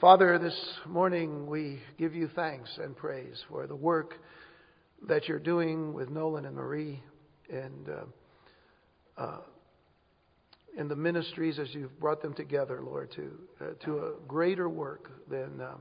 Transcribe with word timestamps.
Father, 0.00 0.38
this 0.40 0.58
morning 0.86 1.46
we 1.46 1.80
give 1.98 2.14
you 2.14 2.28
thanks 2.34 2.78
and 2.82 2.96
praise 2.96 3.42
for 3.48 3.66
the 3.68 3.76
work 3.76 4.14
that 5.06 5.28
you're 5.28 5.38
doing 5.38 5.94
with 5.94 6.10
Nolan 6.10 6.46
and 6.46 6.56
Marie 6.56 7.00
and 7.48 7.88
uh, 7.88 9.22
uh, 9.22 9.40
in 10.76 10.88
the 10.88 10.96
ministries 10.96 11.60
as 11.60 11.72
you've 11.72 11.98
brought 12.00 12.22
them 12.22 12.34
together, 12.34 12.82
Lord, 12.82 13.12
to 13.12 13.30
uh, 13.60 13.64
to 13.84 13.98
a 13.98 14.12
greater 14.26 14.68
work 14.68 15.10
than 15.30 15.60
uh, 15.60 15.74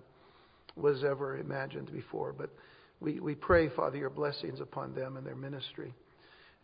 was 0.75 1.03
ever 1.03 1.37
imagined 1.37 1.91
before. 1.91 2.33
But 2.33 2.51
we, 2.99 3.19
we 3.19 3.33
pray, 3.33 3.69
Father, 3.69 3.97
your 3.97 4.11
blessings 4.11 4.59
upon 4.59 4.93
them 4.93 5.17
and 5.17 5.25
their 5.25 5.35
ministry. 5.35 5.93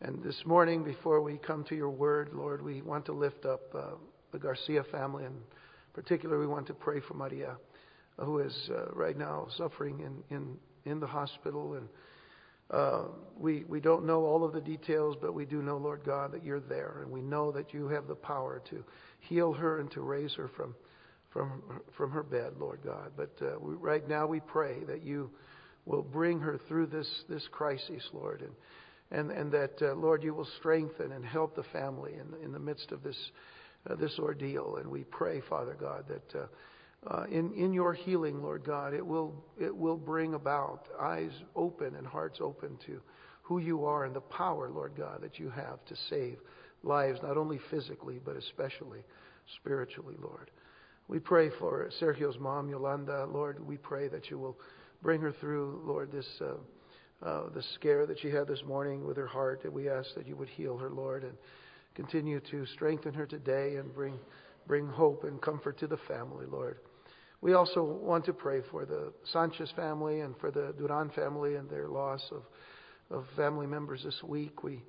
And 0.01 0.23
this 0.23 0.43
morning, 0.45 0.83
before 0.83 1.21
we 1.21 1.37
come 1.37 1.63
to 1.65 1.75
your 1.75 1.89
word, 1.89 2.29
Lord, 2.31 2.61
we 2.61 2.83
want 2.83 3.05
to 3.07 3.13
lift 3.13 3.45
up 3.45 3.61
uh, 3.73 3.81
the 4.31 4.39
Garcia 4.39 4.83
family, 4.91 5.25
and 5.25 5.35
particularly 5.93 6.45
we 6.45 6.51
want 6.51 6.67
to 6.67 6.73
pray 6.73 6.99
for 6.99 7.13
Maria, 7.13 7.57
who 8.17 8.39
is 8.39 8.69
uh, 8.71 8.91
right 8.93 9.17
now 9.17 9.47
suffering 9.57 9.99
in, 9.99 10.35
in, 10.35 10.57
in 10.85 10.99
the 10.99 11.07
hospital. 11.07 11.75
And 11.75 11.87
uh, 12.71 13.03
we, 13.37 13.63
we 13.67 13.79
don't 13.79 14.05
know 14.05 14.25
all 14.25 14.43
of 14.43 14.53
the 14.53 14.61
details, 14.61 15.15
but 15.19 15.33
we 15.33 15.45
do 15.45 15.61
know, 15.61 15.77
Lord 15.77 16.01
God, 16.05 16.31
that 16.33 16.43
you're 16.43 16.59
there. 16.59 16.99
And 17.01 17.11
we 17.11 17.21
know 17.21 17.51
that 17.51 17.73
you 17.73 17.87
have 17.87 18.07
the 18.07 18.15
power 18.15 18.61
to 18.69 18.83
heal 19.19 19.53
her 19.53 19.79
and 19.79 19.89
to 19.91 20.01
raise 20.01 20.33
her 20.35 20.49
from, 20.55 20.75
from, 21.31 21.63
from 21.97 22.11
her 22.11 22.23
bed, 22.23 22.53
Lord 22.59 22.79
God. 22.83 23.11
But 23.17 23.31
uh, 23.41 23.59
we, 23.59 23.73
right 23.75 24.07
now 24.07 24.27
we 24.27 24.39
pray 24.39 24.83
that 24.87 25.03
you 25.03 25.31
will 25.85 26.03
bring 26.03 26.39
her 26.39 26.59
through 26.67 26.87
this, 26.87 27.09
this 27.27 27.47
crisis, 27.51 28.03
Lord. 28.13 28.41
And, 28.41 28.51
and, 29.11 29.31
and 29.31 29.51
that, 29.51 29.81
uh, 29.81 29.95
Lord, 29.95 30.21
you 30.23 30.35
will 30.35 30.47
strengthen 30.59 31.11
and 31.11 31.25
help 31.25 31.55
the 31.55 31.63
family 31.63 32.13
in, 32.13 32.43
in 32.43 32.51
the 32.51 32.59
midst 32.59 32.91
of 32.91 33.01
this, 33.01 33.17
uh, 33.89 33.95
this 33.95 34.17
ordeal. 34.19 34.77
And 34.77 34.89
we 34.89 35.03
pray, 35.03 35.41
Father 35.49 35.75
God, 35.79 36.05
that 36.07 36.39
uh, 36.39 36.47
uh, 37.07 37.25
in, 37.25 37.53
in 37.53 37.73
your 37.73 37.93
healing, 37.93 38.41
Lord 38.41 38.63
God, 38.63 38.93
it 38.93 39.05
will, 39.05 39.33
it 39.59 39.75
will 39.75 39.97
bring 39.97 40.33
about 40.33 40.87
eyes 40.99 41.31
open 41.55 41.95
and 41.95 42.05
hearts 42.05 42.39
open 42.41 42.77
to 42.87 43.01
who 43.41 43.59
you 43.59 43.85
are 43.85 44.05
and 44.05 44.15
the 44.15 44.21
power, 44.21 44.69
Lord 44.69 44.93
God, 44.97 45.21
that 45.21 45.39
you 45.39 45.49
have 45.49 45.83
to 45.85 45.95
save 46.09 46.37
lives, 46.83 47.19
not 47.23 47.37
only 47.37 47.59
physically, 47.69 48.19
but 48.23 48.35
especially 48.35 48.99
spiritually, 49.55 50.15
Lord. 50.21 50.51
We 51.07 51.19
pray 51.19 51.49
for 51.57 51.89
Sergio's 51.99 52.37
mom, 52.39 52.69
Yolanda. 52.69 53.25
Lord, 53.25 53.65
we 53.65 53.77
pray 53.77 54.07
that 54.09 54.29
you 54.29 54.37
will 54.37 54.57
bring 55.01 55.21
her 55.21 55.31
through, 55.31 55.81
Lord, 55.85 56.11
this. 56.11 56.27
Uh, 56.41 56.55
uh, 57.21 57.49
the 57.53 57.63
scare 57.75 58.05
that 58.05 58.17
she 58.21 58.29
had 58.29 58.47
this 58.47 58.63
morning 58.65 59.05
with 59.05 59.17
her 59.17 59.27
heart. 59.27 59.65
And 59.65 59.73
we 59.73 59.89
ask 59.89 60.07
that 60.15 60.25
you 60.25 60.37
would 60.37 60.47
heal 60.47 60.77
her, 60.77 60.89
Lord, 60.89 61.23
and 61.23 61.33
continue 61.95 62.39
to 62.51 62.65
strengthen 62.67 63.13
her 63.13 63.25
today 63.25 63.75
and 63.75 63.93
bring, 63.93 64.17
bring 64.67 64.87
hope 64.87 65.23
and 65.23 65.41
comfort 65.41 65.77
to 65.79 65.87
the 65.87 65.97
family, 66.07 66.45
Lord. 66.45 66.79
We 67.41 67.53
also 67.53 67.83
want 67.83 68.25
to 68.25 68.33
pray 68.33 68.61
for 68.69 68.85
the 68.85 69.13
Sanchez 69.31 69.71
family 69.75 70.21
and 70.21 70.35
for 70.37 70.51
the 70.51 70.73
Duran 70.77 71.09
family 71.11 71.55
and 71.55 71.69
their 71.69 71.87
loss 71.87 72.21
of, 72.31 72.43
of 73.17 73.25
family 73.35 73.65
members 73.65 74.03
this 74.03 74.21
week. 74.23 74.63
We, 74.63 74.83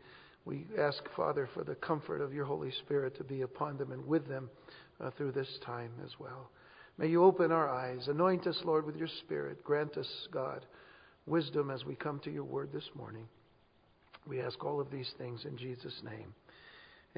we 0.45 0.67
ask, 0.79 1.03
Father, 1.17 1.49
for 1.55 1.63
the 1.63 1.77
comfort 1.77 2.21
of 2.21 2.33
your 2.33 2.45
Holy 2.45 2.73
Spirit 2.73 3.17
to 3.19 3.25
be 3.25 3.43
upon 3.43 3.77
them 3.77 3.93
and 3.93 4.05
with 4.05 4.27
them 4.27 4.51
uh, 5.01 5.11
through 5.17 5.33
this 5.33 5.59
time 5.65 5.93
as 6.05 6.11
well. 6.19 6.51
May 6.99 7.07
you 7.07 7.25
open 7.25 7.53
our 7.53 7.69
eyes. 7.69 8.09
Anoint 8.09 8.47
us, 8.47 8.61
Lord, 8.65 8.85
with 8.85 8.97
your 8.97 9.09
Spirit. 9.21 9.63
Grant 9.65 9.97
us, 9.97 10.29
God, 10.33 10.67
wisdom 11.27 11.71
as 11.71 11.85
we 11.85 11.95
come 11.95 12.21
to 12.25 12.31
your 12.31 12.45
word 12.45 12.71
this 12.73 12.91
morning. 12.95 13.27
We 14.27 14.41
ask 14.41 14.63
all 14.65 14.81
of 14.81 14.91
these 14.91 15.11
things 15.17 15.45
in 15.45 15.57
Jesus' 15.57 16.03
name. 16.05 16.35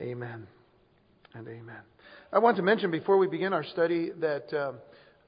Amen 0.01 0.47
and 1.35 1.47
amen. 1.47 1.83
I 2.33 2.39
want 2.39 2.57
to 2.57 2.63
mention 2.63 2.91
before 2.91 3.19
we 3.19 3.27
begin 3.27 3.53
our 3.53 3.63
study 3.63 4.11
that 4.21 4.51
uh, 4.51 4.73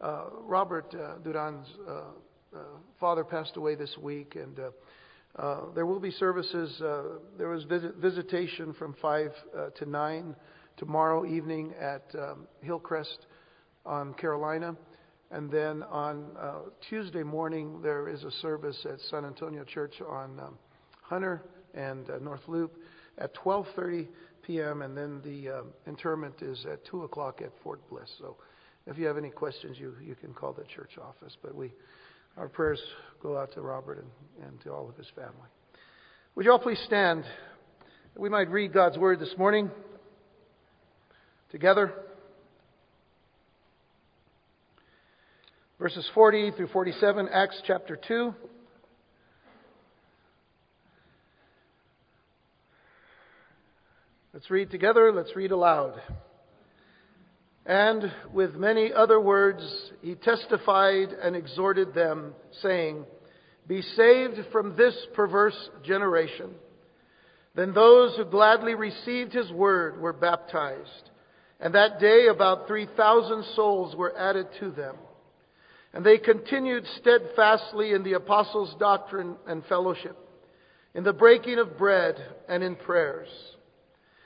uh, 0.03 0.25
Robert 0.41 0.87
uh, 0.95 1.19
Duran's 1.23 1.67
uh, 1.87 1.91
uh, 1.91 2.59
father 2.99 3.25
passed 3.25 3.59
away 3.59 3.75
this 3.75 3.95
week, 4.01 4.37
and 4.37 4.59
uh, 5.39 5.61
there 5.75 5.85
will 5.85 6.01
be 6.01 6.11
services. 6.11 6.79
there 7.37 7.51
was 7.51 7.65
visit, 7.65 7.97
visitation 7.97 8.73
from 8.73 8.95
5 9.03 9.33
to 9.77 9.85
9 9.85 10.35
tomorrow 10.79 11.27
evening 11.27 11.75
at 11.79 12.05
um, 12.19 12.47
Hillcrest 12.63 13.27
on 13.85 14.15
Carolina. 14.15 14.75
And 15.31 15.51
then 15.51 15.83
on 15.83 16.25
Tuesday 16.89 17.23
morning, 17.23 17.83
there 17.83 18.09
is 18.09 18.25
a 18.25 18.31
service 18.31 18.87
at 18.91 18.99
San 19.11 19.27
Antonio 19.27 19.63
Church 19.65 20.01
on 20.09 20.41
um, 20.41 20.59
Hunter 21.03 21.43
and 21.75 22.09
North 22.23 22.49
Loop 22.49 22.79
at 23.19 23.35
12:30 23.35 24.09
p.m. 24.47 24.83
And 24.83 24.97
then 24.97 25.21
the 25.25 25.51
uh, 25.51 25.63
interment 25.87 26.43
is 26.43 26.65
at 26.71 26.85
2 26.87 27.05
o'clock 27.05 27.41
at 27.43 27.51
Fort 27.63 27.81
Bliss. 27.89 28.11
So, 28.19 28.37
if 28.87 28.99
you 28.99 29.07
have 29.07 29.17
any 29.17 29.31
questions, 29.31 29.79
you 29.79 29.95
you 30.03 30.15
can 30.15 30.35
call 30.35 30.53
the 30.53 30.65
church 30.65 30.99
office. 31.01 31.37
But 31.43 31.55
we, 31.55 31.73
our 32.37 32.49
prayers 32.49 32.81
go 33.23 33.39
out 33.39 33.53
to 33.55 33.63
Robert 33.63 33.99
and, 33.99 34.47
and 34.47 34.61
to 34.63 34.71
all 34.73 34.89
of 34.89 34.97
his 34.97 35.09
family. 35.15 35.49
Would 36.35 36.47
you 36.47 36.53
all 36.53 36.59
please 36.59 36.83
stand? 36.87 37.25
We 38.17 38.29
might 38.29 38.51
read 38.51 38.73
God's 38.73 38.99
word 38.99 39.21
this 39.21 39.35
morning 39.39 39.71
together. 41.51 41.93
verses 45.85 46.09
40 46.15 46.53
through 46.53 46.69
47, 46.69 47.29
Acts 47.31 47.61
chapter 47.67 47.99
2. 48.09 48.35
Let's 54.35 54.51
read 54.51 54.73
together, 54.73 55.13
let's 55.13 55.37
read 55.37 55.53
aloud. 55.53 55.95
And 57.65 58.13
with 58.33 58.57
many 58.57 58.93
other 58.93 59.21
words, 59.21 59.63
he 60.03 60.17
testified 60.17 61.11
and 61.23 61.37
exhorted 61.37 61.95
them, 61.95 62.35
saying, 62.61 63.05
Be 63.69 63.81
saved 63.81 64.41
from 64.51 64.77
this 64.77 65.07
perverse 65.15 65.71
generation. 65.85 66.51
Then 67.55 67.75
those 67.75 68.17
who 68.17 68.25
gladly 68.25 68.75
received 68.75 69.33
his 69.33 69.53
word 69.53 70.01
were 70.01 70.13
baptized. 70.13 71.11
And 71.61 71.73
that 71.77 72.01
day 72.01 72.27
about 72.27 72.67
3,000 72.67 73.45
souls 73.55 73.95
were 73.95 74.19
added 74.19 74.49
to 74.59 74.73
them. 74.73 74.97
And 75.93 76.05
they 76.05 76.19
continued 76.19 76.83
steadfastly 76.99 77.93
in 77.93 78.03
the 78.03 78.15
apostles' 78.15 78.75
doctrine 78.81 79.37
and 79.47 79.65
fellowship, 79.67 80.19
in 80.93 81.05
the 81.05 81.13
breaking 81.13 81.61
of 81.61 81.79
bread 81.79 82.17
and 82.49 82.65
in 82.65 82.75
prayers. 82.75 83.29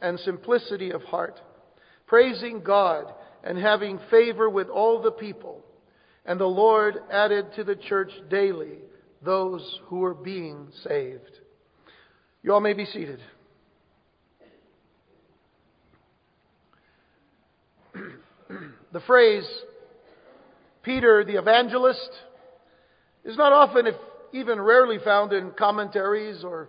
and 0.00 0.18
simplicity 0.20 0.90
of 0.90 1.02
heart, 1.02 1.40
praising 2.06 2.62
God 2.62 3.12
and 3.42 3.58
having 3.58 3.98
favor 4.10 4.50
with 4.50 4.68
all 4.68 5.00
the 5.02 5.10
people. 5.10 5.64
And 6.24 6.40
the 6.40 6.46
Lord 6.46 6.96
added 7.10 7.46
to 7.56 7.64
the 7.64 7.76
church 7.76 8.10
daily 8.28 8.78
those 9.24 9.80
who 9.86 9.98
were 9.98 10.14
being 10.14 10.68
saved. 10.82 11.40
You 12.42 12.52
all 12.52 12.60
may 12.60 12.74
be 12.74 12.84
seated. 12.84 13.20
the 18.92 19.00
phrase 19.06 19.48
Peter 20.82 21.24
the 21.24 21.36
evangelist 21.36 22.10
is 23.24 23.36
not 23.36 23.52
often, 23.52 23.88
if 23.88 23.96
even 24.32 24.60
rarely, 24.60 24.98
found 25.04 25.32
in 25.32 25.50
commentaries 25.50 26.44
or 26.44 26.68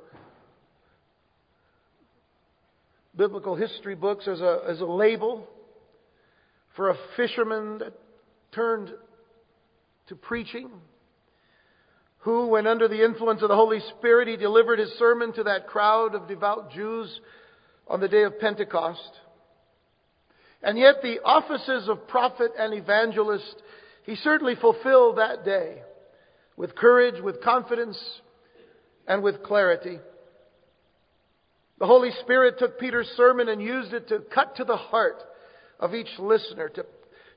biblical 3.18 3.56
history 3.56 3.96
books 3.96 4.28
as 4.28 4.40
a, 4.40 4.62
as 4.68 4.80
a 4.80 4.86
label 4.86 5.48
for 6.76 6.90
a 6.90 6.96
fisherman 7.16 7.80
that 7.80 7.94
turned 8.54 8.94
to 10.08 10.16
preaching, 10.16 10.70
who, 12.20 12.48
when 12.48 12.68
under 12.68 12.88
the 12.88 13.04
influence 13.04 13.42
of 13.42 13.50
the 13.50 13.56
Holy 13.56 13.80
Spirit, 13.98 14.28
he 14.28 14.38
delivered 14.38 14.80
his 14.80 14.92
sermon 15.00 15.34
to 15.34 15.44
that 15.44 15.68
crowd 15.68 16.14
of 16.14 16.28
devout 16.28 16.72
Jews 16.72 17.20
on 17.88 18.00
the 18.00 18.08
day 18.08 18.24
of 18.24 18.40
Pentecost. 18.40 19.12
And 20.62 20.78
yet 20.78 20.96
the 21.02 21.20
offices 21.24 21.88
of 21.90 22.08
prophet 22.08 22.52
and 22.58 22.74
evangelist 22.74 23.56
he 24.04 24.16
certainly 24.16 24.56
fulfilled 24.56 25.18
that 25.18 25.44
day 25.44 25.82
with 26.56 26.76
courage, 26.76 27.22
with 27.22 27.42
confidence, 27.44 28.00
and 29.08 29.22
with 29.22 29.44
clarity. 29.44 30.00
The 31.80 31.86
Holy 31.86 32.12
Spirit 32.22 32.58
took 32.58 32.80
Peter's 32.80 33.08
sermon 33.16 33.50
and 33.50 33.62
used 33.62 33.94
it 33.94 34.08
to 34.10 34.20
cut 34.34 34.56
to 34.56 34.64
the 34.64 34.78
heart 34.78 35.22
of 35.80 35.94
each 35.94 36.10
listener, 36.18 36.70
to, 36.70 36.86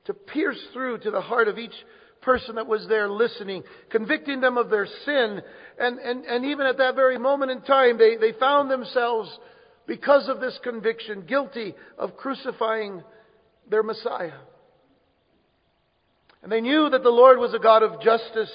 to 0.05 0.13
pierce 0.13 0.59
through 0.73 0.99
to 0.99 1.11
the 1.11 1.21
heart 1.21 1.47
of 1.47 1.57
each 1.57 1.75
person 2.21 2.55
that 2.55 2.67
was 2.67 2.85
there 2.87 3.09
listening, 3.09 3.63
convicting 3.89 4.41
them 4.41 4.57
of 4.57 4.69
their 4.69 4.87
sin. 5.05 5.41
And, 5.79 5.99
and, 5.99 6.25
and 6.25 6.45
even 6.45 6.65
at 6.65 6.77
that 6.77 6.95
very 6.95 7.17
moment 7.17 7.51
in 7.51 7.61
time, 7.61 7.97
they, 7.97 8.17
they 8.17 8.37
found 8.39 8.69
themselves, 8.69 9.29
because 9.87 10.29
of 10.29 10.39
this 10.39 10.57
conviction, 10.63 11.25
guilty 11.27 11.75
of 11.97 12.15
crucifying 12.15 13.03
their 13.69 13.83
Messiah. 13.83 14.37
And 16.43 16.51
they 16.51 16.61
knew 16.61 16.89
that 16.89 17.03
the 17.03 17.09
Lord 17.09 17.39
was 17.39 17.53
a 17.53 17.59
God 17.59 17.83
of 17.83 18.01
justice. 18.01 18.51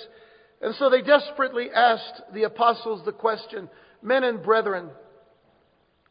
And 0.62 0.74
so 0.76 0.88
they 0.88 1.02
desperately 1.02 1.68
asked 1.70 2.22
the 2.32 2.44
apostles 2.44 3.04
the 3.04 3.12
question, 3.12 3.68
Men 4.02 4.24
and 4.24 4.42
brethren, 4.42 4.88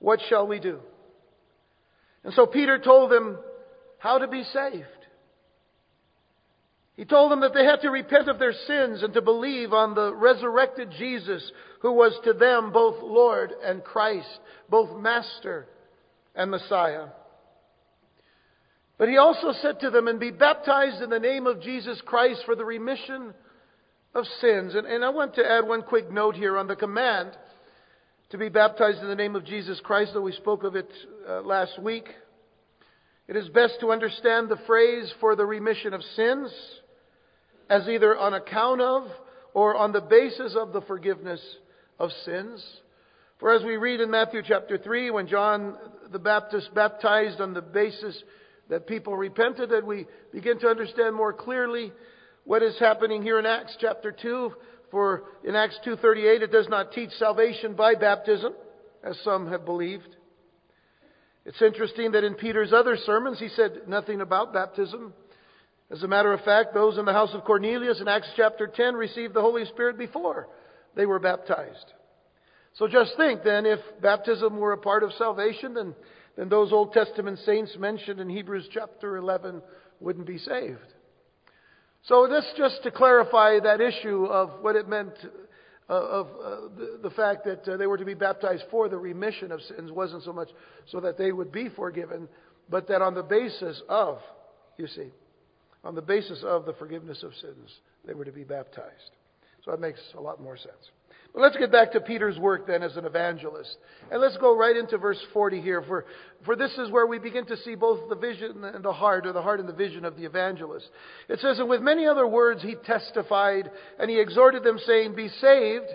what 0.06 0.20
shall 0.30 0.46
we 0.46 0.60
do? 0.60 0.78
And 2.24 2.32
so 2.36 2.46
Peter 2.46 2.78
told 2.78 3.10
them 3.10 3.40
how 3.98 4.20
to 4.20 4.28
be 4.28 4.44
saved. 4.44 4.86
He 6.96 7.06
told 7.06 7.32
them 7.32 7.42
that 7.42 7.56
they 7.56 7.66
had 7.66 7.82
to 7.82 7.90
repent 7.90 8.30
of 8.30 8.38
their 8.38 8.54
sins 8.68 9.02
and 9.02 9.16
to 9.16 9.22
believe 9.24 9.74
on 9.74 9.96
the 9.96 10.14
resurrected 10.14 10.92
Jesus, 10.96 11.52
who 11.82 11.92
was 11.94 12.16
to 12.24 12.34
them 12.34 12.72
both 12.72 13.02
Lord 13.02 13.52
and 13.64 13.84
Christ, 13.84 14.30
both 14.70 14.96
Master 14.96 15.66
and 16.36 16.52
Messiah. 16.52 17.08
But 19.00 19.10
he 19.10 19.18
also 19.18 19.54
said 19.60 19.80
to 19.80 19.90
them, 19.90 20.08
and 20.08 20.20
be 20.20 20.30
baptized 20.30 21.02
in 21.02 21.10
the 21.10 21.20
name 21.20 21.48
of 21.48 21.64
Jesus 21.64 22.00
Christ 22.06 22.44
for 22.46 22.56
the 22.56 22.64
remission 22.64 23.34
of 24.14 24.26
sins. 24.40 24.76
And, 24.76 24.86
and 24.86 25.04
I 25.04 25.10
want 25.10 25.34
to 25.36 25.44
add 25.44 25.68
one 25.68 25.82
quick 25.82 26.12
note 26.12 26.36
here 26.36 26.60
on 26.60 26.68
the 26.68 26.76
command 26.76 27.36
to 28.36 28.40
be 28.40 28.50
baptized 28.50 29.00
in 29.02 29.08
the 29.08 29.16
name 29.16 29.34
of 29.38 29.46
Jesus 29.46 29.80
Christ, 29.82 30.12
though 30.14 30.20
we 30.20 30.34
spoke 30.34 30.66
of 30.66 30.76
it 30.76 30.90
uh, 31.26 31.40
last 31.40 31.82
week. 31.82 32.04
It 33.30 33.38
is 33.38 33.48
best 33.48 33.76
to 33.80 33.94
understand 33.94 34.50
the 34.50 34.60
phrase 34.68 35.10
for 35.22 35.38
the 35.38 35.46
remission 35.46 35.94
of 35.94 36.02
sins 36.18 36.54
as 37.70 37.88
either 37.88 38.18
on 38.18 38.34
account 38.34 38.82
of 38.82 39.04
or 39.54 39.78
on 39.78 39.94
the 39.94 40.02
basis 40.02 40.54
of 40.60 40.74
the 40.74 40.82
forgiveness 40.82 41.40
of 41.98 42.10
sins. 42.26 42.62
For 43.40 43.54
as 43.54 43.64
we 43.64 43.78
read 43.78 44.02
in 44.02 44.12
Matthew 44.12 44.42
chapter 44.46 44.78
3, 44.78 45.12
when 45.12 45.28
John 45.28 45.78
the 46.12 46.20
Baptist 46.20 46.76
baptized 46.76 47.40
on 47.40 47.54
the 47.54 47.62
basis 47.62 48.22
that 48.68 48.86
people 48.86 49.16
repented, 49.16 49.70
that 49.70 49.88
we 49.88 50.08
begin 50.34 50.60
to 50.60 50.68
understand 50.68 51.16
more 51.16 51.32
clearly 51.32 51.94
what 52.44 52.64
is 52.64 52.78
happening 52.82 53.22
here 53.22 53.40
in 53.40 53.46
Acts 53.46 53.78
chapter 53.80 54.12
2. 54.12 54.52
For 54.92 55.24
in 55.44 55.56
Acts 55.56 55.80
2.38 55.86 56.42
it 56.42 56.52
does 56.52 56.68
not 56.70 56.92
teach 56.92 57.12
salvation 57.12 57.74
by 57.76 57.96
baptism, 57.96 58.54
as 59.04 59.20
some 59.24 59.48
have 59.50 59.66
believed. 59.66 60.16
It's 61.46 61.62
interesting 61.62 62.12
that 62.12 62.24
in 62.24 62.34
Peter's 62.34 62.74
other 62.74 62.98
sermons 63.06 63.40
he 63.40 63.50
said 63.50 63.82
nothing 63.88 64.22
about 64.22 64.54
baptism. 64.54 65.14
As 65.92 66.02
a 66.02 66.08
matter 66.08 66.34
of 66.34 66.42
fact, 66.42 66.74
those 66.74 66.98
in 66.98 67.06
the 67.06 67.14
house 67.14 67.30
of 67.34 67.44
Cornelius 67.44 68.02
in 68.02 68.08
Acts 68.08 68.32
chapter 68.36 68.66
10 68.68 68.96
received 68.96 69.36
the 69.36 69.42
Holy 69.42 69.66
Spirit 69.66 69.98
before 69.98 70.48
they 70.96 71.06
were 71.06 71.20
baptized. 71.20 71.94
So 72.74 72.88
just 72.88 73.16
think 73.16 73.44
then, 73.44 73.66
if 73.66 73.80
baptism 74.02 74.58
were 74.58 74.74
a 74.74 74.78
part 74.78 75.04
of 75.04 75.14
salvation, 75.14 75.76
then, 75.76 75.96
then 76.36 76.50
those 76.50 76.74
Old 76.74 76.94
Testament 76.94 77.40
saints 77.46 77.76
mentioned 77.78 78.20
in 78.20 78.28
Hebrews 78.28 78.68
chapter 78.74 79.18
11 79.18 79.62
wouldn't 80.00 80.26
be 80.26 80.40
saved. 80.40 80.95
So 82.08 82.28
this 82.28 82.46
just 82.58 82.84
to 82.84 82.92
clarify 82.92 83.60
that 83.60 83.82
issue 83.82 84.26
of 84.26 84.62
what 84.62 84.76
it 84.76 84.88
meant 84.88 85.14
uh, 85.90 85.94
of 85.94 86.28
uh, 86.28 86.50
the, 86.78 87.00
the, 87.04 87.10
fact 87.12 87.46
that 87.46 87.68
uh, 87.68 87.78
they 87.78 87.86
were 87.86 87.98
to 87.98 88.06
be 88.06 88.16
baptized 88.16 88.64
for 88.72 88.90
the 88.90 88.98
remission 88.98 89.52
of 89.52 89.62
sins 89.62 89.92
wasn't 89.92 90.24
so 90.24 90.34
much 90.34 90.50
so 90.88 91.00
that 91.00 91.16
they 91.16 91.32
would 91.32 91.52
be 91.52 91.70
forgiven, 91.70 92.28
but 92.70 92.88
that 92.88 93.04
on 93.04 93.14
the 93.14 93.22
basis 93.22 93.84
of, 93.88 94.18
you 94.78 94.88
see, 94.88 95.12
on 95.84 95.94
the 95.94 96.02
basis 96.02 96.44
of 96.44 96.66
the 96.66 96.74
forgiveness 96.74 97.22
of 97.22 97.32
sins, 97.36 97.72
they 98.04 98.16
were 98.16 98.26
to 98.26 98.32
be 98.32 98.44
baptized. 98.44 99.12
So 99.64 99.72
that 99.72 99.80
makes 99.80 100.00
a 100.16 100.22
lot 100.22 100.42
more 100.42 100.58
sense. 100.58 100.74
But 101.36 101.42
let's 101.42 101.58
get 101.58 101.70
back 101.70 101.92
to 101.92 102.00
Peter's 102.00 102.40
work 102.40 102.66
then 102.66 102.82
as 102.82 102.96
an 102.96 103.04
evangelist. 103.04 103.76
And 104.10 104.22
let's 104.22 104.38
go 104.38 104.58
right 104.58 104.76
into 104.76 104.98
verse 104.98 105.22
40 105.34 105.60
here, 105.60 105.82
for, 105.82 106.06
for 106.46 106.56
this 106.56 106.72
is 106.78 106.90
where 106.90 107.06
we 107.06 107.20
begin 107.20 107.46
to 107.48 107.58
see 107.58 107.76
both 107.76 108.08
the 108.08 108.16
vision 108.16 108.64
and 108.64 108.82
the 108.82 108.94
heart, 108.94 109.28
or 109.28 109.34
the 109.34 109.42
heart 109.42 109.60
and 109.60 109.68
the 109.68 109.74
vision 109.74 110.06
of 110.06 110.16
the 110.16 110.24
evangelist. 110.24 110.90
It 111.28 111.40
says, 111.42 111.60
And 111.60 111.68
with 111.68 111.82
many 111.82 112.08
other 112.08 112.26
words 112.26 112.62
he 112.62 112.76
testified, 112.86 113.70
and 114.00 114.10
he 114.10 114.18
exhorted 114.18 114.64
them, 114.64 114.80
saying, 114.88 115.14
Be 115.14 115.28
saved 115.28 115.88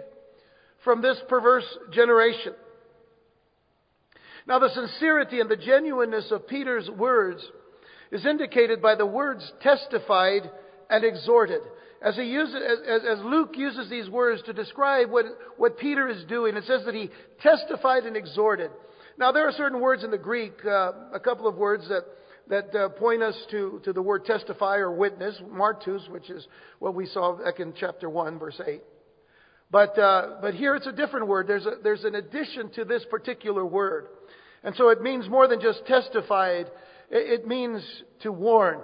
from 0.85 1.01
this 1.01 1.19
perverse 1.27 1.65
generation. 1.91 2.53
Now, 4.47 4.59
the 4.59 4.69
sincerity 4.69 5.41
and 5.41 5.51
the 5.51 5.57
genuineness 5.57 6.31
of 6.31 6.49
Peter's 6.49 6.91
words 6.91 7.43
is 8.13 8.27
indicated 8.27 8.83
by 8.83 8.95
the 8.95 9.07
words 9.07 9.51
testified 9.63 10.51
and 10.91 11.03
exhorted 11.03 11.63
as, 12.03 12.17
he 12.17 12.23
uses, 12.25 12.57
as, 12.57 13.19
as 13.19 13.25
Luke 13.25 13.55
uses 13.57 13.91
these 13.91 14.09
words 14.09 14.43
to 14.47 14.53
describe 14.53 15.11
what, 15.11 15.27
what 15.59 15.79
Peter 15.79 16.09
is 16.09 16.25
doing, 16.25 16.57
it 16.57 16.65
says 16.65 16.83
that 16.87 16.95
he 16.95 17.11
testified 17.43 18.05
and 18.05 18.17
exhorted. 18.17 18.71
Now, 19.19 19.33
there 19.33 19.47
are 19.47 19.53
certain 19.53 19.81
words 19.81 20.03
in 20.03 20.11
the 20.11 20.19
Greek, 20.19 20.55
uh, 20.65 20.93
a 21.13 21.21
couple 21.21 21.47
of 21.47 21.57
words 21.57 21.87
that, 21.89 22.05
that 22.49 22.75
uh, 22.75 22.89
point 22.91 23.23
us 23.23 23.37
to, 23.51 23.81
to 23.85 23.93
the 23.93 24.01
word 24.01 24.25
testify 24.25 24.77
or 24.77 24.91
witness, 24.91 25.37
martus, 25.53 26.09
which 26.09 26.31
is 26.31 26.47
what 26.79 26.95
we 26.95 27.05
saw 27.05 27.37
back 27.37 27.61
in 27.61 27.75
chapter 27.79 28.09
1, 28.09 28.39
verse 28.39 28.61
8. 28.67 28.81
But, 29.71 29.99
uh, 29.99 30.39
but 30.41 30.55
here 30.55 30.75
it's 30.75 30.87
a 30.87 30.93
different 30.93 31.29
word. 31.29 31.47
There's, 31.47 31.67
a, 31.67 31.75
there's 31.83 32.05
an 32.05 32.15
addition 32.15 32.71
to 32.77 32.85
this 32.85 33.05
particular 33.11 33.65
word. 33.65 34.09
And 34.65 34.75
so 34.75 34.89
it 34.89 35.01
means 35.01 35.29
more 35.29 35.47
than 35.49 35.61
just 35.61 35.87
testified, 35.87 36.67
it, 37.11 37.41
it 37.41 37.47
means 37.47 37.83
to 38.23 38.33
warn. 38.33 38.81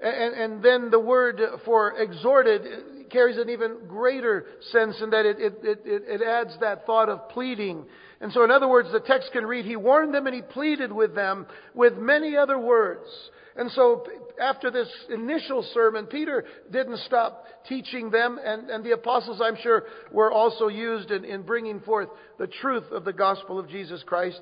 And, 0.00 0.34
and 0.34 0.62
then 0.62 0.90
the 0.90 1.00
word 1.00 1.40
for 1.64 1.98
exhorted 2.00 2.62
carries 3.10 3.36
an 3.38 3.48
even 3.48 3.78
greater 3.88 4.46
sense 4.70 5.00
in 5.02 5.10
that 5.10 5.26
it, 5.26 5.38
it, 5.40 5.54
it, 5.64 5.80
it 5.84 6.22
adds 6.22 6.56
that 6.60 6.86
thought 6.86 7.08
of 7.08 7.28
pleading. 7.30 7.84
And 8.20 8.32
so, 8.32 8.44
in 8.44 8.50
other 8.50 8.68
words, 8.68 8.90
the 8.92 9.00
text 9.00 9.30
can 9.32 9.44
read, 9.44 9.64
He 9.64 9.76
warned 9.76 10.14
them 10.14 10.26
and 10.26 10.34
He 10.34 10.42
pleaded 10.42 10.92
with 10.92 11.14
them 11.14 11.46
with 11.74 11.96
many 11.96 12.36
other 12.36 12.58
words. 12.58 13.08
And 13.56 13.70
so, 13.72 14.06
after 14.40 14.70
this 14.70 14.88
initial 15.12 15.66
sermon, 15.74 16.06
Peter 16.06 16.44
didn't 16.70 16.98
stop 16.98 17.44
teaching 17.68 18.10
them, 18.10 18.38
and, 18.44 18.70
and 18.70 18.84
the 18.84 18.92
apostles, 18.92 19.40
I'm 19.42 19.56
sure, 19.60 19.84
were 20.12 20.30
also 20.30 20.68
used 20.68 21.10
in, 21.10 21.24
in 21.24 21.42
bringing 21.42 21.80
forth 21.80 22.08
the 22.38 22.46
truth 22.46 22.84
of 22.92 23.04
the 23.04 23.12
gospel 23.12 23.58
of 23.58 23.68
Jesus 23.68 24.00
Christ. 24.06 24.40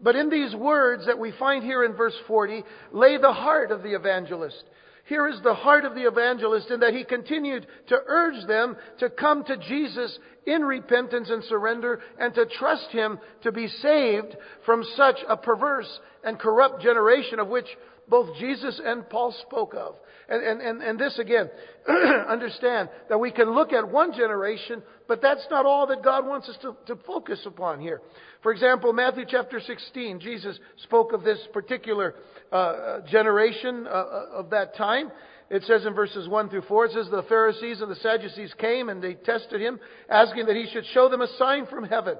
But 0.00 0.16
in 0.16 0.30
these 0.30 0.54
words 0.54 1.04
that 1.06 1.18
we 1.18 1.32
find 1.38 1.64
here 1.64 1.84
in 1.84 1.94
verse 1.94 2.16
40, 2.26 2.64
lay 2.92 3.18
the 3.18 3.32
heart 3.32 3.70
of 3.70 3.82
the 3.82 3.94
evangelist. 3.94 4.62
Here 5.06 5.28
is 5.28 5.40
the 5.42 5.54
heart 5.54 5.84
of 5.84 5.94
the 5.94 6.06
evangelist 6.08 6.70
in 6.70 6.80
that 6.80 6.92
he 6.92 7.04
continued 7.04 7.66
to 7.88 7.98
urge 8.06 8.44
them 8.46 8.76
to 8.98 9.08
come 9.08 9.44
to 9.44 9.56
Jesus 9.56 10.18
in 10.44 10.64
repentance 10.64 11.30
and 11.30 11.44
surrender 11.44 12.00
and 12.18 12.34
to 12.34 12.46
trust 12.46 12.90
him 12.90 13.20
to 13.42 13.52
be 13.52 13.68
saved 13.68 14.36
from 14.64 14.82
such 14.96 15.18
a 15.28 15.36
perverse 15.36 16.00
and 16.24 16.38
corrupt 16.38 16.82
generation 16.82 17.38
of 17.38 17.46
which 17.46 17.68
both 18.08 18.36
Jesus 18.38 18.80
and 18.84 19.08
Paul 19.08 19.34
spoke 19.46 19.74
of. 19.74 19.96
And, 20.28 20.42
and, 20.42 20.60
and, 20.60 20.82
and 20.82 20.98
this 20.98 21.18
again, 21.18 21.48
understand 22.28 22.88
that 23.08 23.18
we 23.18 23.30
can 23.30 23.54
look 23.54 23.72
at 23.72 23.88
one 23.88 24.12
generation, 24.12 24.82
but 25.06 25.22
that's 25.22 25.46
not 25.50 25.66
all 25.66 25.86
that 25.86 26.02
God 26.02 26.26
wants 26.26 26.48
us 26.48 26.56
to, 26.62 26.76
to 26.86 27.00
focus 27.04 27.40
upon 27.46 27.80
here. 27.80 28.00
For 28.42 28.52
example, 28.52 28.92
Matthew 28.92 29.24
chapter 29.28 29.60
16, 29.60 30.20
Jesus 30.20 30.58
spoke 30.78 31.12
of 31.12 31.22
this 31.22 31.38
particular 31.52 32.16
uh, 32.50 33.00
generation 33.08 33.86
uh, 33.86 33.90
uh, 33.90 34.26
of 34.34 34.50
that 34.50 34.76
time. 34.76 35.12
It 35.48 35.62
says 35.62 35.86
in 35.86 35.94
verses 35.94 36.28
1 36.28 36.48
through 36.48 36.62
4, 36.62 36.86
it 36.86 36.92
says, 36.92 37.08
The 37.08 37.22
Pharisees 37.28 37.80
and 37.80 37.90
the 37.90 37.96
Sadducees 37.96 38.52
came 38.58 38.88
and 38.88 39.00
they 39.00 39.14
tested 39.14 39.60
him, 39.60 39.78
asking 40.08 40.46
that 40.46 40.56
he 40.56 40.68
should 40.72 40.84
show 40.92 41.08
them 41.08 41.20
a 41.20 41.28
sign 41.38 41.66
from 41.66 41.84
heaven. 41.84 42.16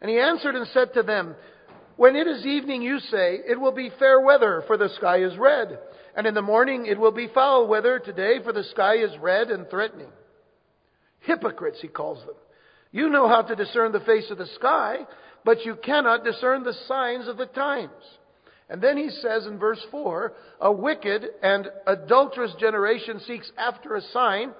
And 0.00 0.08
he 0.08 0.18
answered 0.18 0.54
and 0.54 0.66
said 0.68 0.94
to 0.94 1.02
them, 1.02 1.34
When 1.96 2.16
it 2.16 2.26
is 2.26 2.44
evening, 2.44 2.82
you 2.82 2.98
say, 2.98 3.40
It 3.46 3.60
will 3.60 3.72
be 3.72 3.90
fair 3.98 4.20
weather, 4.20 4.64
for 4.66 4.76
the 4.76 4.88
sky 4.96 5.22
is 5.22 5.36
red. 5.36 5.78
And 6.16 6.26
in 6.26 6.34
the 6.34 6.42
morning, 6.42 6.86
it 6.86 6.98
will 6.98 7.12
be 7.12 7.28
foul 7.32 7.66
weather 7.66 7.98
today, 7.98 8.38
for 8.42 8.52
the 8.52 8.64
sky 8.64 8.96
is 8.96 9.16
red 9.20 9.50
and 9.50 9.68
threatening. 9.68 10.10
Hypocrites, 11.20 11.78
he 11.80 11.88
calls 11.88 12.24
them. 12.24 12.34
You 12.92 13.08
know 13.08 13.28
how 13.28 13.42
to 13.42 13.56
discern 13.56 13.92
the 13.92 14.00
face 14.00 14.30
of 14.30 14.38
the 14.38 14.46
sky, 14.54 14.98
but 15.44 15.64
you 15.64 15.76
cannot 15.76 16.24
discern 16.24 16.62
the 16.62 16.76
signs 16.86 17.26
of 17.26 17.36
the 17.36 17.46
times. 17.46 17.90
And 18.68 18.80
then 18.80 18.96
he 18.96 19.10
says 19.10 19.46
in 19.46 19.58
verse 19.58 19.84
4 19.90 20.32
A 20.60 20.72
wicked 20.72 21.24
and 21.42 21.68
adulterous 21.86 22.54
generation 22.58 23.20
seeks 23.26 23.50
after 23.58 23.94
a 23.94 24.00
sign, 24.00 24.52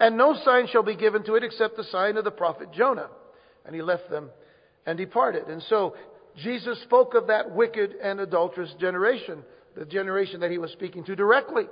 and 0.00 0.16
no 0.16 0.34
sign 0.44 0.66
shall 0.68 0.82
be 0.82 0.96
given 0.96 1.22
to 1.24 1.34
it 1.34 1.44
except 1.44 1.76
the 1.76 1.84
sign 1.84 2.16
of 2.16 2.24
the 2.24 2.30
prophet 2.30 2.72
Jonah. 2.72 3.08
And 3.64 3.74
he 3.74 3.82
left 3.82 4.10
them 4.10 4.30
and 4.86 4.98
departed. 4.98 5.46
And 5.46 5.62
so 5.68 5.94
Jesus 6.36 6.80
spoke 6.82 7.14
of 7.14 7.26
that 7.26 7.54
wicked 7.54 7.94
and 8.02 8.20
adulterous 8.20 8.72
generation, 8.80 9.42
the 9.76 9.84
generation 9.84 10.40
that 10.40 10.50
he 10.50 10.58
was 10.58 10.70
speaking 10.72 11.04
to 11.04 11.16
directly. 11.16 11.64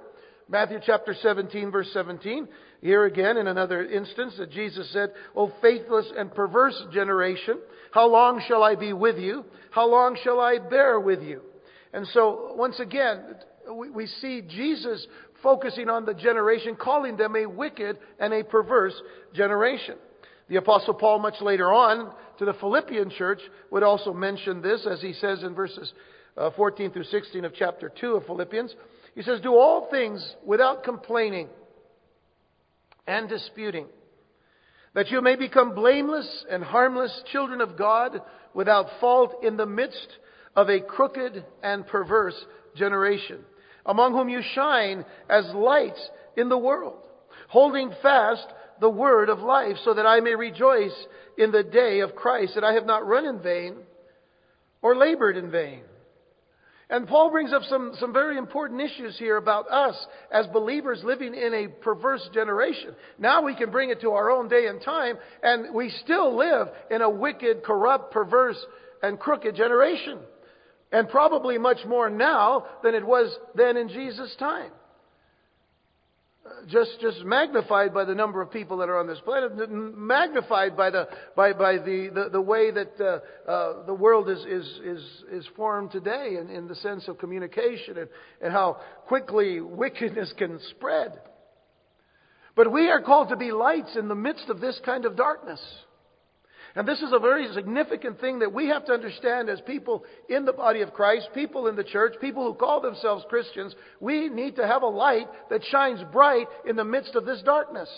Matthew 0.49 0.79
chapter 0.85 1.14
17, 1.14 1.71
verse 1.71 1.88
17. 1.93 2.49
Here 2.83 3.05
again, 3.05 3.37
in 3.37 3.47
another 3.47 3.85
instance, 3.85 4.35
that 4.38 4.50
Jesus 4.50 4.90
said, 4.93 5.11
O 5.37 5.52
faithless 5.62 6.11
and 6.17 6.35
perverse 6.35 6.83
generation, 6.93 7.59
how 7.93 8.09
long 8.09 8.43
shall 8.49 8.64
I 8.64 8.75
be 8.75 8.93
with 8.93 9.17
you? 9.17 9.45
How 9.71 9.88
long 9.88 10.19
shall 10.25 10.40
I 10.40 10.59
bear 10.59 10.99
with 10.99 11.23
you? 11.23 11.43
And 11.93 12.07
so, 12.09 12.55
once 12.57 12.81
again, 12.81 13.21
we, 13.95 14.07
see 14.07 14.43
Jesus 14.43 15.07
focusing 15.43 15.88
on 15.88 16.05
the 16.05 16.14
generation, 16.14 16.76
calling 16.76 17.17
them 17.17 17.37
a 17.37 17.47
wicked 17.47 17.99
and 18.19 18.33
a 18.33 18.43
perverse 18.43 18.95
generation. 19.33 19.97
The 20.49 20.57
Apostle 20.57 20.95
Paul, 20.95 21.21
much 21.21 21.40
later 21.40 21.73
on 21.73 22.12
to 22.41 22.47
the 22.47 22.55
Philippian 22.55 23.11
church, 23.11 23.41
would 23.71 23.83
also 23.83 24.15
mention 24.15 24.63
this, 24.63 24.87
as 24.91 25.03
he 25.03 25.13
says 25.13 25.43
in 25.43 25.55
verses 25.55 25.93
uh, 26.39 26.49
14 26.57 26.91
through 26.91 27.05
16 27.05 27.45
of 27.45 27.53
chapter 27.55 27.93
2 28.01 28.15
of 28.15 28.25
Philippians. 28.25 28.75
He 29.15 29.21
says, 29.21 29.43
Do 29.43 29.55
all 29.55 29.89
things 29.91 30.37
without 30.43 30.83
complaining 30.83 31.49
and 33.07 33.29
disputing, 33.29 33.89
that 34.95 35.11
you 35.11 35.21
may 35.21 35.37
become 35.37 35.75
blameless 35.75 36.47
and 36.51 36.65
harmless 36.65 37.23
children 37.31 37.61
of 37.61 37.77
God 37.77 38.23
without 38.55 38.87
fault 39.01 39.45
in 39.45 39.59
the 39.59 39.67
midst 39.67 40.09
of 40.57 40.71
a 40.71 40.81
crooked 40.81 41.45
and 41.63 41.87
perverse 41.87 42.43
generation, 42.75 43.41
among 43.85 44.13
whom 44.13 44.31
you 44.31 44.41
shine 44.55 45.05
as 45.29 45.45
lights 45.55 46.01
in 46.39 46.49
the 46.49 46.57
world, 46.57 46.97
holding 47.49 47.93
fast 48.01 48.47
the 48.81 48.91
word 48.91 49.29
of 49.29 49.41
life, 49.41 49.77
so 49.85 49.95
that 49.95 50.07
I 50.07 50.21
may 50.21 50.35
rejoice 50.35 50.95
in 51.37 51.53
the 51.53 51.63
day 51.63 52.01
of 52.01 52.15
Christ, 52.15 52.55
that 52.55 52.65
I 52.65 52.75
have 52.75 52.87
not 52.87 53.07
run 53.07 53.27
in 53.27 53.41
vain 53.41 53.77
or 54.83 54.97
labored 54.97 55.37
in 55.37 55.51
vain. 55.51 55.83
And 56.89 57.07
Paul 57.07 57.31
brings 57.31 57.53
up 57.53 57.63
some, 57.69 57.93
some 58.01 58.13
very 58.13 58.37
important 58.37 58.81
issues 58.81 59.17
here 59.17 59.37
about 59.37 59.71
us 59.71 59.95
as 60.33 60.49
believers 60.49 61.03
living 61.05 61.35
in 61.35 61.55
a 61.55 61.69
perverse 61.69 62.29
generation. 62.35 62.97
Now 63.17 63.43
we 63.43 63.55
can 63.55 63.71
bring 63.71 63.91
it 63.91 64.01
to 64.01 64.11
our 64.11 64.29
own 64.31 64.49
day 64.49 64.67
and 64.67 64.83
time, 64.83 65.17
and 65.43 65.73
we 65.73 65.91
still 66.03 66.37
live 66.37 66.69
in 66.91 67.01
a 67.01 67.09
wicked, 67.09 67.63
corrupt, 67.63 68.13
perverse, 68.13 68.59
and 69.05 69.21
crooked 69.21 69.55
generation. 69.55 70.19
And 70.91 71.09
probably 71.09 71.59
much 71.59 71.79
more 71.87 72.11
now 72.11 72.67
than 72.83 72.97
it 72.97 73.07
was 73.07 73.33
then 73.55 73.77
in 73.77 73.89
Jesus' 73.89 74.35
time 74.41 74.73
just 76.69 77.00
just 77.00 77.25
magnified 77.25 77.92
by 77.92 78.04
the 78.04 78.14
number 78.14 78.40
of 78.40 78.50
people 78.50 78.78
that 78.78 78.88
are 78.88 78.99
on 78.99 79.07
this 79.07 79.21
planet, 79.21 79.52
magnified 79.71 80.76
by 80.76 80.90
the 80.90 81.09
by 81.37 81.52
by 81.52 81.75
the 81.76 82.11
the, 82.14 82.28
the 82.30 82.40
way 82.40 82.71
that 82.71 83.00
uh, 83.00 83.50
uh, 83.50 83.87
the 83.87 83.95
world 83.95 84.28
is 84.28 84.38
is 84.40 84.66
is 84.85 85.25
is 85.33 85.47
formed 85.57 85.90
today, 85.90 86.37
in, 86.40 86.50
in 86.50 86.69
the 86.69 86.75
sense 86.76 87.09
of 87.09 87.19
communication 87.19 87.99
and 87.99 88.09
and 88.40 88.52
how 88.52 88.78
quickly 89.07 89.61
wickedness 89.61 90.33
can 90.37 90.59
spread. 90.71 91.21
But 92.57 92.73
we 92.73 92.88
are 92.88 93.00
called 93.00 93.30
to 93.30 93.37
be 93.37 93.52
lights 93.52 93.97
in 93.97 94.09
the 94.09 94.14
midst 94.14 94.49
of 94.49 94.61
this 94.61 94.80
kind 94.85 95.04
of 95.04 95.16
darkness. 95.16 95.61
And 96.77 96.87
this 96.87 97.00
is 97.00 97.12
a 97.12 97.19
very 97.19 97.53
significant 97.53 98.21
thing 98.21 98.39
that 98.41 98.53
we 98.53 98.69
have 98.69 98.85
to 98.87 98.93
understand 98.93 99.49
as 99.49 99.61
people 99.62 100.05
in 100.29 100.45
the 100.45 100.53
body 100.53 100.83
of 100.83 100.93
Christ, 100.93 101.29
people 101.35 101.67
in 101.67 101.77
the 101.77 101.85
church, 101.85 102.15
people 102.21 102.45
who 102.45 102.55
call 102.55 102.81
themselves 102.81 103.25
Christians. 103.29 103.75
We 103.99 104.29
need 104.29 104.57
to 104.57 104.67
have 104.67 104.83
a 104.83 104.87
light 104.87 105.27
that 105.50 105.65
shines 105.71 106.00
bright 106.12 106.47
in 106.69 106.77
the 106.77 106.85
midst 106.85 107.15
of 107.17 107.27
this 107.27 107.43
darkness. 107.43 107.89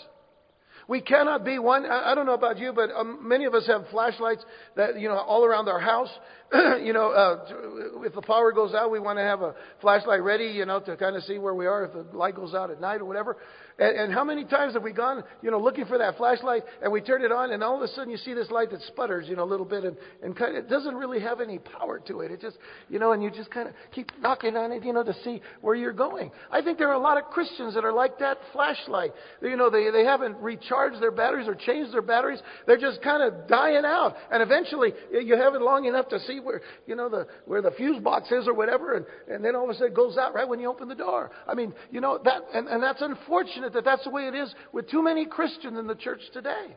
We 0.87 1.01
cannot 1.01 1.45
be 1.45 1.59
one. 1.59 1.85
I 1.85 2.13
don't 2.13 2.25
know 2.25 2.33
about 2.33 2.57
you, 2.57 2.73
but 2.73 2.89
um, 2.91 3.27
many 3.27 3.45
of 3.45 3.53
us 3.53 3.65
have 3.67 3.85
flashlights 3.89 4.43
that 4.75 4.99
you 4.99 5.07
know 5.07 5.15
all 5.15 5.45
around 5.45 5.69
our 5.69 5.79
house. 5.79 6.09
you 6.83 6.91
know, 6.91 7.11
uh, 7.11 8.03
if 8.05 8.13
the 8.13 8.21
power 8.21 8.51
goes 8.51 8.73
out, 8.73 8.91
we 8.91 8.99
want 8.99 9.17
to 9.17 9.23
have 9.23 9.41
a 9.41 9.55
flashlight 9.81 10.21
ready, 10.21 10.47
you 10.47 10.65
know, 10.65 10.79
to 10.81 10.97
kind 10.97 11.15
of 11.15 11.23
see 11.23 11.37
where 11.37 11.55
we 11.55 11.67
are 11.67 11.85
if 11.85 11.93
the 11.93 12.17
light 12.17 12.35
goes 12.35 12.53
out 12.53 12.69
at 12.69 12.81
night 12.81 12.99
or 12.99 13.05
whatever. 13.05 13.37
And, 13.79 13.97
and 13.97 14.13
how 14.13 14.23
many 14.23 14.45
times 14.45 14.73
have 14.73 14.83
we 14.83 14.91
gone, 14.91 15.23
you 15.41 15.51
know, 15.51 15.59
looking 15.59 15.85
for 15.85 15.97
that 15.97 16.17
flashlight 16.17 16.63
and 16.81 16.91
we 16.91 17.01
turn 17.01 17.23
it 17.23 17.31
on 17.31 17.51
and 17.51 17.63
all 17.63 17.75
of 17.75 17.81
a 17.81 17.87
sudden 17.89 18.11
you 18.11 18.17
see 18.17 18.33
this 18.33 18.51
light 18.51 18.69
that 18.71 18.81
sputters, 18.81 19.27
you 19.27 19.35
know, 19.35 19.43
a 19.43 19.45
little 19.45 19.65
bit 19.65 19.83
and, 19.83 19.97
and 20.21 20.35
kind 20.35 20.55
of, 20.55 20.65
it 20.65 20.69
doesn't 20.69 20.95
really 20.95 21.19
have 21.19 21.41
any 21.41 21.57
power 21.59 21.99
to 22.07 22.19
it. 22.21 22.31
It 22.31 22.41
just, 22.41 22.57
you 22.89 22.99
know, 22.99 23.13
and 23.13 23.23
you 23.23 23.31
just 23.31 23.49
kind 23.49 23.67
of 23.67 23.73
keep 23.93 24.11
knocking 24.21 24.55
on 24.55 24.71
it, 24.71 24.83
you 24.83 24.93
know, 24.93 25.03
to 25.03 25.13
see 25.23 25.41
where 25.61 25.75
you're 25.75 25.93
going. 25.93 26.31
I 26.51 26.61
think 26.61 26.77
there 26.77 26.89
are 26.89 26.93
a 26.93 26.99
lot 26.99 27.17
of 27.17 27.25
Christians 27.25 27.73
that 27.73 27.83
are 27.83 27.93
like 27.93 28.19
that 28.19 28.37
flashlight. 28.51 29.11
You 29.41 29.57
know, 29.57 29.69
they, 29.69 29.89
they 29.91 30.03
haven't 30.03 30.37
recharged 30.37 31.01
their 31.01 31.11
batteries 31.11 31.47
or 31.47 31.55
changed 31.55 31.93
their 31.93 32.01
batteries. 32.01 32.41
They're 32.67 32.77
just 32.77 33.01
kind 33.01 33.23
of 33.23 33.47
dying 33.47 33.83
out. 33.85 34.15
And 34.31 34.43
eventually 34.43 34.93
you 35.11 35.35
have 35.35 35.55
it 35.55 35.61
long 35.61 35.85
enough 35.85 36.09
to 36.09 36.19
see 36.19 36.39
where, 36.39 36.61
you 36.85 36.95
know, 36.95 37.09
the, 37.09 37.27
where 37.45 37.61
the 37.61 37.71
fuse 37.71 38.01
box 38.01 38.31
is 38.31 38.47
or 38.47 38.53
whatever. 38.53 38.95
And, 38.95 39.05
and 39.27 39.43
then 39.43 39.55
all 39.55 39.63
of 39.63 39.69
a 39.69 39.73
sudden 39.73 39.87
it 39.87 39.95
goes 39.95 40.17
out 40.17 40.35
right 40.35 40.47
when 40.47 40.59
you 40.59 40.69
open 40.69 40.87
the 40.87 40.95
door. 40.95 41.31
I 41.47 41.55
mean, 41.55 41.73
you 41.91 42.01
know, 42.01 42.19
that, 42.23 42.41
and, 42.53 42.67
and 42.67 42.83
that's 42.83 43.01
unfortunate 43.01 43.62
unfortunate 43.63 43.73
that 43.73 43.89
that's 43.89 44.03
the 44.03 44.09
way 44.09 44.27
it 44.27 44.35
is 44.35 44.53
with 44.71 44.89
too 44.89 45.03
many 45.03 45.25
Christians 45.25 45.77
in 45.77 45.87
the 45.87 45.95
church 45.95 46.21
today. 46.33 46.75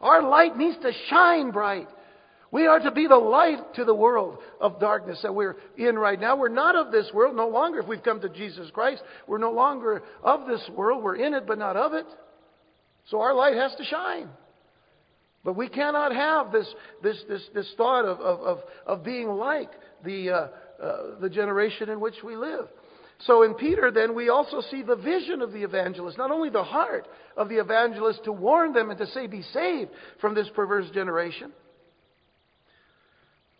Our 0.00 0.22
light 0.22 0.56
needs 0.56 0.76
to 0.82 0.92
shine 1.08 1.50
bright. 1.50 1.88
We 2.52 2.66
are 2.66 2.80
to 2.80 2.90
be 2.90 3.06
the 3.06 3.16
light 3.16 3.74
to 3.74 3.84
the 3.84 3.94
world 3.94 4.38
of 4.60 4.80
darkness 4.80 5.20
that 5.22 5.34
we're 5.34 5.56
in 5.76 5.96
right 5.96 6.18
now. 6.18 6.36
We're 6.36 6.48
not 6.48 6.74
of 6.74 6.90
this 6.90 7.08
world, 7.14 7.36
no 7.36 7.48
longer 7.48 7.80
if 7.80 7.86
we've 7.86 8.02
come 8.02 8.20
to 8.22 8.28
Jesus 8.28 8.70
Christ. 8.72 9.02
We're 9.28 9.38
no 9.38 9.52
longer 9.52 10.02
of 10.24 10.46
this 10.48 10.68
world. 10.74 11.04
We're 11.04 11.16
in 11.16 11.34
it, 11.34 11.46
but 11.46 11.58
not 11.58 11.76
of 11.76 11.94
it. 11.94 12.06
So 13.08 13.20
our 13.20 13.34
light 13.34 13.54
has 13.54 13.74
to 13.76 13.84
shine. 13.84 14.28
But 15.44 15.56
we 15.56 15.68
cannot 15.68 16.14
have 16.14 16.50
this, 16.50 16.66
this, 17.02 17.22
this, 17.28 17.42
this 17.54 17.72
thought 17.76 18.04
of, 18.04 18.18
of, 18.20 18.40
of, 18.40 18.58
of 18.84 19.04
being 19.04 19.28
like 19.28 19.70
the, 20.04 20.30
uh, 20.30 20.48
uh, 20.82 21.20
the 21.20 21.30
generation 21.30 21.88
in 21.88 22.00
which 22.00 22.16
we 22.24 22.36
live. 22.36 22.68
So 23.26 23.42
in 23.42 23.54
Peter, 23.54 23.90
then, 23.90 24.14
we 24.14 24.30
also 24.30 24.62
see 24.70 24.82
the 24.82 24.96
vision 24.96 25.42
of 25.42 25.52
the 25.52 25.62
evangelist, 25.62 26.16
not 26.16 26.30
only 26.30 26.48
the 26.48 26.64
heart 26.64 27.06
of 27.36 27.48
the 27.48 27.56
evangelist 27.56 28.24
to 28.24 28.32
warn 28.32 28.72
them 28.72 28.90
and 28.90 28.98
to 28.98 29.06
say, 29.08 29.26
be 29.26 29.42
saved 29.42 29.90
from 30.20 30.34
this 30.34 30.48
perverse 30.54 30.88
generation. 30.90 31.52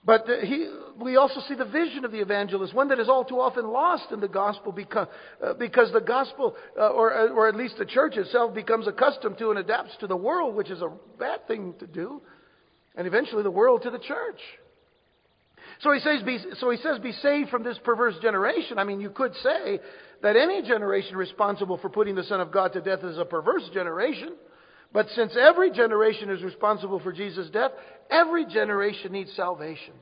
But 0.03 0.27
he, 0.43 0.67
we 0.99 1.17
also 1.17 1.41
see 1.47 1.55
the 1.55 1.67
vision 1.67 2.07
of 2.07 2.13
the 2.13 2.21
evangelist, 2.21 2.73
one 2.73 2.89
that 2.89 2.99
is 2.99 3.11
all 3.11 3.23
too 3.23 3.39
often 3.39 3.69
lost 3.69 4.13
in 4.13 4.21
the 4.21 4.29
gospel 4.29 4.73
because, 4.73 5.09
uh, 5.45 5.53
because 5.55 5.93
the 5.93 6.01
gospel, 6.01 6.57
uh, 6.79 6.89
or, 6.89 7.13
uh, 7.13 7.29
or 7.29 7.49
at 7.49 7.55
least 7.55 7.75
the 7.79 7.85
church 7.85 8.17
itself, 8.17 8.55
becomes 8.55 8.87
accustomed 8.87 9.37
to 9.39 9.51
and 9.51 9.59
adapts 9.59 9.93
to 10.01 10.07
the 10.07 10.17
world, 10.17 10.55
which 10.55 10.71
is 10.71 10.81
a 10.81 10.91
bad 11.19 11.47
thing 11.47 11.75
to 11.81 11.87
do, 11.87 12.23
and 12.97 13.07
eventually 13.07 13.43
the 13.43 13.51
world 13.51 13.83
to 13.83 13.91
the 13.91 13.99
church. 13.99 14.41
So 15.81 15.93
he 15.93 16.01
says, 16.01 16.23
be, 16.23 16.39
so 16.59 16.71
he 16.71 16.77
says, 16.79 16.99
be 16.99 17.13
saved 17.13 17.49
from 17.49 17.63
this 17.63 17.79
perverse 17.83 18.15
generation. 18.21 18.79
I 18.79 18.85
mean, 18.85 19.01
you 19.01 19.11
could 19.11 19.35
say 19.43 19.81
that 20.23 20.37
any 20.37 20.63
generation 20.63 21.17
responsible 21.17 21.79
for 21.79 21.89
putting 21.89 22.15
the 22.15 22.25
Son 22.25 22.41
of 22.41 22.53
God 22.53 22.75
to 22.75 22.83
death 22.83 23.03
is 23.03 23.17
a 23.17 23.25
perverse 23.25 23.69
generation. 23.73 24.35
But 24.93 25.07
since 25.15 25.35
every 25.41 25.71
generation 25.71 26.29
is 26.29 26.43
responsible 26.43 27.01
for 27.01 27.13
Jesus' 27.13 27.49
death, 27.51 27.71
every 28.11 28.45
generation 28.45 29.13
needs 29.13 29.33
salvation. 29.35 29.95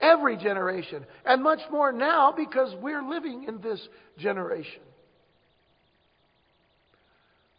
Every 0.00 0.36
generation. 0.36 1.06
And 1.24 1.42
much 1.42 1.60
more 1.70 1.90
now 1.90 2.32
because 2.36 2.72
we're 2.80 3.02
living 3.02 3.46
in 3.48 3.60
this 3.60 3.80
generation. 4.18 4.82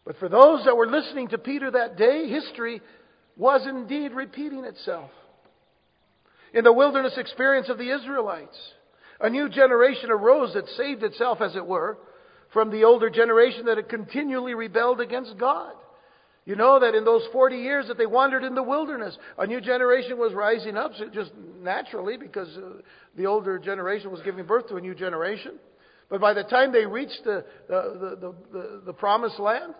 But 0.06 0.16
for 0.18 0.30
those 0.30 0.64
that 0.64 0.76
were 0.76 0.86
listening 0.86 1.28
to 1.28 1.38
Peter 1.38 1.70
that 1.70 1.98
day, 1.98 2.28
history 2.28 2.80
was 3.36 3.66
indeed 3.66 4.12
repeating 4.12 4.64
itself 4.64 5.10
in 6.54 6.64
the 6.64 6.72
wilderness 6.72 7.18
experience 7.18 7.68
of 7.68 7.78
the 7.78 7.90
Israelites. 7.90 8.56
A 9.20 9.28
new 9.28 9.48
generation 9.48 10.10
arose 10.10 10.54
that 10.54 10.68
saved 10.76 11.02
itself, 11.02 11.40
as 11.40 11.56
it 11.56 11.66
were, 11.66 11.98
from 12.52 12.70
the 12.70 12.84
older 12.84 13.10
generation 13.10 13.66
that 13.66 13.76
had 13.76 13.88
continually 13.88 14.54
rebelled 14.54 15.00
against 15.00 15.36
God. 15.36 15.72
You 16.46 16.56
know 16.56 16.78
that 16.80 16.94
in 16.94 17.04
those 17.04 17.22
40 17.32 17.56
years 17.56 17.88
that 17.88 17.98
they 17.98 18.06
wandered 18.06 18.44
in 18.44 18.54
the 18.54 18.62
wilderness, 18.62 19.16
a 19.38 19.46
new 19.46 19.60
generation 19.60 20.18
was 20.18 20.32
rising 20.34 20.76
up 20.76 20.92
just 21.12 21.32
naturally 21.60 22.16
because 22.16 22.48
uh, 22.56 22.82
the 23.16 23.26
older 23.26 23.58
generation 23.58 24.10
was 24.10 24.20
giving 24.22 24.44
birth 24.44 24.68
to 24.68 24.76
a 24.76 24.80
new 24.80 24.94
generation. 24.94 25.52
But 26.10 26.20
by 26.20 26.34
the 26.34 26.44
time 26.44 26.70
they 26.70 26.84
reached 26.84 27.22
the, 27.24 27.44
the, 27.66 28.18
the, 28.20 28.34
the, 28.52 28.82
the 28.86 28.92
promised 28.92 29.40
land, 29.40 29.74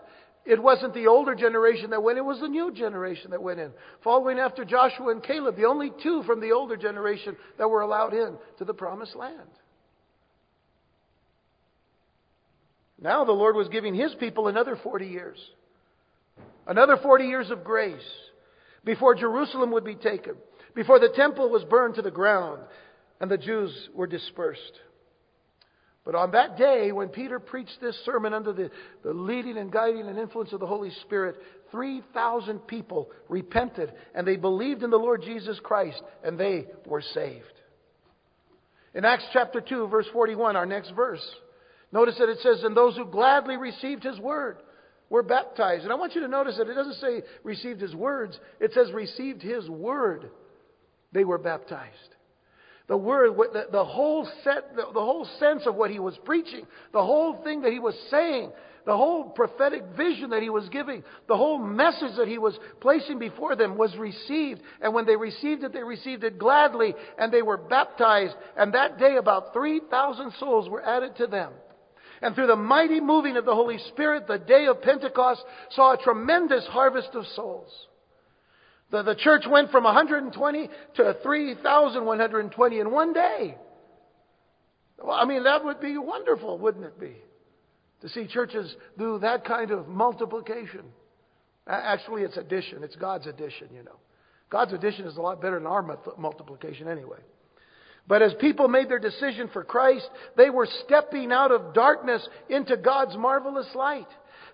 it 0.46 0.62
wasn't 0.62 0.94
the 0.94 1.06
older 1.06 1.34
generation 1.34 1.90
that 1.90 2.02
went, 2.02 2.18
in, 2.18 2.24
it 2.24 2.28
was 2.28 2.40
the 2.40 2.48
new 2.48 2.72
generation 2.72 3.30
that 3.30 3.42
went 3.42 3.60
in. 3.60 3.70
Following 4.02 4.38
after 4.38 4.64
Joshua 4.64 5.10
and 5.10 5.22
Caleb, 5.22 5.56
the 5.56 5.64
only 5.64 5.90
two 6.02 6.22
from 6.24 6.40
the 6.40 6.52
older 6.52 6.76
generation 6.76 7.36
that 7.58 7.68
were 7.68 7.80
allowed 7.80 8.12
in 8.12 8.36
to 8.58 8.64
the 8.64 8.74
promised 8.74 9.16
land. 9.16 9.48
Now 13.00 13.24
the 13.24 13.32
Lord 13.32 13.56
was 13.56 13.68
giving 13.68 13.94
his 13.94 14.14
people 14.16 14.48
another 14.48 14.76
40 14.82 15.06
years. 15.06 15.38
Another 16.66 16.96
40 16.96 17.24
years 17.24 17.50
of 17.50 17.64
grace 17.64 18.00
before 18.84 19.14
Jerusalem 19.14 19.72
would 19.72 19.84
be 19.84 19.94
taken, 19.94 20.34
before 20.74 20.98
the 20.98 21.12
temple 21.14 21.48
was 21.50 21.64
burned 21.64 21.94
to 21.94 22.02
the 22.02 22.10
ground 22.10 22.60
and 23.20 23.30
the 23.30 23.38
Jews 23.38 23.88
were 23.94 24.06
dispersed. 24.06 24.80
But 26.04 26.14
on 26.14 26.32
that 26.32 26.58
day, 26.58 26.92
when 26.92 27.08
Peter 27.08 27.38
preached 27.38 27.78
this 27.80 27.98
sermon 28.04 28.34
under 28.34 28.52
the, 28.52 28.70
the 29.02 29.12
leading 29.14 29.56
and 29.56 29.72
guiding 29.72 30.06
and 30.06 30.18
influence 30.18 30.52
of 30.52 30.60
the 30.60 30.66
Holy 30.66 30.90
Spirit, 31.02 31.36
3,000 31.70 32.58
people 32.66 33.10
repented 33.28 33.92
and 34.14 34.26
they 34.26 34.36
believed 34.36 34.82
in 34.82 34.90
the 34.90 34.98
Lord 34.98 35.22
Jesus 35.22 35.58
Christ 35.62 36.02
and 36.22 36.38
they 36.38 36.66
were 36.86 37.00
saved. 37.00 37.44
In 38.94 39.04
Acts 39.04 39.26
chapter 39.32 39.62
2, 39.62 39.88
verse 39.88 40.06
41, 40.12 40.56
our 40.56 40.66
next 40.66 40.90
verse, 40.90 41.24
notice 41.90 42.16
that 42.18 42.28
it 42.28 42.38
says, 42.42 42.62
And 42.62 42.76
those 42.76 42.96
who 42.96 43.06
gladly 43.06 43.56
received 43.56 44.04
his 44.04 44.20
word 44.20 44.58
were 45.08 45.22
baptized. 45.22 45.84
And 45.84 45.92
I 45.92 45.96
want 45.96 46.14
you 46.14 46.20
to 46.20 46.28
notice 46.28 46.58
that 46.58 46.68
it 46.68 46.74
doesn't 46.74 47.00
say 47.00 47.22
received 47.42 47.80
his 47.80 47.94
words, 47.94 48.38
it 48.60 48.72
says 48.74 48.92
received 48.92 49.42
his 49.42 49.68
word. 49.70 50.30
They 51.12 51.24
were 51.24 51.38
baptized. 51.38 52.14
The 52.86 52.96
word, 52.96 53.36
the, 53.52 53.66
the 53.72 53.84
whole 53.84 54.28
set, 54.42 54.76
the, 54.76 54.82
the 54.92 55.00
whole 55.00 55.26
sense 55.38 55.66
of 55.66 55.74
what 55.74 55.90
he 55.90 55.98
was 55.98 56.18
preaching, 56.24 56.66
the 56.92 57.02
whole 57.02 57.42
thing 57.42 57.62
that 57.62 57.72
he 57.72 57.78
was 57.78 57.94
saying, 58.10 58.52
the 58.84 58.96
whole 58.96 59.24
prophetic 59.30 59.82
vision 59.96 60.30
that 60.30 60.42
he 60.42 60.50
was 60.50 60.68
giving, 60.68 61.02
the 61.26 61.36
whole 61.36 61.58
message 61.58 62.16
that 62.18 62.28
he 62.28 62.36
was 62.36 62.58
placing 62.80 63.18
before 63.18 63.56
them 63.56 63.78
was 63.78 63.96
received. 63.96 64.60
And 64.82 64.92
when 64.92 65.06
they 65.06 65.16
received 65.16 65.64
it, 65.64 65.72
they 65.72 65.82
received 65.82 66.24
it 66.24 66.38
gladly 66.38 66.94
and 67.18 67.32
they 67.32 67.40
were 67.40 67.56
baptized. 67.56 68.34
And 68.56 68.74
that 68.74 68.98
day 68.98 69.16
about 69.16 69.54
3,000 69.54 70.32
souls 70.38 70.68
were 70.68 70.84
added 70.84 71.16
to 71.16 71.26
them. 71.26 71.52
And 72.20 72.34
through 72.34 72.48
the 72.48 72.56
mighty 72.56 73.00
moving 73.00 73.38
of 73.38 73.46
the 73.46 73.54
Holy 73.54 73.78
Spirit, 73.88 74.26
the 74.26 74.38
day 74.38 74.66
of 74.66 74.82
Pentecost 74.82 75.42
saw 75.70 75.94
a 75.94 76.02
tremendous 76.02 76.66
harvest 76.66 77.10
of 77.14 77.26
souls. 77.28 77.70
The, 78.94 79.02
the 79.02 79.16
church 79.16 79.42
went 79.50 79.72
from 79.72 79.82
120 79.82 80.70
to 80.94 81.16
3,120 81.20 82.78
in 82.78 82.90
one 82.92 83.12
day. 83.12 83.58
Well, 85.02 85.16
I 85.16 85.24
mean, 85.24 85.42
that 85.42 85.64
would 85.64 85.80
be 85.80 85.98
wonderful, 85.98 86.58
wouldn't 86.58 86.84
it 86.84 87.00
be? 87.00 87.16
To 88.02 88.08
see 88.08 88.28
churches 88.28 88.72
do 88.96 89.18
that 89.18 89.44
kind 89.44 89.72
of 89.72 89.88
multiplication. 89.88 90.82
Actually, 91.66 92.22
it's 92.22 92.36
addition. 92.36 92.84
It's 92.84 92.94
God's 92.94 93.26
addition, 93.26 93.70
you 93.74 93.82
know. 93.82 93.96
God's 94.48 94.72
addition 94.72 95.06
is 95.06 95.16
a 95.16 95.20
lot 95.20 95.42
better 95.42 95.58
than 95.58 95.66
our 95.66 95.82
multiplication 96.16 96.86
anyway. 96.86 97.18
But 98.06 98.22
as 98.22 98.32
people 98.34 98.68
made 98.68 98.88
their 98.88 99.00
decision 99.00 99.50
for 99.52 99.64
Christ, 99.64 100.08
they 100.36 100.50
were 100.50 100.68
stepping 100.84 101.32
out 101.32 101.50
of 101.50 101.74
darkness 101.74 102.24
into 102.48 102.76
God's 102.76 103.16
marvelous 103.16 103.66
light. 103.74 104.06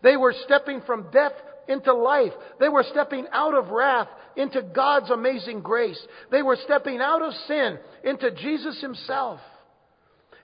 They 0.02 0.16
were 0.16 0.34
stepping 0.46 0.80
from 0.86 1.10
death 1.12 1.34
into 1.68 1.92
life. 1.92 2.32
They 2.58 2.70
were 2.70 2.84
stepping 2.90 3.26
out 3.32 3.54
of 3.54 3.68
wrath 3.68 4.08
into 4.36 4.62
God's 4.62 5.10
amazing 5.10 5.60
grace. 5.60 6.00
They 6.30 6.42
were 6.42 6.58
stepping 6.64 7.00
out 7.00 7.22
of 7.22 7.32
sin 7.46 7.78
into 8.04 8.30
Jesus 8.30 8.80
Himself. 8.80 9.40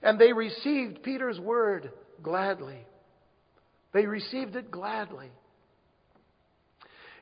And 0.03 0.19
they 0.19 0.33
received 0.33 1.03
Peter's 1.03 1.39
word 1.39 1.91
gladly. 2.21 2.85
They 3.93 4.05
received 4.05 4.55
it 4.55 4.69
gladly. 4.69 5.31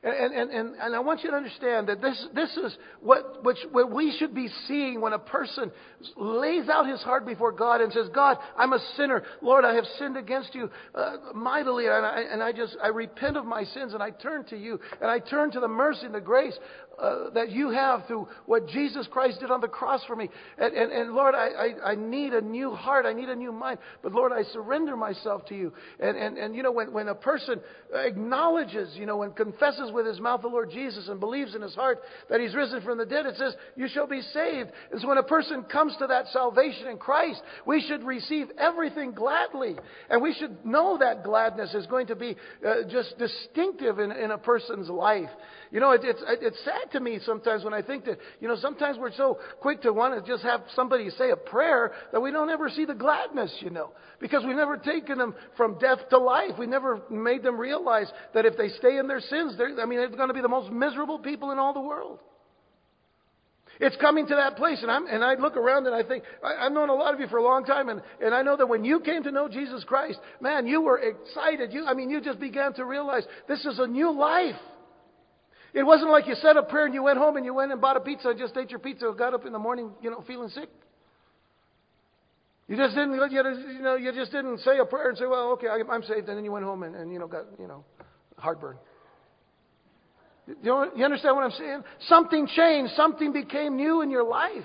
And, 0.06 0.32
and, 0.32 0.50
and, 0.52 0.74
and 0.76 0.94
I 0.94 1.00
want 1.00 1.24
you 1.24 1.30
to 1.32 1.36
understand 1.36 1.88
that 1.88 2.00
this, 2.00 2.28
this 2.32 2.56
is 2.56 2.78
what, 3.00 3.42
which, 3.42 3.58
what 3.72 3.90
we 3.90 4.16
should 4.16 4.36
be 4.36 4.48
seeing 4.68 5.00
when 5.00 5.12
a 5.12 5.18
person 5.18 5.72
lays 6.16 6.68
out 6.68 6.86
his 6.86 7.02
heart 7.02 7.26
before 7.26 7.50
God 7.50 7.80
and 7.80 7.92
says, 7.92 8.08
God, 8.14 8.38
I'm 8.56 8.72
a 8.72 8.78
sinner. 8.96 9.24
Lord, 9.42 9.64
I 9.64 9.74
have 9.74 9.84
sinned 9.98 10.16
against 10.16 10.54
you 10.54 10.70
uh, 10.94 11.16
mightily, 11.34 11.86
and 11.86 12.06
I, 12.06 12.20
and 12.30 12.40
I 12.40 12.52
just, 12.52 12.76
I 12.80 12.86
repent 12.86 13.36
of 13.36 13.46
my 13.46 13.64
sins, 13.64 13.94
and 13.94 14.02
I 14.02 14.10
turn 14.10 14.44
to 14.44 14.56
you, 14.56 14.78
and 15.00 15.10
I 15.10 15.18
turn 15.18 15.50
to 15.50 15.58
the 15.58 15.66
mercy 15.66 16.06
and 16.06 16.14
the 16.14 16.20
grace 16.20 16.56
uh, 16.98 17.30
that 17.34 17.50
you 17.50 17.70
have 17.70 18.06
through 18.06 18.26
what 18.46 18.66
Jesus 18.68 19.06
Christ 19.10 19.40
did 19.40 19.50
on 19.50 19.60
the 19.60 19.68
cross 19.68 20.02
for 20.06 20.16
me. 20.16 20.30
And, 20.58 20.74
and, 20.74 20.92
and 20.92 21.12
Lord, 21.12 21.34
I, 21.34 21.48
I, 21.48 21.90
I, 21.90 21.94
need 21.94 22.32
a 22.32 22.40
new 22.40 22.70
heart. 22.72 23.04
I 23.04 23.12
need 23.12 23.28
a 23.28 23.36
new 23.36 23.52
mind. 23.52 23.78
But 24.02 24.12
Lord, 24.12 24.32
I 24.32 24.42
surrender 24.44 24.96
myself 24.96 25.44
to 25.46 25.54
you. 25.54 25.72
And, 26.00 26.16
and, 26.16 26.38
and 26.38 26.54
you 26.56 26.62
know, 26.62 26.72
when, 26.72 26.92
when 26.92 27.08
a 27.08 27.14
person 27.14 27.60
acknowledges, 27.94 28.94
you 28.94 29.04
know, 29.04 29.22
and 29.22 29.36
confesses 29.36 29.90
with 29.92 30.06
his 30.06 30.20
mouth 30.20 30.42
the 30.42 30.48
Lord 30.48 30.70
Jesus 30.70 31.08
and 31.08 31.20
believes 31.20 31.54
in 31.54 31.62
his 31.62 31.74
heart 31.74 32.00
that 32.30 32.40
he's 32.40 32.54
risen 32.54 32.80
from 32.82 32.98
the 32.98 33.06
dead, 33.06 33.26
it 33.26 33.36
says, 33.36 33.54
you 33.76 33.88
shall 33.88 34.06
be 34.06 34.22
saved. 34.32 34.70
And 34.90 35.00
so 35.00 35.08
when 35.08 35.18
a 35.18 35.22
person 35.22 35.64
comes 35.64 35.94
to 35.98 36.06
that 36.06 36.26
salvation 36.28 36.88
in 36.88 36.96
Christ, 36.96 37.42
we 37.66 37.84
should 37.86 38.04
receive 38.04 38.48
everything 38.58 39.12
gladly. 39.12 39.76
And 40.08 40.22
we 40.22 40.34
should 40.34 40.64
know 40.64 40.96
that 40.98 41.24
gladness 41.24 41.74
is 41.74 41.86
going 41.86 42.06
to 42.06 42.16
be 42.16 42.36
uh, 42.66 42.88
just 42.90 43.18
distinctive 43.18 43.98
in, 43.98 44.12
in 44.12 44.30
a 44.30 44.38
person's 44.38 44.88
life. 44.88 45.30
You 45.70 45.80
know, 45.80 45.90
it, 45.92 46.00
it's, 46.04 46.22
it's 46.26 46.64
sad 46.64 46.92
to 46.92 47.00
me 47.00 47.18
sometimes 47.24 47.64
when 47.64 47.74
I 47.74 47.82
think 47.82 48.04
that, 48.04 48.18
you 48.40 48.48
know, 48.48 48.56
sometimes 48.56 48.98
we're 48.98 49.12
so 49.12 49.38
quick 49.60 49.82
to 49.82 49.92
want 49.92 50.14
to 50.14 50.30
just 50.30 50.44
have 50.44 50.62
somebody 50.74 51.10
say 51.10 51.30
a 51.30 51.36
prayer 51.36 51.92
that 52.12 52.20
we 52.20 52.30
don't 52.30 52.50
ever 52.50 52.68
see 52.68 52.84
the 52.84 52.94
gladness, 52.94 53.54
you 53.60 53.70
know, 53.70 53.92
because 54.20 54.44
we've 54.46 54.56
never 54.56 54.76
taken 54.76 55.18
them 55.18 55.34
from 55.56 55.78
death 55.78 55.98
to 56.10 56.18
life. 56.18 56.52
We 56.58 56.66
never 56.66 57.02
made 57.10 57.42
them 57.42 57.58
realize 57.58 58.10
that 58.34 58.46
if 58.46 58.56
they 58.56 58.68
stay 58.70 58.98
in 58.98 59.08
their 59.08 59.20
sins, 59.20 59.56
they're, 59.58 59.80
I 59.80 59.86
mean, 59.86 59.98
they're 59.98 60.08
going 60.08 60.28
to 60.28 60.34
be 60.34 60.40
the 60.40 60.48
most 60.48 60.72
miserable 60.72 61.18
people 61.18 61.50
in 61.50 61.58
all 61.58 61.74
the 61.74 61.80
world. 61.80 62.20
It's 63.78 63.96
coming 63.96 64.26
to 64.28 64.34
that 64.36 64.56
place, 64.56 64.78
and, 64.80 64.90
I'm, 64.90 65.06
and 65.06 65.22
I 65.22 65.34
look 65.34 65.56
around 65.56 65.86
and 65.86 65.94
I 65.94 66.02
think, 66.02 66.24
I, 66.42 66.64
have 66.64 66.72
known 66.72 66.88
a 66.88 66.94
lot 66.94 67.12
of 67.12 67.20
you 67.20 67.26
for 67.26 67.36
a 67.36 67.42
long 67.42 67.64
time, 67.64 67.90
and, 67.90 68.00
and 68.22 68.34
I 68.34 68.40
know 68.40 68.56
that 68.56 68.66
when 68.66 68.84
you 68.84 69.00
came 69.00 69.22
to 69.24 69.30
know 69.30 69.48
Jesus 69.48 69.84
Christ, 69.84 70.18
man, 70.40 70.66
you 70.66 70.80
were 70.80 70.98
excited. 70.98 71.72
You, 71.72 71.84
I 71.84 71.92
mean, 71.92 72.08
you 72.08 72.22
just 72.22 72.40
began 72.40 72.72
to 72.74 72.86
realize 72.86 73.24
this 73.48 73.64
is 73.66 73.78
a 73.78 73.86
new 73.86 74.10
life. 74.18 74.56
It 75.76 75.84
wasn't 75.84 76.10
like 76.10 76.26
you 76.26 76.34
said 76.36 76.56
a 76.56 76.62
prayer 76.62 76.86
and 76.86 76.94
you 76.94 77.02
went 77.02 77.18
home 77.18 77.36
and 77.36 77.44
you 77.44 77.52
went 77.52 77.70
and 77.70 77.78
bought 77.78 77.98
a 77.98 78.00
pizza 78.00 78.30
and 78.30 78.38
just 78.38 78.56
ate 78.56 78.70
your 78.70 78.78
pizza 78.78 79.08
and 79.08 79.18
got 79.18 79.34
up 79.34 79.44
in 79.44 79.52
the 79.52 79.58
morning, 79.58 79.90
you 80.00 80.08
know, 80.08 80.24
feeling 80.26 80.48
sick. 80.48 80.70
You 82.66 82.78
just 82.78 82.94
didn't, 82.94 83.12
you 83.12 83.82
know, 83.82 83.96
you 83.96 84.10
just 84.10 84.32
didn't 84.32 84.60
say 84.60 84.78
a 84.78 84.86
prayer 84.86 85.10
and 85.10 85.18
say, 85.18 85.26
well, 85.26 85.50
okay, 85.50 85.66
I'm 85.68 86.02
saved, 86.04 86.30
and 86.30 86.38
then 86.38 86.46
you 86.46 86.50
went 86.50 86.64
home 86.64 86.82
and, 86.82 86.96
and 86.96 87.12
you 87.12 87.18
know, 87.18 87.26
got, 87.26 87.44
you 87.60 87.66
know, 87.66 87.84
heartburn. 88.38 88.78
You, 90.62 90.90
you 90.96 91.04
understand 91.04 91.36
what 91.36 91.44
I'm 91.44 91.50
saying? 91.50 91.82
Something 92.08 92.48
changed. 92.56 92.94
Something 92.94 93.34
became 93.34 93.76
new 93.76 94.00
in 94.00 94.10
your 94.10 94.24
life. 94.24 94.64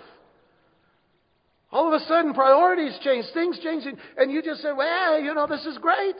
All 1.73 1.93
of 1.93 2.01
a 2.01 2.05
sudden, 2.05 2.33
priorities 2.33 2.97
changed. 3.03 3.27
Things 3.33 3.59
changed. 3.61 3.85
And 4.15 4.31
you 4.31 4.41
just 4.41 4.61
said, 4.61 4.77
well, 4.77 5.19
you 5.19 5.33
know, 5.33 5.45
this 5.45 5.65
is 5.65 5.77
great. 5.77 6.15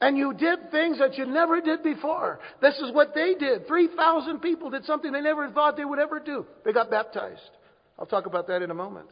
And 0.00 0.16
you 0.16 0.32
did 0.32 0.70
things 0.70 0.98
that 0.98 1.18
you 1.18 1.26
never 1.26 1.60
did 1.60 1.82
before. 1.82 2.40
This 2.62 2.74
is 2.78 2.92
what 2.92 3.14
they 3.14 3.34
did. 3.34 3.66
3,000 3.66 4.40
people 4.40 4.70
did 4.70 4.84
something 4.84 5.12
they 5.12 5.20
never 5.20 5.50
thought 5.50 5.76
they 5.76 5.84
would 5.84 5.98
ever 5.98 6.18
do. 6.20 6.46
They 6.64 6.72
got 6.72 6.90
baptized. 6.90 7.50
I'll 7.98 8.06
talk 8.06 8.24
about 8.24 8.46
that 8.46 8.62
in 8.62 8.70
a 8.70 8.74
moment. 8.74 9.10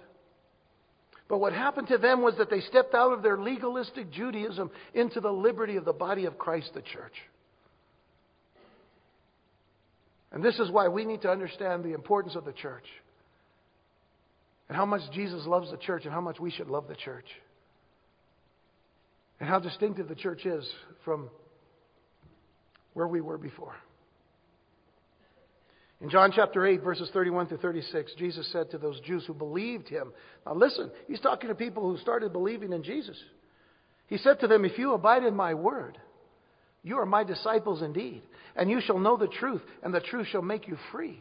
But 1.28 1.38
what 1.38 1.52
happened 1.52 1.88
to 1.88 1.98
them 1.98 2.22
was 2.22 2.36
that 2.38 2.48
they 2.48 2.60
stepped 2.60 2.94
out 2.94 3.12
of 3.12 3.22
their 3.22 3.36
legalistic 3.36 4.10
Judaism 4.10 4.70
into 4.94 5.20
the 5.20 5.30
liberty 5.30 5.76
of 5.76 5.84
the 5.84 5.92
body 5.92 6.24
of 6.24 6.38
Christ, 6.38 6.70
the 6.72 6.80
church. 6.80 7.12
And 10.32 10.42
this 10.42 10.58
is 10.58 10.70
why 10.70 10.88
we 10.88 11.04
need 11.04 11.20
to 11.22 11.30
understand 11.30 11.84
the 11.84 11.92
importance 11.92 12.34
of 12.34 12.46
the 12.46 12.52
church 12.52 12.84
and 14.68 14.76
how 14.76 14.86
much 14.86 15.02
Jesus 15.12 15.46
loves 15.46 15.70
the 15.70 15.76
church 15.76 16.04
and 16.04 16.14
how 16.14 16.20
much 16.22 16.40
we 16.40 16.50
should 16.50 16.68
love 16.68 16.88
the 16.88 16.96
church 16.96 17.26
and 19.40 19.48
how 19.48 19.58
distinctive 19.58 20.08
the 20.08 20.14
church 20.14 20.46
is 20.46 20.68
from 21.04 21.30
where 22.94 23.08
we 23.08 23.20
were 23.20 23.38
before. 23.38 23.74
In 26.00 26.10
John 26.10 26.32
chapter 26.34 26.64
8, 26.64 26.82
verses 26.82 27.10
31 27.12 27.48
through 27.48 27.58
36, 27.58 28.14
Jesus 28.18 28.50
said 28.52 28.70
to 28.70 28.78
those 28.78 29.00
Jews 29.00 29.24
who 29.26 29.34
believed 29.34 29.88
him, 29.88 30.12
Now 30.46 30.54
listen, 30.54 30.90
he's 31.08 31.20
talking 31.20 31.48
to 31.48 31.56
people 31.56 31.82
who 31.82 31.98
started 31.98 32.32
believing 32.32 32.72
in 32.72 32.84
Jesus. 32.84 33.16
He 34.06 34.16
said 34.18 34.38
to 34.40 34.46
them, 34.46 34.64
If 34.64 34.78
you 34.78 34.92
abide 34.92 35.24
in 35.24 35.34
my 35.34 35.54
word, 35.54 35.98
you 36.84 36.98
are 36.98 37.06
my 37.06 37.24
disciples 37.24 37.82
indeed, 37.82 38.22
and 38.54 38.70
you 38.70 38.80
shall 38.80 38.98
know 38.98 39.16
the 39.16 39.26
truth, 39.26 39.62
and 39.82 39.92
the 39.92 40.00
truth 40.00 40.28
shall 40.28 40.42
make 40.42 40.68
you 40.68 40.76
free. 40.92 41.20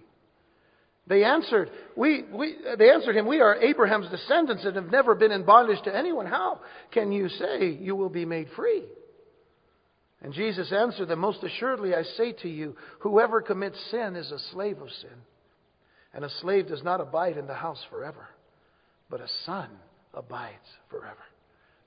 They 1.08 1.24
answered, 1.24 1.72
we, 1.96 2.24
we, 2.24 2.56
they 2.78 2.90
answered 2.92 3.16
him, 3.16 3.28
We 3.28 3.40
are 3.40 3.56
Abraham's 3.56 4.10
descendants 4.10 4.66
and 4.66 4.76
have 4.76 4.92
never 4.92 5.16
been 5.16 5.32
in 5.32 5.46
bondage 5.46 5.82
to 5.86 5.96
anyone. 5.96 6.26
How 6.26 6.60
can 6.92 7.12
you 7.12 7.30
say 7.30 7.70
you 7.80 7.96
will 7.96 8.10
be 8.10 8.26
made 8.26 8.50
free? 8.56 8.84
And 10.22 10.34
Jesus 10.34 10.72
answered 10.72 11.08
them, 11.08 11.20
Most 11.20 11.44
assuredly 11.44 11.96
I 11.96 12.04
say 12.18 12.34
to 12.42 12.50
you, 12.50 12.76
whoever 13.00 13.42
commits 13.42 13.78
sin 13.90 14.16
is 14.16 14.32
a 14.32 14.40
slave 14.52 14.80
of 14.82 14.90
sin. 15.02 15.18
And 16.14 16.26
a 16.26 16.30
slave 16.42 16.68
does 16.68 16.84
not 16.84 17.00
abide 17.00 17.38
in 17.38 17.48
the 17.48 17.54
house 17.54 17.84
forever, 17.90 18.28
but 19.10 19.22
a 19.22 19.28
son 19.46 19.70
abides 20.14 20.68
forever. 20.90 21.24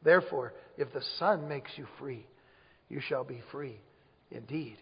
Therefore, 0.02 0.54
if 0.78 0.92
the 0.92 1.02
Son 1.18 1.48
makes 1.48 1.70
you 1.76 1.87
free, 1.98 2.26
you 2.88 3.00
shall 3.00 3.24
be 3.24 3.42
free 3.52 3.78
indeed. 4.30 4.78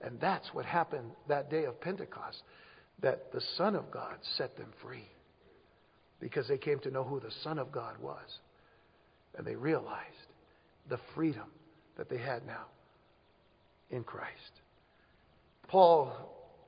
And 0.00 0.18
that's 0.20 0.48
what 0.52 0.64
happened 0.64 1.10
that 1.28 1.50
day 1.50 1.64
of 1.64 1.80
Pentecost 1.80 2.42
that 3.02 3.32
the 3.32 3.42
Son 3.56 3.76
of 3.76 3.90
God 3.90 4.16
set 4.36 4.56
them 4.56 4.72
free 4.82 5.08
because 6.20 6.46
they 6.48 6.58
came 6.58 6.78
to 6.80 6.90
know 6.90 7.04
who 7.04 7.20
the 7.20 7.32
Son 7.42 7.58
of 7.58 7.72
God 7.72 7.96
was. 8.00 8.38
And 9.36 9.46
they 9.46 9.56
realized 9.56 10.08
the 10.88 10.98
freedom 11.14 11.46
that 11.96 12.08
they 12.08 12.18
had 12.18 12.46
now 12.46 12.66
in 13.90 14.04
Christ. 14.04 14.30
Paul 15.68 16.12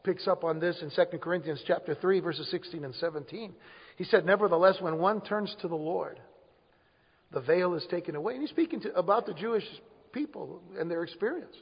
picks 0.02 0.26
up 0.28 0.44
on 0.44 0.60
this 0.60 0.82
in 0.82 0.90
2 0.90 1.18
Corinthians 1.18 1.62
chapter 1.66 1.94
3 1.94 2.20
verses 2.20 2.48
16 2.50 2.84
and 2.84 2.94
17. 2.96 3.54
He 3.96 4.04
said, 4.04 4.26
"Nevertheless, 4.26 4.80
when 4.80 4.98
one 4.98 5.20
turns 5.20 5.54
to 5.60 5.68
the 5.68 5.76
Lord, 5.76 6.20
the 7.30 7.40
veil 7.40 7.74
is 7.74 7.86
taken 7.86 8.16
away." 8.16 8.34
And 8.34 8.42
he's 8.42 8.50
speaking 8.50 8.80
to, 8.80 8.94
about 8.96 9.26
the 9.26 9.34
Jewish 9.34 9.64
people 10.12 10.62
and 10.78 10.90
their 10.90 11.02
experience. 11.02 11.54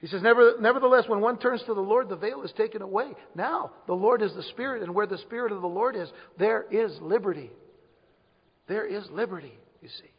He 0.00 0.06
says, 0.06 0.22
Nevertheless, 0.22 1.04
when 1.08 1.20
one 1.20 1.38
turns 1.38 1.62
to 1.66 1.74
the 1.74 1.80
Lord, 1.80 2.08
the 2.08 2.16
veil 2.16 2.42
is 2.42 2.52
taken 2.52 2.80
away. 2.80 3.12
Now, 3.34 3.72
the 3.86 3.92
Lord 3.92 4.22
is 4.22 4.34
the 4.34 4.42
Spirit, 4.44 4.82
and 4.82 4.94
where 4.94 5.06
the 5.06 5.18
Spirit 5.18 5.52
of 5.52 5.60
the 5.60 5.68
Lord 5.68 5.94
is, 5.94 6.08
there 6.38 6.64
is 6.70 6.96
liberty. 7.02 7.50
There 8.66 8.86
is 8.86 9.04
liberty, 9.10 9.52
you 9.82 9.88
see. 9.88 10.10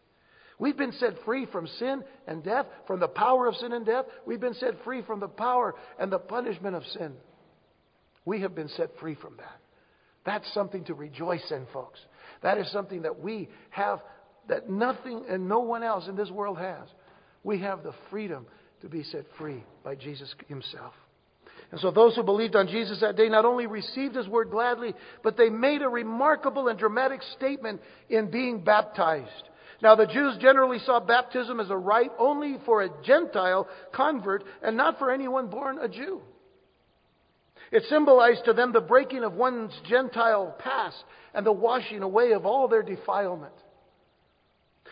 We've 0.59 0.77
been 0.77 0.91
set 0.93 1.13
free 1.25 1.47
from 1.51 1.65
sin 1.79 2.03
and 2.27 2.43
death, 2.43 2.67
from 2.85 2.99
the 2.99 3.07
power 3.07 3.47
of 3.47 3.55
sin 3.55 3.73
and 3.73 3.83
death. 3.83 4.05
We've 4.27 4.39
been 4.39 4.53
set 4.53 4.83
free 4.83 5.01
from 5.01 5.19
the 5.19 5.27
power 5.27 5.73
and 5.97 6.11
the 6.11 6.19
punishment 6.19 6.75
of 6.75 6.83
sin. 6.93 7.13
We 8.23 8.41
have 8.41 8.53
been 8.53 8.69
set 8.69 8.91
free 8.99 9.15
from 9.15 9.37
that. 9.37 9.59
That's 10.23 10.53
something 10.53 10.83
to 10.85 10.93
rejoice 10.93 11.49
in, 11.49 11.65
folks. 11.73 11.99
That 12.43 12.59
is 12.59 12.71
something 12.71 13.01
that 13.01 13.19
we 13.19 13.49
have 13.71 14.01
that 14.47 14.69
nothing 14.69 15.25
and 15.27 15.47
no 15.47 15.61
one 15.61 15.81
else 15.81 16.07
in 16.07 16.15
this 16.15 16.29
world 16.29 16.59
has. 16.59 16.87
We 17.43 17.59
have 17.61 17.81
the 17.81 17.93
freedom 18.11 18.45
to 18.81 18.89
be 18.89 19.03
set 19.03 19.25
free 19.37 19.63
by 19.83 19.95
Jesus 19.95 20.33
Himself. 20.47 20.93
And 21.71 21.79
so 21.79 21.91
those 21.91 22.15
who 22.15 22.23
believed 22.23 22.55
on 22.55 22.67
Jesus 22.67 22.99
that 22.99 23.15
day 23.15 23.29
not 23.29 23.45
only 23.45 23.65
received 23.65 24.15
His 24.15 24.27
word 24.27 24.49
gladly, 24.51 24.93
but 25.23 25.37
they 25.37 25.49
made 25.49 25.81
a 25.81 25.89
remarkable 25.89 26.67
and 26.67 26.77
dramatic 26.77 27.21
statement 27.37 27.81
in 28.09 28.29
being 28.29 28.63
baptized. 28.63 29.49
Now, 29.81 29.95
the 29.95 30.05
Jews 30.05 30.37
generally 30.39 30.79
saw 30.79 30.99
baptism 30.99 31.59
as 31.59 31.69
a 31.69 31.77
rite 31.77 32.11
only 32.19 32.57
for 32.65 32.83
a 32.83 32.89
Gentile 33.03 33.67
convert 33.93 34.43
and 34.61 34.77
not 34.77 34.99
for 34.99 35.11
anyone 35.11 35.47
born 35.47 35.79
a 35.79 35.87
Jew. 35.87 36.21
It 37.71 37.83
symbolized 37.89 38.45
to 38.45 38.53
them 38.53 38.73
the 38.73 38.81
breaking 38.81 39.23
of 39.23 39.33
one's 39.33 39.73
Gentile 39.89 40.55
past 40.59 41.03
and 41.33 41.45
the 41.45 41.51
washing 41.51 42.03
away 42.03 42.33
of 42.33 42.45
all 42.45 42.67
their 42.67 42.83
defilement. 42.83 43.53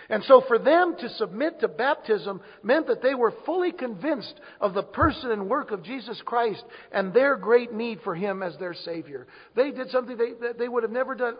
And 0.10 0.24
so 0.24 0.42
for 0.48 0.58
them 0.58 0.96
to 1.00 1.10
submit 1.10 1.60
to 1.60 1.68
baptism 1.68 2.42
meant 2.64 2.88
that 2.88 3.04
they 3.04 3.14
were 3.14 3.34
fully 3.46 3.72
convinced 3.72 4.34
of 4.60 4.74
the 4.74 4.82
person 4.82 5.32
and 5.32 5.48
work 5.48 5.72
of 5.72 5.84
Jesus 5.84 6.20
Christ 6.26 6.64
and 6.92 7.14
their 7.14 7.36
great 7.38 7.72
need 7.72 8.00
for 8.04 8.16
Him 8.16 8.42
as 8.42 8.58
their 8.58 8.74
Savior. 8.74 9.28
They 9.56 9.72
did 9.72 9.92
something 9.92 10.18
they, 10.18 10.34
that 10.42 10.58
they 10.58 10.68
would 10.68 10.84
have 10.84 10.92
never 10.92 11.14
done 11.14 11.36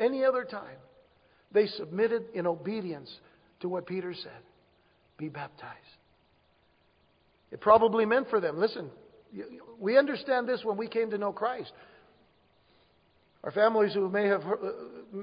any 0.00 0.24
other 0.24 0.44
time. 0.44 0.76
They 1.52 1.66
submitted 1.66 2.24
in 2.34 2.46
obedience 2.46 3.10
to 3.60 3.68
what 3.68 3.86
Peter 3.86 4.12
said 4.12 4.42
be 5.16 5.28
baptized. 5.28 5.74
It 7.50 7.60
probably 7.60 8.04
meant 8.04 8.28
for 8.30 8.40
them, 8.40 8.58
listen, 8.58 8.90
we 9.78 9.96
understand 9.96 10.48
this 10.48 10.64
when 10.64 10.76
we 10.76 10.86
came 10.86 11.10
to 11.10 11.18
know 11.18 11.32
Christ. 11.32 11.72
Our 13.48 13.52
families 13.52 13.94
who 13.94 14.10
may 14.10 14.26
have 14.26 14.42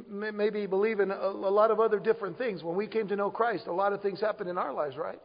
maybe 0.10 0.66
believe 0.66 1.00
in 1.00 1.12
a 1.12 1.30
lot 1.30 1.70
of 1.70 1.80
other 1.80 2.00
different 2.00 2.40
things. 2.40 2.64
When 2.64 2.76
we 2.76 2.88
came 2.88 3.08
to 3.10 3.16
know 3.16 3.30
Christ, 3.30 3.68
a 3.68 3.72
lot 3.72 3.94
of 3.94 4.02
things 4.02 4.20
happened 4.20 4.50
in 4.50 4.58
our 4.58 4.74
lives, 4.74 4.98
right? 4.98 5.20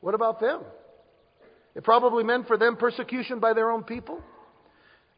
What 0.00 0.14
about 0.14 0.40
them? 0.40 0.62
It 1.74 1.84
probably 1.84 2.24
meant 2.24 2.46
for 2.46 2.56
them 2.56 2.78
persecution 2.78 3.40
by 3.40 3.52
their 3.52 3.70
own 3.70 3.82
people. 3.82 4.22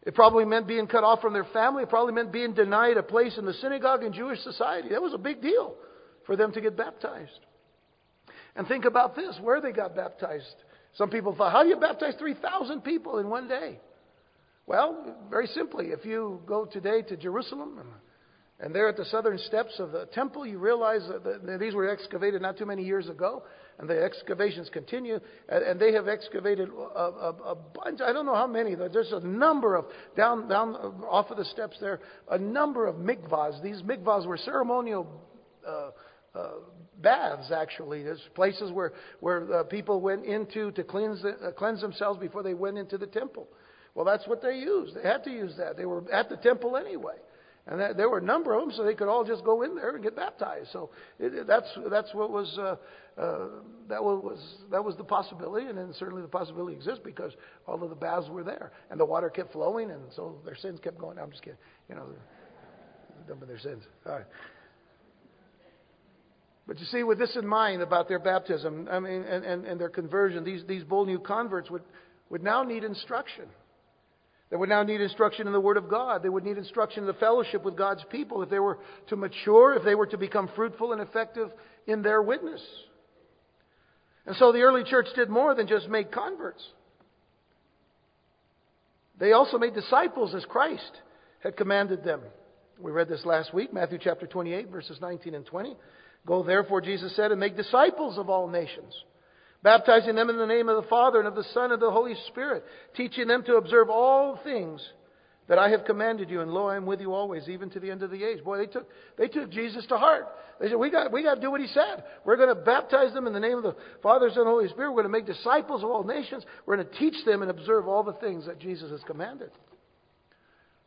It 0.03 0.17
probably 0.17 0.45
meant 0.45 0.67
being 0.67 0.89
cut 0.89 1.05
off 1.05 1.21
from 1.21 1.33
their 1.33 1.45
family. 1.45 1.85
It 1.85 1.91
probably 1.91 2.13
meant 2.13 2.33
being 2.33 2.55
denied 2.55 2.97
a 2.97 3.05
place 3.05 3.39
in 3.39 3.47
the 3.47 3.55
synagogue 3.55 4.03
in 4.03 4.13
Jewish 4.13 4.41
society. 4.41 4.89
That 4.89 5.01
was 5.01 5.15
a 5.15 5.19
big 5.19 5.41
deal 5.41 5.77
for 6.27 6.35
them 6.35 6.51
to 6.55 6.61
get 6.61 6.77
baptized. 6.77 7.39
And 8.57 8.67
think 8.67 8.85
about 8.85 9.15
this 9.15 9.39
where 9.41 9.61
they 9.61 9.71
got 9.71 9.95
baptized. 9.95 10.57
Some 10.95 11.09
people 11.09 11.37
thought, 11.37 11.53
how 11.53 11.63
do 11.63 11.69
you 11.69 11.77
baptize 11.77 12.15
3,000 12.19 12.81
people 12.81 13.19
in 13.19 13.29
one 13.29 13.47
day? 13.47 13.79
Well, 14.67 15.17
very 15.29 15.47
simply, 15.49 15.87
if 15.87 16.05
you 16.05 16.41
go 16.47 16.65
today 16.65 17.03
to 17.03 17.17
Jerusalem 17.17 17.79
and, 17.79 17.89
and 18.61 18.75
there 18.75 18.89
at 18.89 18.97
the 18.97 19.05
southern 19.07 19.39
steps 19.39 19.75
of 19.81 19.91
the 19.91 20.07
temple, 20.15 20.47
you 20.47 20.59
realize 20.59 21.03
that, 21.09 21.25
the, 21.25 21.59
these 21.59 21.75
were 21.75 21.89
excavated 21.89 22.41
not 22.43 22.57
too 22.57 22.67
many 22.67 22.85
years 22.85 23.09
ago, 23.09 23.43
and 23.79 23.91
the 23.91 24.01
excavations 24.01 24.71
continue, 24.73 25.19
and, 25.49 25.81
they 25.81 25.93
have 25.93 26.07
excavated 26.07 26.69
a, 26.69 26.99
a, 27.01 27.31
a, 27.45 27.55
bunch, 27.57 28.01
I 28.01 28.13
don't 28.13 28.25
know 28.25 28.37
how 28.37 28.47
many, 28.47 28.77
there's 28.77 29.11
a 29.11 29.21
number 29.21 29.75
of, 29.75 29.87
down, 30.17 30.49
down 30.49 30.77
off 31.11 31.31
of 31.33 31.39
the 31.39 31.45
steps 31.47 31.77
there, 31.81 31.99
a 32.31 32.39
number 32.39 32.87
of 32.87 32.97
mikvahs. 32.97 33.61
These 33.63 33.83
mikvahs 33.83 34.27
were 34.27 34.37
ceremonial 34.37 35.09
uh, 35.67 35.91
uh, 36.35 36.49
baths, 37.03 37.51
actually. 37.51 38.05
There's 38.05 38.23
places 38.35 38.71
where, 38.71 38.93
where 39.19 39.53
uh, 39.53 39.63
people 39.65 40.01
went 40.01 40.25
into 40.25 40.71
to 40.73 40.85
cleanse, 40.85 41.25
uh, 41.25 41.51
cleanse 41.59 41.81
themselves 41.81 42.21
before 42.21 42.45
they 42.45 42.55
went 42.55 42.79
into 42.79 42.97
the 42.97 43.07
temple. 43.07 43.49
Well, 43.95 44.05
that's 44.05 44.27
what 44.27 44.41
they 44.41 44.57
used. 44.57 44.95
They 44.97 45.03
had 45.03 45.25
to 45.25 45.31
use 45.31 45.55
that. 45.59 45.77
They 45.77 45.85
were 45.85 46.11
at 46.13 46.29
the 46.29 46.37
temple 46.37 46.77
anyway. 46.77 47.17
And 47.67 47.81
that, 47.81 47.97
there 47.97 48.09
were 48.09 48.19
a 48.19 48.23
number 48.23 48.55
of 48.55 48.63
them, 48.63 48.73
so 48.77 48.83
they 48.83 48.95
could 48.95 49.07
all 49.07 49.23
just 49.23 49.45
go 49.45 49.63
in 49.63 49.77
there 49.77 49.95
and 49.95 50.03
get 50.03 50.17
baptized. 50.17 50.71
So 50.73 50.91
it, 51.21 51.47
that's 51.47 51.69
that's 51.89 52.13
what 52.13 52.31
was 52.31 52.59
uh, 52.59 52.75
uh, 53.17 53.47
that 53.89 54.03
was 54.03 54.41
that 54.73 54.85
was 54.85 54.97
the 54.97 55.05
possibility, 55.05 55.67
and 55.67 55.79
then 55.79 55.95
certainly 55.97 56.23
the 56.23 56.29
possibility 56.29 56.75
exists 56.75 57.01
because 57.05 57.31
all 57.69 57.81
of 57.81 57.89
the 57.89 57.95
baths 57.95 58.29
were 58.29 58.43
there, 58.43 58.73
and 58.91 58.99
the 58.99 59.05
water 59.05 59.31
kept 59.31 59.53
flowing, 59.53 59.93
and 59.93 60.03
so 60.17 60.39
their 60.45 60.57
sins 60.57 60.81
kept 60.83 60.99
going. 60.99 61.21
I'm 61.21 61.31
just 61.31 61.43
kidding, 61.43 61.59
you 61.89 61.95
know, 61.95 62.07
dumping 63.29 63.47
their 63.47 63.61
sins. 63.61 63.85
All 64.07 64.15
right. 64.15 64.27
But 66.67 66.81
you 66.81 66.87
see, 66.87 67.05
with 67.05 67.19
this 67.21 67.37
in 67.37 67.47
mind 67.47 67.81
about 67.81 68.09
their 68.09 68.19
baptism, 68.19 68.89
I 68.91 68.99
mean, 68.99 69.23
and, 69.23 69.45
and, 69.45 69.65
and 69.67 69.81
their 69.81 69.89
conversion, 69.89 70.43
these 70.43 70.65
these 70.67 70.83
bold 70.83 71.07
new 71.07 71.21
converts 71.21 71.71
would 71.71 71.83
would 72.29 72.43
now 72.43 72.65
need 72.65 72.83
instruction. 72.83 73.45
They 74.53 74.59
would 74.59 74.69
now 74.69 74.83
need 74.83 75.01
instruction 75.01 75.47
in 75.47 75.55
the 75.55 75.61
Word 75.61 75.79
of 75.79 75.89
God. 75.89 76.23
They 76.23 76.29
would 76.29 76.45
need 76.45 76.59
instruction 76.59 77.05
in 77.05 77.07
the 77.07 77.15
fellowship 77.15 77.65
with 77.65 77.75
God's 77.75 78.05
people 78.11 78.43
if 78.43 78.51
they 78.51 78.59
were 78.59 78.79
to 79.09 79.17
mature, 79.17 79.73
if 79.73 79.83
they 79.83 79.95
were 79.95 80.07
to 80.09 80.19
become 80.19 80.51
fruitful 80.55 80.93
and 80.93 81.01
effective 81.01 81.51
in 81.87 82.03
their 82.03 82.21
witness. 82.21 82.61
And 84.27 84.37
so 84.37 84.53
the 84.53 84.61
early 84.61 84.85
church 84.85 85.07
did 85.17 85.31
more 85.31 85.55
than 85.55 85.69
just 85.69 85.89
make 85.89 86.13
converts. 86.13 86.63
They 89.19 89.33
also 89.33 89.57
made 89.57 89.73
disciples 89.73 90.35
as 90.35 90.45
Christ 90.45 91.01
had 91.43 91.57
commanded 91.57 92.05
them. 92.05 92.21
We 92.79 92.93
read 92.93 93.09
this 93.09 93.25
last 93.25 93.55
week, 93.55 93.73
Matthew 93.73 93.99
chapter 94.03 94.27
28, 94.27 94.69
verses 94.69 94.99
19 95.01 95.35
and 95.35 95.47
20. 95.47 95.77
Go 96.27 96.43
therefore, 96.43 96.83
Jesus 96.83 97.17
said, 97.17 97.31
and 97.31 97.41
make 97.41 97.57
disciples 97.57 98.19
of 98.19 98.29
all 98.29 98.49
nations 98.49 98.93
baptizing 99.63 100.15
them 100.15 100.31
in 100.31 100.37
the 100.37 100.47
name 100.47 100.69
of 100.69 100.83
the 100.83 100.89
Father 100.89 101.19
and 101.19 101.29
of 101.29 101.35
the 101.35 101.45
Son 101.55 101.65
and 101.65 101.75
of 101.75 101.81
the 101.81 101.91
Holy 101.91 102.15
Spirit, 102.29 102.65
teaching 102.97 103.29
them 103.29 103.43
to 103.45 103.57
observe 103.57 103.91
all 103.91 104.39
things 104.43 104.87
that 105.49 105.59
I 105.59 105.71
have 105.71 105.85
commanded 105.85 106.31
you, 106.31 106.41
and 106.41 106.53
lo, 106.53 106.67
I 106.67 106.77
am 106.77 106.87
with 106.87 107.01
you 107.01 107.13
always, 107.13 107.49
even 107.49 107.69
to 107.71 107.81
the 107.81 107.91
end 107.91 108.03
of 108.03 108.11
the 108.11 108.25
age. 108.25 108.43
Boy, 108.45 108.59
they 108.59 108.67
took, 108.67 108.89
they 109.19 109.29
took 109.29 109.51
Jesus 109.51 109.85
to 109.89 109.99
heart. 109.99 110.27
They 110.61 110.69
said, 110.69 110.77
we 110.77 110.91
got, 110.91 111.11
we 111.11 111.23
got 111.23 111.35
to 111.35 111.41
do 111.41 111.51
what 111.51 111.61
he 111.61 111.67
said. 111.67 112.05
We're 112.25 112.37
going 112.37 112.49
to 112.49 112.55
baptize 112.55 113.13
them 113.13 113.27
in 113.27 113.33
the 113.33 113.41
name 113.41 113.57
of 113.57 113.65
the 113.65 113.77
Father, 114.03 114.29
Son, 114.31 114.41
and 114.41 114.47
Holy 114.47 114.69
Spirit. 114.69 114.93
We're 114.93 115.03
going 115.03 115.13
to 115.13 115.19
make 115.19 115.27
disciples 115.27 115.83
of 115.83 115.91
all 115.91 116.05
nations. 116.05 116.45
We're 116.65 116.77
going 116.77 116.89
to 116.89 116.99
teach 116.99 117.25
them 117.27 117.43
and 117.43 117.51
observe 117.51 117.89
all 117.89 118.05
the 118.05 118.13
things 118.15 118.47
that 118.47 118.61
Jesus 118.61 118.91
has 118.91 119.01
commanded. 119.05 119.51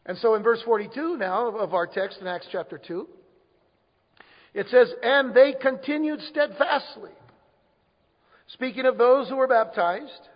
And 0.05 0.17
so 0.19 0.35
in 0.35 0.43
verse 0.43 0.61
42 0.63 1.17
now 1.17 1.49
of 1.57 1.73
our 1.73 1.87
text 1.87 2.19
in 2.21 2.27
Acts 2.27 2.47
chapter 2.51 2.77
2, 2.77 3.07
it 4.53 4.67
says, 4.69 4.91
And 5.03 5.33
they 5.33 5.53
continued 5.61 6.21
steadfastly 6.29 7.11
Speaking 8.47 8.85
of 8.85 8.97
those 8.97 9.27
who 9.27 9.35
were 9.35 9.47
baptized, 9.47 10.29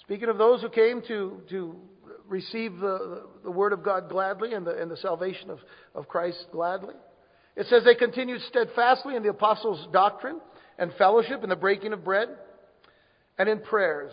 speaking 0.00 0.28
of 0.28 0.38
those 0.38 0.60
who 0.60 0.68
came 0.68 1.00
to, 1.08 1.40
to 1.50 1.76
receive 2.28 2.78
the, 2.78 3.26
the 3.44 3.50
Word 3.50 3.72
of 3.72 3.82
God 3.82 4.08
gladly 4.08 4.54
and 4.54 4.66
the, 4.66 4.80
and 4.80 4.90
the 4.90 4.96
salvation 4.96 5.50
of, 5.50 5.60
of 5.94 6.08
Christ 6.08 6.46
gladly, 6.52 6.94
it 7.56 7.66
says 7.68 7.84
they 7.84 7.94
continued 7.94 8.40
steadfastly 8.48 9.14
in 9.14 9.22
the 9.22 9.30
apostles' 9.30 9.86
doctrine 9.92 10.40
and 10.76 10.92
fellowship, 10.98 11.44
in 11.44 11.48
the 11.48 11.56
breaking 11.56 11.92
of 11.92 12.04
bread, 12.04 12.28
and 13.38 13.48
in 13.48 13.60
prayers. 13.60 14.12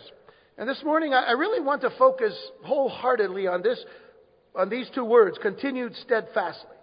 And 0.56 0.68
this 0.68 0.80
morning, 0.84 1.12
I 1.12 1.32
really 1.32 1.60
want 1.60 1.80
to 1.82 1.90
focus 1.98 2.34
wholeheartedly 2.64 3.48
on 3.48 3.62
this, 3.62 3.84
on 4.54 4.68
these 4.68 4.88
two 4.94 5.04
words, 5.04 5.38
continued 5.42 5.96
steadfastly. 5.96 6.76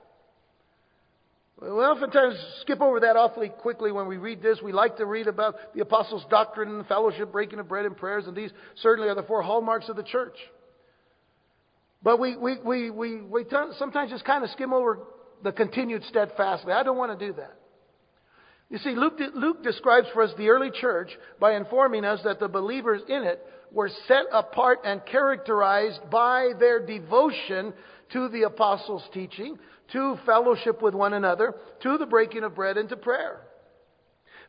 We 1.61 1.67
oftentimes 1.67 2.35
skip 2.61 2.79
over 2.79 3.01
that 3.01 3.17
awfully 3.17 3.49
quickly 3.49 3.91
when 3.91 4.07
we 4.07 4.17
read 4.17 4.41
this. 4.41 4.61
We 4.63 4.71
like 4.71 4.97
to 4.97 5.05
read 5.05 5.27
about 5.27 5.55
the 5.75 5.81
apostles' 5.81 6.25
doctrine 6.29 6.69
and 6.69 6.85
fellowship, 6.87 7.31
breaking 7.31 7.59
of 7.59 7.67
bread 7.67 7.85
and 7.85 7.97
prayers, 7.97 8.27
and 8.27 8.35
these 8.35 8.51
certainly 8.81 9.09
are 9.09 9.15
the 9.15 9.23
four 9.23 9.41
hallmarks 9.41 9.89
of 9.89 9.97
the 9.97 10.03
church. 10.03 10.37
But 12.01 12.17
we, 12.17 12.37
we, 12.37 12.57
we, 12.63 12.89
we, 12.89 13.21
we 13.21 13.45
sometimes 13.77 14.09
just 14.09 14.23
kind 14.23 14.43
of 14.43 14.49
skim 14.51 14.71
over 14.71 14.99
the 15.43 15.51
continued 15.51 16.03
steadfastly. 16.05 16.71
I 16.71 16.83
don't 16.83 16.97
want 16.97 17.17
to 17.17 17.27
do 17.27 17.33
that. 17.33 17.55
You 18.69 18.77
see, 18.77 18.91
Luke, 18.91 19.19
Luke 19.33 19.63
describes 19.63 20.07
for 20.13 20.21
us 20.21 20.31
the 20.37 20.49
early 20.49 20.69
church 20.71 21.09
by 21.39 21.55
informing 21.55 22.05
us 22.05 22.21
that 22.23 22.39
the 22.39 22.47
believers 22.47 23.01
in 23.09 23.23
it 23.23 23.45
were 23.71 23.89
set 24.07 24.25
apart 24.31 24.79
and 24.85 25.05
characterized 25.05 25.99
by 26.09 26.51
their 26.57 26.85
devotion 26.85 27.73
to 28.13 28.29
the 28.29 28.43
apostles' 28.43 29.03
teaching, 29.13 29.57
to 29.93 30.17
fellowship 30.25 30.81
with 30.81 30.93
one 30.93 31.13
another, 31.13 31.55
to 31.83 31.97
the 31.97 32.05
breaking 32.05 32.43
of 32.43 32.55
bread, 32.55 32.77
and 32.77 32.89
to 32.89 32.97
prayer. 32.97 33.41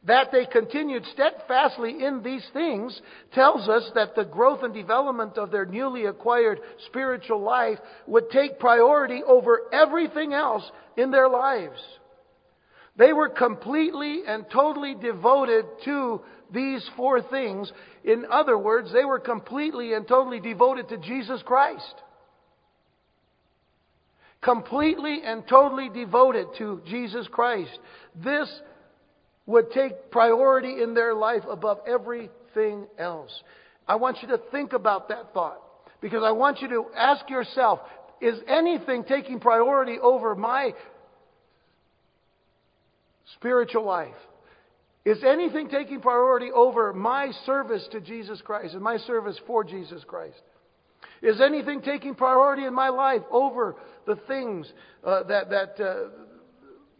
That 0.05 0.29
they 0.33 0.47
continued 0.47 1.05
steadfastly 1.13 2.05
in 2.05 2.23
these 2.23 2.47
things 2.55 2.99
tells 3.35 3.69
us 3.69 3.91
that 3.95 4.17
the 4.17 4.25
growth 4.25 4.63
and 4.63 4.73
development 4.73 5.37
of 5.37 5.51
their 5.51 5.67
newly 5.67 6.07
acquired 6.07 6.59
spiritual 6.87 7.43
life 7.43 7.79
would 8.07 8.31
take 8.31 8.59
priority 8.59 9.23
over 9.27 9.63
everything 9.73 10.33
else 10.33 10.65
in 10.97 11.11
their 11.11 11.29
lives. 11.29 11.79
They 12.97 13.13
were 13.13 13.29
completely 13.29 14.23
and 14.27 14.47
totally 14.51 14.95
devoted 14.95 15.67
to 15.85 16.23
these 16.53 16.89
four 16.97 17.21
things. 17.23 17.71
In 18.03 18.25
other 18.31 18.57
words, 18.57 18.91
they 18.93 19.05
were 19.05 19.21
completely 19.21 19.93
and 19.93 20.09
totally 20.09 20.41
devoted 20.41 20.89
to 20.89 20.97
Jesus 20.97 21.43
Christ 21.45 21.95
completely 24.43 25.21
and 25.25 25.47
totally 25.49 25.89
devoted 25.89 26.47
to 26.59 26.81
Jesus 26.87 27.29
Christ. 27.31 27.79
This 28.15 28.49
would 29.47 29.71
take 29.73 30.11
priority 30.11 30.83
in 30.83 30.95
their 30.95 31.15
life 31.15 31.43
above 31.49 31.79
everything 31.87 32.87
else. 32.99 33.43
I 33.87 33.97
want 33.97 34.19
you 34.23 34.29
to 34.29 34.41
think 34.51 34.73
about 34.73 35.09
that 35.09 35.35
thought 35.35 35.61
because 36.01 36.23
I 36.25 36.31
want 36.31 36.61
you 36.63 36.69
to 36.69 36.87
ask 36.97 37.29
yourself 37.29 37.81
is 38.21 38.39
anything 38.47 39.05
taking 39.05 39.41
priority 39.41 39.97
over 40.01 40.35
my 40.35 40.75
spiritual 43.37 43.85
life? 43.85 44.15
Is 45.05 45.25
anything 45.25 45.69
taking 45.71 46.01
priority 46.01 46.51
over 46.55 46.93
my 46.93 47.31
service 47.47 47.87
to 47.93 48.01
Jesus 48.01 48.43
Christ 48.43 48.75
and 48.75 48.83
my 48.83 48.99
service 48.99 49.39
for 49.47 49.65
Jesus 49.65 50.05
Christ? 50.07 50.41
Is 51.23 51.41
anything 51.41 51.83
taking 51.83 52.15
priority 52.15 52.65
in 52.65 52.75
my 52.75 52.89
life 52.89 53.23
over 53.31 53.77
the 54.07 54.17
things 54.27 54.73
uh, 55.05 55.23
that, 55.25 55.51
that, 55.51 55.81
uh, 55.81 56.09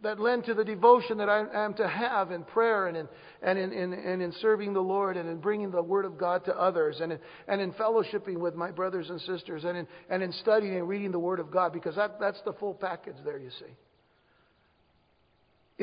that 0.03 0.19
lend 0.19 0.45
to 0.45 0.53
the 0.53 0.63
devotion 0.63 1.17
that 1.17 1.29
I 1.29 1.65
am 1.65 1.73
to 1.75 1.87
have 1.87 2.31
in 2.31 2.43
prayer 2.43 2.87
and 2.87 2.97
in, 2.97 3.07
and 3.41 3.57
in, 3.57 3.71
in, 3.73 3.93
and 3.93 4.21
in 4.21 4.31
serving 4.33 4.73
the 4.73 4.81
Lord 4.81 5.17
and 5.17 5.27
in 5.27 5.37
bringing 5.37 5.71
the 5.71 5.81
Word 5.81 6.05
of 6.05 6.17
God 6.17 6.45
to 6.45 6.55
others 6.55 6.99
and 7.01 7.13
in, 7.13 7.19
and 7.47 7.61
in 7.61 7.71
fellowshipping 7.73 8.37
with 8.37 8.55
my 8.55 8.69
brothers 8.69 9.09
and 9.09 9.19
sisters 9.21 9.63
and 9.63 9.77
in, 9.77 9.87
and 10.09 10.21
in 10.21 10.31
studying 10.33 10.75
and 10.75 10.87
reading 10.87 11.11
the 11.11 11.19
Word 11.19 11.39
of 11.39 11.51
God 11.51 11.73
because 11.73 11.95
that, 11.95 12.19
that's 12.19 12.41
the 12.45 12.53
full 12.53 12.75
package 12.75 13.17
there, 13.25 13.39
you 13.39 13.49
see. 13.49 13.65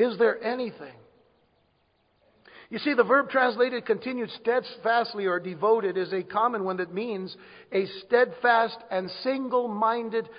Is 0.01 0.17
there 0.17 0.41
anything 0.41 0.95
you 2.69 2.77
see, 2.77 2.93
the 2.93 3.03
verb 3.03 3.29
translated 3.29 3.85
continued 3.85 4.29
steadfastly 4.41 5.25
or 5.25 5.39
devoted 5.39 5.97
is 5.97 6.13
a 6.13 6.21
common 6.21 6.63
one 6.63 6.77
that 6.77 6.93
means 6.93 7.35
a 7.71 7.85
steadfast 8.05 8.77
and 8.91 9.09
single 9.23 9.67
minded 9.67 10.29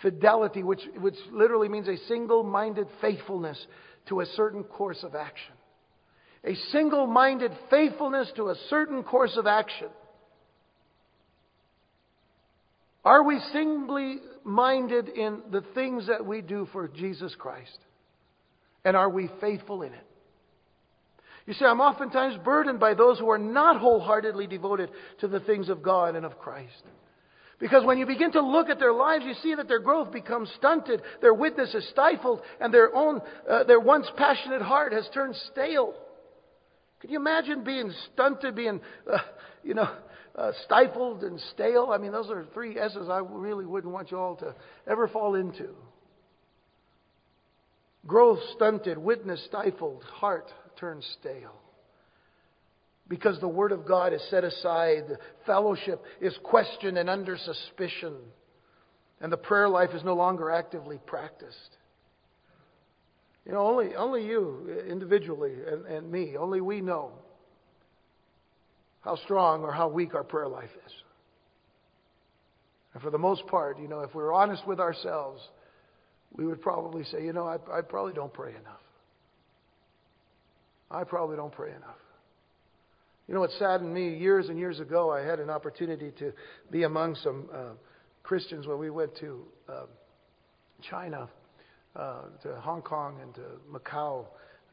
fidelity, 0.00 0.62
which, 0.62 0.82
which 1.00 1.16
literally 1.32 1.68
means 1.68 1.88
a 1.88 1.96
single 2.06 2.44
minded 2.44 2.86
faithfulness 3.00 3.58
to 4.08 4.20
a 4.20 4.26
certain 4.36 4.62
course 4.62 5.02
of 5.02 5.16
action. 5.16 5.52
A 6.44 6.54
single 6.70 7.08
minded 7.08 7.50
faithfulness 7.70 8.30
to 8.36 8.50
a 8.50 8.54
certain 8.68 9.02
course 9.02 9.36
of 9.36 9.48
action. 9.48 9.88
Are 13.04 13.24
we 13.24 13.40
singly 13.52 14.18
minded 14.44 15.08
in 15.08 15.40
the 15.50 15.64
things 15.74 16.06
that 16.06 16.24
we 16.24 16.40
do 16.40 16.68
for 16.72 16.86
Jesus 16.86 17.34
Christ? 17.36 17.78
And 18.84 18.96
are 18.96 19.10
we 19.10 19.28
faithful 19.40 19.82
in 19.82 19.92
it? 19.92 20.06
You 21.50 21.54
see, 21.54 21.64
I'm 21.64 21.80
oftentimes 21.80 22.36
burdened 22.44 22.78
by 22.78 22.94
those 22.94 23.18
who 23.18 23.28
are 23.28 23.36
not 23.36 23.80
wholeheartedly 23.80 24.46
devoted 24.46 24.88
to 25.18 25.26
the 25.26 25.40
things 25.40 25.68
of 25.68 25.82
God 25.82 26.14
and 26.14 26.24
of 26.24 26.38
Christ. 26.38 26.84
Because 27.58 27.84
when 27.84 27.98
you 27.98 28.06
begin 28.06 28.30
to 28.34 28.40
look 28.40 28.68
at 28.68 28.78
their 28.78 28.92
lives, 28.92 29.24
you 29.26 29.34
see 29.42 29.56
that 29.56 29.66
their 29.66 29.80
growth 29.80 30.12
becomes 30.12 30.48
stunted, 30.58 31.02
their 31.20 31.34
witness 31.34 31.74
is 31.74 31.88
stifled, 31.88 32.40
and 32.60 32.72
their 32.72 32.94
own, 32.94 33.20
uh, 33.50 33.64
their 33.64 33.80
once 33.80 34.06
passionate 34.16 34.62
heart 34.62 34.92
has 34.92 35.08
turned 35.12 35.34
stale. 35.50 35.92
Can 37.00 37.10
you 37.10 37.18
imagine 37.18 37.64
being 37.64 37.92
stunted, 38.12 38.54
being, 38.54 38.80
uh, 39.12 39.18
you 39.64 39.74
know, 39.74 39.92
uh, 40.36 40.52
stifled 40.66 41.24
and 41.24 41.40
stale? 41.52 41.90
I 41.92 41.98
mean, 41.98 42.12
those 42.12 42.30
are 42.30 42.46
three 42.54 42.78
S's 42.78 43.08
I 43.08 43.22
really 43.28 43.66
wouldn't 43.66 43.92
want 43.92 44.12
you 44.12 44.18
all 44.18 44.36
to 44.36 44.54
ever 44.86 45.08
fall 45.08 45.34
into. 45.34 45.70
Growth 48.06 48.38
stunted, 48.54 48.98
witness 48.98 49.44
stifled, 49.46 50.04
heart 50.04 50.46
turn 50.80 51.02
stale. 51.20 51.54
Because 53.08 53.38
the 53.40 53.48
Word 53.48 53.72
of 53.72 53.86
God 53.86 54.12
is 54.12 54.22
set 54.30 54.44
aside, 54.44 55.04
fellowship 55.44 56.02
is 56.20 56.36
questioned 56.42 56.96
and 56.96 57.10
under 57.10 57.36
suspicion, 57.36 58.14
and 59.20 59.32
the 59.32 59.36
prayer 59.36 59.68
life 59.68 59.90
is 59.94 60.02
no 60.04 60.14
longer 60.14 60.50
actively 60.50 60.98
practiced. 61.06 61.76
You 63.44 63.52
know, 63.52 63.66
only, 63.66 63.94
only 63.96 64.24
you 64.26 64.84
individually 64.88 65.54
and, 65.66 65.86
and 65.86 66.10
me, 66.10 66.36
only 66.36 66.60
we 66.60 66.80
know 66.80 67.12
how 69.00 69.16
strong 69.16 69.62
or 69.62 69.72
how 69.72 69.88
weak 69.88 70.14
our 70.14 70.24
prayer 70.24 70.48
life 70.48 70.70
is. 70.86 70.92
And 72.92 73.02
for 73.02 73.10
the 73.10 73.18
most 73.18 73.46
part, 73.46 73.78
you 73.78 73.88
know, 73.88 74.00
if 74.00 74.14
we 74.14 74.22
we're 74.22 74.32
honest 74.32 74.66
with 74.66 74.78
ourselves, 74.78 75.40
we 76.32 76.46
would 76.46 76.60
probably 76.60 77.04
say, 77.04 77.24
you 77.24 77.32
know, 77.32 77.46
I, 77.46 77.56
I 77.78 77.80
probably 77.80 78.12
don't 78.12 78.32
pray 78.32 78.50
enough. 78.50 78.80
I 80.90 81.04
probably 81.04 81.36
don't 81.36 81.52
pray 81.52 81.70
enough. 81.70 81.96
You 83.28 83.34
know 83.34 83.40
what 83.40 83.52
saddened 83.60 83.94
me? 83.94 84.16
Years 84.16 84.48
and 84.48 84.58
years 84.58 84.80
ago, 84.80 85.12
I 85.12 85.20
had 85.20 85.38
an 85.38 85.50
opportunity 85.50 86.10
to 86.18 86.32
be 86.72 86.82
among 86.82 87.14
some 87.14 87.48
uh, 87.54 87.58
Christians 88.24 88.66
when 88.66 88.80
we 88.80 88.90
went 88.90 89.16
to 89.18 89.44
uh, 89.68 89.86
China, 90.90 91.28
uh, 91.94 92.22
to 92.42 92.56
Hong 92.56 92.82
Kong, 92.82 93.20
and 93.22 93.32
to 93.36 93.42
Macau 93.72 94.26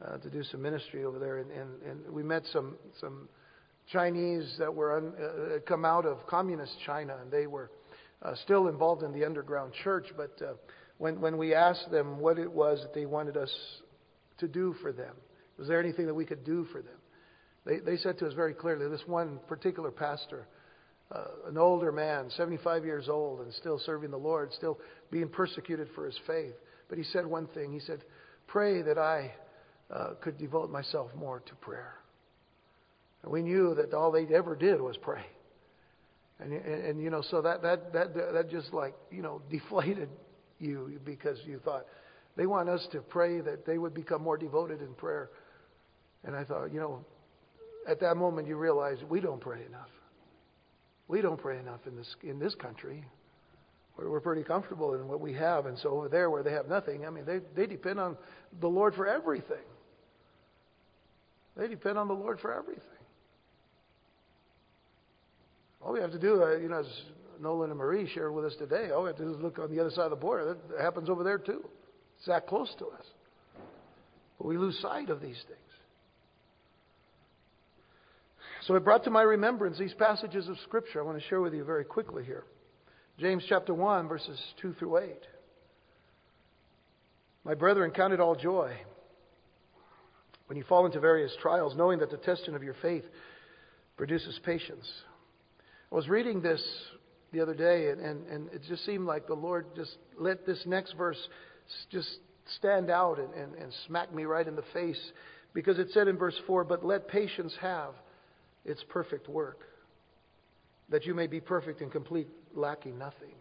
uh, 0.04 0.16
to 0.18 0.28
do 0.28 0.42
some 0.42 0.60
ministry 0.60 1.04
over 1.04 1.20
there. 1.20 1.38
And, 1.38 1.52
and, 1.52 1.82
and 1.82 2.12
we 2.12 2.24
met 2.24 2.42
some 2.52 2.76
some 3.00 3.28
Chinese 3.92 4.56
that 4.58 4.74
were 4.74 4.96
un, 4.96 5.12
uh, 5.22 5.60
come 5.68 5.84
out 5.84 6.04
of 6.04 6.26
communist 6.26 6.72
China, 6.84 7.16
and 7.22 7.30
they 7.30 7.46
were 7.46 7.70
uh, 8.22 8.34
still 8.42 8.66
involved 8.66 9.04
in 9.04 9.12
the 9.12 9.24
underground 9.24 9.72
church. 9.84 10.06
But 10.16 10.36
when 10.98 11.20
when 11.20 11.38
we 11.38 11.54
asked 11.54 11.92
them 11.92 12.18
what 12.18 12.40
it 12.40 12.50
was 12.50 12.80
that 12.82 12.92
they 12.92 13.06
wanted 13.06 13.36
us 13.36 13.54
to 14.38 14.48
do 14.48 14.74
for 14.82 14.90
them, 14.92 15.14
was 15.58 15.68
there 15.68 15.80
anything 15.80 16.06
that 16.06 16.14
we 16.14 16.24
could 16.24 16.44
do 16.44 16.66
for 16.72 16.80
them? 16.80 16.96
They, 17.66 17.78
they 17.78 17.96
said 17.96 18.18
to 18.18 18.26
us 18.26 18.32
very 18.34 18.54
clearly 18.54 18.88
this 18.88 19.06
one 19.06 19.40
particular 19.48 19.90
pastor, 19.90 20.46
uh, 21.10 21.48
an 21.48 21.58
older 21.58 21.92
man, 21.92 22.30
75 22.36 22.84
years 22.84 23.08
old, 23.08 23.40
and 23.40 23.52
still 23.54 23.80
serving 23.84 24.10
the 24.10 24.18
Lord, 24.18 24.52
still 24.52 24.78
being 25.10 25.28
persecuted 25.28 25.88
for 25.94 26.06
his 26.06 26.18
faith. 26.26 26.54
But 26.88 26.98
he 26.98 27.04
said 27.04 27.26
one 27.26 27.46
thing. 27.48 27.72
He 27.72 27.80
said, 27.80 28.04
Pray 28.46 28.82
that 28.82 28.98
I 28.98 29.32
uh, 29.90 30.10
could 30.22 30.38
devote 30.38 30.70
myself 30.70 31.10
more 31.14 31.40
to 31.40 31.54
prayer. 31.56 31.94
And 33.22 33.32
we 33.32 33.42
knew 33.42 33.74
that 33.74 33.94
all 33.94 34.12
they 34.12 34.26
ever 34.34 34.54
did 34.54 34.80
was 34.80 34.96
pray. 35.02 35.24
And, 36.40 36.52
and, 36.52 36.84
and 36.84 37.02
you 37.02 37.10
know, 37.10 37.22
so 37.30 37.42
that, 37.42 37.62
that, 37.62 37.92
that, 37.92 38.14
that 38.14 38.50
just 38.50 38.72
like, 38.72 38.94
you 39.10 39.22
know, 39.22 39.42
deflated 39.50 40.08
you 40.58 41.00
because 41.04 41.38
you 41.44 41.60
thought, 41.64 41.86
they 42.36 42.46
want 42.46 42.68
us 42.68 42.86
to 42.92 43.00
pray 43.00 43.40
that 43.40 43.66
they 43.66 43.78
would 43.78 43.94
become 43.94 44.22
more 44.22 44.36
devoted 44.36 44.80
in 44.80 44.94
prayer. 44.94 45.30
And 46.24 46.34
I 46.34 46.44
thought, 46.44 46.72
you 46.72 46.80
know, 46.80 47.04
at 47.86 48.00
that 48.00 48.16
moment 48.16 48.48
you 48.48 48.56
realize 48.56 48.98
we 49.08 49.20
don't 49.20 49.40
pray 49.40 49.64
enough. 49.66 49.88
We 51.06 51.22
don't 51.22 51.40
pray 51.40 51.58
enough 51.58 51.80
in 51.86 51.96
this 51.96 52.16
in 52.22 52.38
this 52.38 52.54
country. 52.54 53.04
Where 53.94 54.08
we're 54.10 54.20
pretty 54.20 54.44
comfortable 54.44 54.94
in 54.94 55.08
what 55.08 55.20
we 55.20 55.32
have, 55.34 55.66
and 55.66 55.76
so 55.78 55.88
over 55.90 56.08
there 56.08 56.30
where 56.30 56.44
they 56.44 56.52
have 56.52 56.68
nothing, 56.68 57.04
I 57.04 57.10
mean, 57.10 57.24
they 57.24 57.40
they 57.56 57.66
depend 57.66 57.98
on 57.98 58.16
the 58.60 58.68
Lord 58.68 58.94
for 58.94 59.08
everything. 59.08 59.64
They 61.56 61.66
depend 61.66 61.98
on 61.98 62.06
the 62.06 62.14
Lord 62.14 62.38
for 62.38 62.52
everything. 62.52 62.82
All 65.80 65.92
we 65.92 66.00
have 66.00 66.12
to 66.12 66.18
do, 66.18 66.42
uh, 66.42 66.56
you 66.56 66.68
know, 66.68 66.80
as 66.80 67.02
Nolan 67.40 67.70
and 67.70 67.78
Marie 67.78 68.08
shared 68.12 68.34
with 68.34 68.44
us 68.44 68.54
today, 68.58 68.90
all 68.90 69.02
we 69.02 69.08
have 69.08 69.16
to 69.16 69.24
do 69.24 69.34
is 69.34 69.40
look 69.40 69.58
on 69.58 69.74
the 69.74 69.80
other 69.80 69.90
side 69.90 70.04
of 70.04 70.10
the 70.10 70.16
border. 70.16 70.56
That 70.70 70.80
happens 70.80 71.08
over 71.08 71.24
there 71.24 71.38
too. 71.38 71.64
It's 72.18 72.26
that 72.26 72.46
close 72.46 72.72
to 72.78 72.86
us. 72.86 73.04
But 74.38 74.46
we 74.46 74.56
lose 74.56 74.78
sight 74.80 75.10
of 75.10 75.20
these 75.20 75.42
things. 75.46 75.67
So 78.68 78.74
it 78.74 78.84
brought 78.84 79.04
to 79.04 79.10
my 79.10 79.22
remembrance 79.22 79.78
these 79.78 79.94
passages 79.94 80.46
of 80.46 80.58
Scripture 80.64 81.00
I 81.00 81.04
want 81.06 81.18
to 81.18 81.26
share 81.28 81.40
with 81.40 81.54
you 81.54 81.64
very 81.64 81.86
quickly 81.86 82.22
here. 82.22 82.44
James 83.18 83.42
chapter 83.48 83.72
1, 83.72 84.06
verses 84.08 84.38
2 84.60 84.74
through 84.74 84.98
8. 84.98 85.08
My 87.44 87.54
brethren, 87.54 87.90
count 87.92 88.12
it 88.12 88.20
all 88.20 88.36
joy 88.36 88.76
when 90.48 90.58
you 90.58 90.64
fall 90.64 90.84
into 90.84 91.00
various 91.00 91.34
trials, 91.40 91.76
knowing 91.76 92.00
that 92.00 92.10
the 92.10 92.18
testing 92.18 92.54
of 92.54 92.62
your 92.62 92.76
faith 92.82 93.04
produces 93.96 94.38
patience. 94.44 94.86
I 95.90 95.94
was 95.94 96.06
reading 96.06 96.42
this 96.42 96.62
the 97.32 97.40
other 97.40 97.54
day, 97.54 97.88
and, 97.88 98.02
and, 98.02 98.26
and 98.26 98.52
it 98.52 98.60
just 98.68 98.84
seemed 98.84 99.06
like 99.06 99.26
the 99.26 99.34
Lord 99.34 99.64
just 99.76 99.96
let 100.18 100.44
this 100.44 100.62
next 100.66 100.92
verse 100.92 101.16
just 101.90 102.18
stand 102.58 102.90
out 102.90 103.18
and, 103.18 103.32
and, 103.32 103.54
and 103.54 103.72
smack 103.86 104.14
me 104.14 104.26
right 104.26 104.46
in 104.46 104.56
the 104.56 104.64
face 104.74 105.00
because 105.54 105.78
it 105.78 105.88
said 105.92 106.06
in 106.06 106.18
verse 106.18 106.38
4 106.46 106.64
But 106.64 106.84
let 106.84 107.08
patience 107.08 107.56
have 107.62 107.94
its 108.64 108.82
perfect 108.88 109.28
work, 109.28 109.60
that 110.88 111.04
you 111.04 111.14
may 111.14 111.26
be 111.26 111.40
perfect 111.40 111.80
and 111.80 111.90
complete, 111.90 112.28
lacking 112.54 112.98
nothing. 112.98 113.34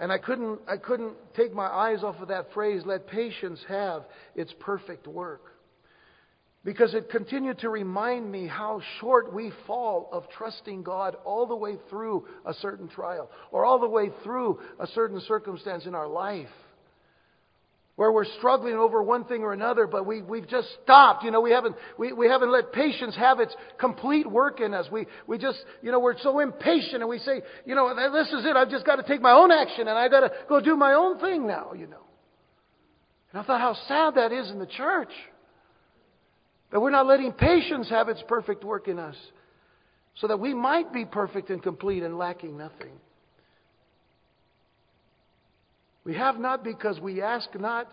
And 0.00 0.12
I 0.12 0.18
couldn't, 0.18 0.60
I 0.68 0.76
couldn't 0.76 1.14
take 1.36 1.52
my 1.52 1.66
eyes 1.66 2.02
off 2.04 2.16
of 2.20 2.28
that 2.28 2.52
phrase, 2.52 2.82
let 2.86 3.08
patience 3.08 3.60
have 3.68 4.04
its 4.36 4.52
perfect 4.60 5.06
work. 5.06 5.42
Because 6.64 6.94
it 6.94 7.08
continued 7.10 7.60
to 7.60 7.70
remind 7.70 8.30
me 8.30 8.46
how 8.46 8.80
short 9.00 9.32
we 9.32 9.52
fall 9.66 10.08
of 10.12 10.24
trusting 10.36 10.82
God 10.82 11.16
all 11.24 11.46
the 11.46 11.56
way 11.56 11.76
through 11.88 12.26
a 12.44 12.52
certain 12.54 12.88
trial 12.88 13.30
or 13.52 13.64
all 13.64 13.78
the 13.78 13.88
way 13.88 14.10
through 14.22 14.60
a 14.78 14.86
certain 14.88 15.20
circumstance 15.20 15.86
in 15.86 15.94
our 15.94 16.08
life 16.08 16.48
where 17.98 18.12
we're 18.12 18.24
struggling 18.38 18.76
over 18.76 19.02
one 19.02 19.24
thing 19.24 19.42
or 19.42 19.52
another, 19.52 19.88
but 19.88 20.06
we, 20.06 20.22
we've 20.22 20.48
just 20.48 20.68
stopped. 20.84 21.24
You 21.24 21.32
know, 21.32 21.40
we 21.40 21.50
haven't, 21.50 21.74
we, 21.98 22.12
we 22.12 22.28
haven't 22.28 22.52
let 22.52 22.72
patience 22.72 23.16
have 23.16 23.40
its 23.40 23.52
complete 23.76 24.24
work 24.24 24.60
in 24.60 24.72
us. 24.72 24.86
We, 24.88 25.06
we 25.26 25.36
just, 25.36 25.58
you 25.82 25.90
know, 25.90 25.98
we're 25.98 26.16
so 26.20 26.38
impatient 26.38 27.02
and 27.02 27.08
we 27.08 27.18
say, 27.18 27.42
you 27.66 27.74
know, 27.74 27.92
this 28.12 28.28
is 28.28 28.46
it. 28.46 28.54
I've 28.54 28.70
just 28.70 28.86
got 28.86 28.96
to 28.96 29.02
take 29.02 29.20
my 29.20 29.32
own 29.32 29.50
action 29.50 29.88
and 29.88 29.98
I've 29.98 30.12
got 30.12 30.20
to 30.20 30.30
go 30.48 30.60
do 30.60 30.76
my 30.76 30.94
own 30.94 31.18
thing 31.18 31.44
now, 31.44 31.72
you 31.72 31.88
know. 31.88 32.04
And 33.32 33.42
I 33.42 33.44
thought 33.44 33.60
how 33.60 33.74
sad 33.88 34.14
that 34.14 34.30
is 34.30 34.48
in 34.48 34.60
the 34.60 34.66
church. 34.66 35.10
That 36.70 36.78
we're 36.78 36.90
not 36.90 37.08
letting 37.08 37.32
patience 37.32 37.90
have 37.90 38.08
its 38.08 38.22
perfect 38.28 38.62
work 38.62 38.86
in 38.86 39.00
us 39.00 39.16
so 40.14 40.28
that 40.28 40.38
we 40.38 40.54
might 40.54 40.92
be 40.92 41.04
perfect 41.04 41.50
and 41.50 41.60
complete 41.60 42.04
and 42.04 42.16
lacking 42.16 42.56
nothing. 42.56 42.92
We 46.08 46.14
have 46.14 46.38
not 46.38 46.64
because 46.64 46.98
we 46.98 47.20
ask 47.20 47.54
not, 47.54 47.86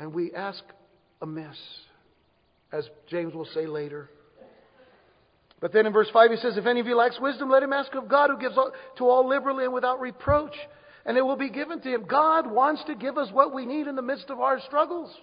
and 0.00 0.12
we 0.12 0.34
ask 0.34 0.64
amiss, 1.22 1.56
as 2.72 2.84
James 3.08 3.32
will 3.32 3.44
say 3.54 3.68
later. 3.68 4.10
But 5.60 5.72
then 5.72 5.86
in 5.86 5.92
verse 5.92 6.08
5 6.12 6.32
he 6.32 6.36
says, 6.38 6.56
If 6.56 6.66
any 6.66 6.80
of 6.80 6.88
you 6.88 6.96
lacks 6.96 7.20
wisdom, 7.20 7.50
let 7.50 7.62
him 7.62 7.72
ask 7.72 7.94
of 7.94 8.08
God 8.08 8.30
who 8.30 8.40
gives 8.40 8.56
to 8.56 9.04
all 9.04 9.28
liberally 9.28 9.62
and 9.62 9.72
without 9.72 10.00
reproach, 10.00 10.56
and 11.06 11.16
it 11.16 11.22
will 11.22 11.36
be 11.36 11.50
given 11.50 11.80
to 11.80 11.88
him. 11.88 12.04
God 12.04 12.50
wants 12.50 12.82
to 12.88 12.96
give 12.96 13.16
us 13.16 13.28
what 13.30 13.54
we 13.54 13.64
need 13.64 13.86
in 13.86 13.94
the 13.94 14.02
midst 14.02 14.28
of 14.28 14.40
our 14.40 14.58
struggles. 14.62 15.16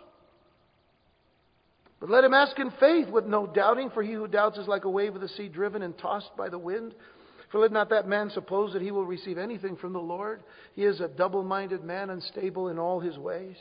But 1.99 2.09
let 2.09 2.23
him 2.23 2.33
ask 2.33 2.57
in 2.57 2.71
faith 2.79 3.09
with 3.09 3.25
no 3.25 3.47
doubting, 3.47 3.89
for 3.89 4.01
he 4.01 4.13
who 4.13 4.29
doubts 4.29 4.57
is 4.57 4.65
like 4.69 4.85
a 4.85 4.89
wave 4.89 5.13
of 5.15 5.19
the 5.19 5.27
sea 5.27 5.49
driven 5.49 5.81
and 5.81 5.97
tossed 5.97 6.31
by 6.37 6.47
the 6.47 6.57
wind. 6.57 6.95
For 7.51 7.59
let 7.59 7.71
not 7.71 7.89
that 7.89 8.07
man 8.07 8.29
suppose 8.29 8.73
that 8.73 8.81
he 8.81 8.91
will 8.91 9.05
receive 9.05 9.37
anything 9.37 9.75
from 9.75 9.91
the 9.93 9.99
Lord. 9.99 10.41
He 10.73 10.83
is 10.83 11.01
a 11.01 11.09
double 11.09 11.43
minded 11.43 11.83
man, 11.83 12.09
unstable 12.09 12.69
in 12.69 12.79
all 12.79 12.99
his 12.99 13.17
ways. 13.17 13.57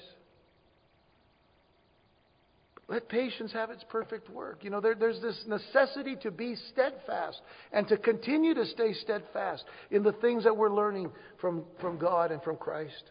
Let 2.91 3.09
patience 3.09 3.53
have 3.53 3.71
its 3.71 3.85
perfect 3.89 4.29
work. 4.31 4.65
You 4.65 4.71
know, 4.71 4.81
there, 4.81 4.97
there's 4.97 5.21
this 5.21 5.45
necessity 5.47 6.17
to 6.23 6.33
be 6.33 6.57
steadfast 6.73 7.41
and 7.73 7.87
to 7.89 7.97
continue 7.97 8.53
to 8.55 8.67
stay 8.67 8.95
steadfast 8.95 9.65
in 9.93 10.03
the 10.03 10.13
things 10.15 10.43
that 10.43 10.57
we're 10.57 10.75
learning 10.75 11.13
from, 11.41 11.65
from 11.81 11.99
God 11.99 12.33
and 12.33 12.43
from 12.43 12.57
Christ. 12.57 13.11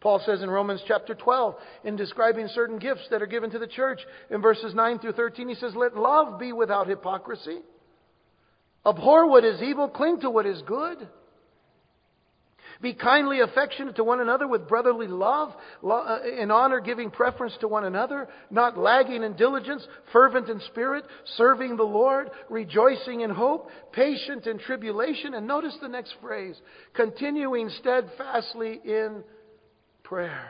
Paul 0.00 0.22
says 0.24 0.42
in 0.42 0.50
Romans 0.50 0.82
chapter 0.86 1.14
12, 1.14 1.54
in 1.84 1.96
describing 1.96 2.48
certain 2.48 2.78
gifts 2.78 3.08
that 3.10 3.22
are 3.22 3.26
given 3.26 3.50
to 3.50 3.58
the 3.58 3.66
church, 3.66 3.98
in 4.30 4.42
verses 4.42 4.74
9 4.74 4.98
through 4.98 5.12
13, 5.12 5.48
he 5.48 5.54
says, 5.54 5.74
Let 5.74 5.96
love 5.96 6.38
be 6.38 6.52
without 6.52 6.86
hypocrisy. 6.86 7.60
Abhor 8.86 9.28
what 9.28 9.44
is 9.44 9.60
evil, 9.62 9.88
cling 9.88 10.20
to 10.20 10.30
what 10.30 10.46
is 10.46 10.62
good. 10.62 11.08
Be 12.80 12.94
kindly 12.94 13.40
affectionate 13.40 13.96
to 13.96 14.04
one 14.04 14.20
another 14.20 14.46
with 14.46 14.68
brotherly 14.68 15.08
love, 15.08 15.52
uh, 15.82 16.18
in 16.40 16.52
honor 16.52 16.78
giving 16.78 17.10
preference 17.10 17.56
to 17.60 17.66
one 17.66 17.84
another, 17.84 18.28
not 18.50 18.78
lagging 18.78 19.24
in 19.24 19.34
diligence, 19.34 19.84
fervent 20.12 20.48
in 20.48 20.60
spirit, 20.60 21.04
serving 21.36 21.76
the 21.76 21.82
Lord, 21.82 22.30
rejoicing 22.48 23.22
in 23.22 23.30
hope, 23.30 23.68
patient 23.92 24.46
in 24.46 24.60
tribulation. 24.60 25.34
And 25.34 25.46
notice 25.46 25.76
the 25.82 25.88
next 25.88 26.14
phrase 26.20 26.56
continuing 26.94 27.68
steadfastly 27.80 28.80
in 28.84 29.24
prayer. 30.04 30.48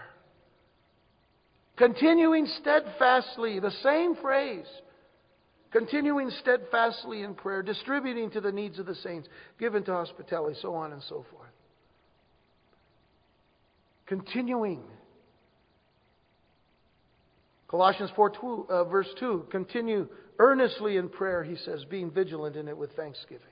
Continuing 1.78 2.46
steadfastly, 2.60 3.60
the 3.60 3.72
same 3.82 4.16
phrase. 4.16 4.66
Continuing 5.70 6.30
steadfastly 6.40 7.22
in 7.22 7.34
prayer, 7.34 7.62
distributing 7.62 8.30
to 8.30 8.40
the 8.40 8.52
needs 8.52 8.78
of 8.78 8.86
the 8.86 8.94
saints, 8.96 9.28
given 9.58 9.84
to 9.84 9.92
hospitality, 9.92 10.58
so 10.62 10.74
on 10.74 10.92
and 10.92 11.02
so 11.02 11.26
forth. 11.30 11.50
Continuing. 14.06 14.82
Colossians 17.68 18.10
4, 18.16 18.30
2, 18.30 18.66
uh, 18.70 18.84
verse 18.84 19.08
2 19.20 19.46
continue 19.50 20.08
earnestly 20.38 20.96
in 20.96 21.10
prayer, 21.10 21.44
he 21.44 21.56
says, 21.56 21.84
being 21.90 22.10
vigilant 22.10 22.56
in 22.56 22.66
it 22.68 22.76
with 22.76 22.92
thanksgiving 22.92 23.42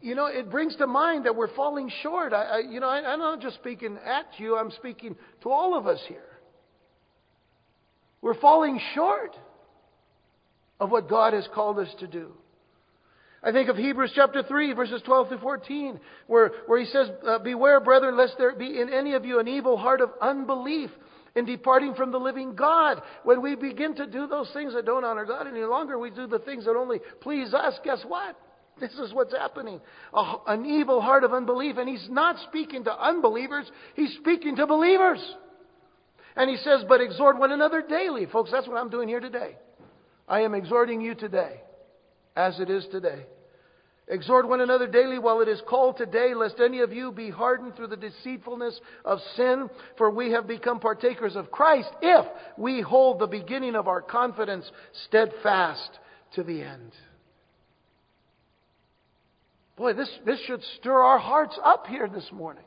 you 0.00 0.14
know, 0.14 0.26
it 0.26 0.50
brings 0.50 0.76
to 0.76 0.86
mind 0.86 1.26
that 1.26 1.34
we're 1.34 1.54
falling 1.54 1.90
short. 2.02 2.32
I, 2.32 2.42
I 2.42 2.58
you 2.58 2.80
know, 2.80 2.88
I, 2.88 3.12
I'm 3.12 3.18
not 3.18 3.40
just 3.40 3.56
speaking 3.56 3.98
at 4.04 4.26
you, 4.38 4.56
I'm 4.56 4.70
speaking 4.72 5.16
to 5.42 5.50
all 5.50 5.76
of 5.76 5.86
us 5.86 6.00
here. 6.08 6.22
We're 8.20 8.38
falling 8.40 8.80
short 8.94 9.36
of 10.80 10.90
what 10.90 11.08
God 11.08 11.32
has 11.32 11.48
called 11.54 11.78
us 11.78 11.92
to 12.00 12.06
do. 12.06 12.32
I 13.42 13.52
think 13.52 13.68
of 13.68 13.76
Hebrews 13.76 14.12
chapter 14.14 14.42
3, 14.42 14.72
verses 14.72 15.02
12 15.04 15.28
to 15.30 15.38
14, 15.38 16.00
where, 16.26 16.50
where 16.66 16.80
he 16.80 16.86
says, 16.86 17.08
uh, 17.26 17.38
Beware, 17.38 17.80
brethren, 17.80 18.16
lest 18.16 18.34
there 18.38 18.54
be 18.56 18.80
in 18.80 18.92
any 18.92 19.14
of 19.14 19.24
you 19.24 19.38
an 19.38 19.46
evil 19.46 19.76
heart 19.76 20.00
of 20.00 20.10
unbelief 20.20 20.90
in 21.36 21.44
departing 21.44 21.94
from 21.94 22.10
the 22.10 22.18
living 22.18 22.56
God. 22.56 23.02
When 23.22 23.42
we 23.42 23.54
begin 23.54 23.94
to 23.96 24.06
do 24.06 24.26
those 24.26 24.50
things 24.52 24.74
that 24.74 24.86
don't 24.86 25.04
honor 25.04 25.24
God 25.24 25.46
any 25.46 25.60
longer, 25.60 25.98
we 25.98 26.10
do 26.10 26.26
the 26.26 26.40
things 26.40 26.64
that 26.64 26.74
only 26.76 26.98
please 27.20 27.54
us. 27.54 27.78
Guess 27.84 28.04
what? 28.08 28.36
This 28.80 28.92
is 28.94 29.14
what's 29.14 29.32
happening. 29.32 29.80
A, 30.12 30.34
an 30.48 30.66
evil 30.66 31.00
heart 31.00 31.24
of 31.24 31.32
unbelief. 31.32 31.76
And 31.76 31.88
he's 31.88 32.08
not 32.10 32.36
speaking 32.48 32.84
to 32.84 32.92
unbelievers, 32.92 33.70
he's 33.94 34.16
speaking 34.20 34.56
to 34.56 34.66
believers. 34.66 35.20
And 36.34 36.50
he 36.50 36.56
says, 36.56 36.84
But 36.88 37.00
exhort 37.00 37.38
one 37.38 37.52
another 37.52 37.82
daily. 37.86 38.26
Folks, 38.26 38.50
that's 38.50 38.66
what 38.66 38.76
I'm 38.76 38.90
doing 38.90 39.08
here 39.08 39.20
today. 39.20 39.56
I 40.28 40.40
am 40.40 40.54
exhorting 40.54 41.00
you 41.00 41.14
today, 41.14 41.60
as 42.34 42.58
it 42.60 42.70
is 42.70 42.86
today. 42.90 43.26
Exhort 44.08 44.48
one 44.48 44.60
another 44.60 44.86
daily 44.86 45.18
while 45.18 45.40
it 45.40 45.48
is 45.48 45.60
called 45.68 45.96
today, 45.96 46.32
lest 46.34 46.60
any 46.60 46.80
of 46.80 46.92
you 46.92 47.10
be 47.10 47.28
hardened 47.28 47.74
through 47.74 47.88
the 47.88 47.96
deceitfulness 47.96 48.80
of 49.04 49.18
sin. 49.34 49.68
For 49.98 50.10
we 50.10 50.30
have 50.30 50.46
become 50.46 50.78
partakers 50.78 51.34
of 51.34 51.50
Christ 51.50 51.88
if 52.00 52.24
we 52.56 52.80
hold 52.80 53.18
the 53.18 53.26
beginning 53.26 53.74
of 53.74 53.88
our 53.88 54.00
confidence 54.00 54.70
steadfast 55.06 55.90
to 56.34 56.44
the 56.44 56.62
end. 56.62 56.92
Boy, 59.76 59.92
this, 59.92 60.10
this 60.24 60.40
should 60.46 60.62
stir 60.78 61.02
our 61.02 61.18
hearts 61.18 61.58
up 61.64 61.86
here 61.88 62.08
this 62.08 62.30
morning. 62.32 62.64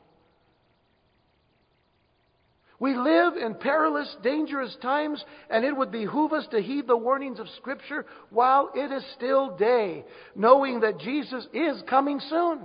We 2.80 2.96
live 2.96 3.36
in 3.36 3.54
perilous, 3.54 4.16
dangerous 4.22 4.76
times, 4.82 5.22
and 5.48 5.64
it 5.64 5.76
would 5.76 5.92
behoove 5.92 6.32
us 6.32 6.46
to 6.50 6.60
heed 6.60 6.88
the 6.88 6.96
warnings 6.96 7.38
of 7.38 7.46
Scripture 7.58 8.06
while 8.30 8.70
it 8.74 8.90
is 8.90 9.04
still 9.14 9.56
day, 9.56 10.04
knowing 10.34 10.80
that 10.80 10.98
Jesus 10.98 11.46
is 11.52 11.82
coming 11.88 12.20
soon. 12.28 12.60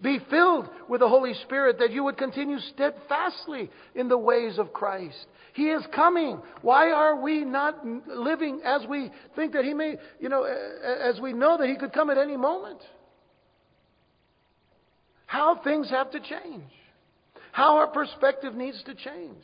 Be 0.00 0.20
filled 0.30 0.68
with 0.88 1.00
the 1.00 1.08
Holy 1.08 1.34
Spirit 1.34 1.78
that 1.80 1.90
you 1.90 2.04
would 2.04 2.16
continue 2.16 2.58
steadfastly 2.74 3.70
in 3.94 4.08
the 4.08 4.18
ways 4.18 4.58
of 4.58 4.72
Christ. 4.72 5.26
He 5.54 5.68
is 5.70 5.82
coming. 5.94 6.40
Why 6.62 6.90
are 6.92 7.20
we 7.20 7.44
not 7.44 7.84
living 8.06 8.60
as 8.64 8.86
we 8.88 9.10
think 9.34 9.54
that 9.54 9.64
He 9.64 9.74
may, 9.74 9.96
you 10.20 10.28
know, 10.28 10.44
as 10.44 11.20
we 11.20 11.32
know 11.32 11.58
that 11.58 11.68
He 11.68 11.76
could 11.76 11.92
come 11.92 12.10
at 12.10 12.18
any 12.18 12.36
moment? 12.36 12.80
how 15.26 15.60
things 15.62 15.90
have 15.90 16.10
to 16.12 16.20
change, 16.20 16.70
how 17.56 17.78
our 17.78 17.86
perspective 17.86 18.54
needs 18.54 18.82
to 18.84 18.94
change. 18.94 19.42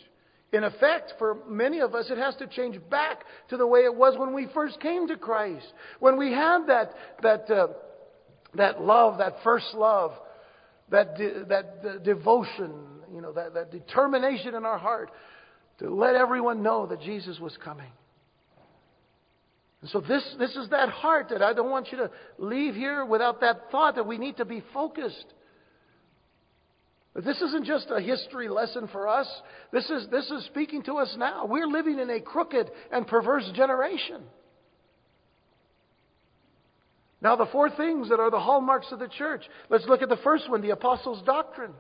In 0.53 0.65
effect, 0.65 1.15
for 1.19 1.39
many 1.49 1.81
of 1.81 1.95
us, 1.95 2.11
it 2.11 2.19
has 2.19 2.37
to 2.37 2.47
change 2.47 2.79
back 2.91 3.23
to 3.49 3.57
the 3.57 3.67
way 3.67 3.81
it 3.81 3.95
was 3.95 4.19
when 4.19 4.35
we 4.35 4.49
first 4.53 4.79
came 4.81 5.09
to 5.09 5.17
Christ. 5.17 5.65
When 5.99 6.19
we 6.19 6.31
had 6.31 6.67
that, 6.67 6.93
that, 7.23 7.51
uh, 7.51 7.69
that 8.55 8.83
love, 8.83 9.17
that 9.17 9.37
first 9.43 9.73
love, 9.73 10.13
that, 10.91 11.17
de- 11.17 11.47
that 11.47 11.79
uh, 11.83 11.99
devotion, 12.05 12.75
you 13.15 13.23
know, 13.23 13.33
that, 13.33 13.55
that 13.55 13.71
determination 13.71 14.57
in 14.57 14.67
our 14.67 14.79
heart 14.79 15.11
to 15.79 15.89
let 15.89 16.15
everyone 16.15 16.63
know 16.63 16.85
that 16.89 17.01
Jesus 17.01 17.41
was 17.41 17.57
coming. 17.65 17.93
And 19.81 19.89
so 19.89 20.03
this, 20.03 20.37
this 20.39 20.55
is 20.55 20.69
that 20.69 20.91
heart 20.91 21.31
that 21.31 21.41
I 21.41 21.55
don't 21.55 21.71
want 21.71 21.91
you 21.91 21.97
to 21.97 22.11
leave 22.37 22.75
here 22.75 23.07
without 23.07 23.41
that 23.41 23.71
thought 23.71 23.95
that 23.95 24.07
we 24.07 24.19
need 24.19 24.37
to 24.37 24.45
be 24.45 24.63
focused. 24.75 25.33
This 27.15 27.41
isn't 27.43 27.67
just 27.67 27.89
a 27.91 28.01
history 28.01 28.49
lesson 28.49 28.89
for 28.91 29.07
us. 29.07 29.29
This 29.71 29.89
is, 29.91 30.07
this 30.11 30.31
is 30.31 30.47
speaking 30.47 30.83
to 30.85 30.95
us 30.95 31.15
now. 31.19 31.45
We're 31.45 31.67
living 31.67 31.99
in 31.99 32.09
a 32.09 32.21
crooked 32.21 32.71
and 32.91 33.07
perverse 33.07 33.51
generation. 33.55 34.23
Now, 37.21 37.37
the 37.37 37.47
four 37.47 37.71
things 37.71 38.09
that 38.09 38.19
are 38.19 38.31
the 38.31 38.41
hallmarks 38.41 38.91
of 38.93 38.99
the 38.99 39.09
church. 39.09 39.43
Let's 39.69 39.87
look 39.87 40.03
at 40.03 40.09
the 40.09 40.17
first 40.25 40.51
one 40.51 40.63
the 40.63 40.71
apostles' 40.71 41.23
doctrine. 41.25 41.75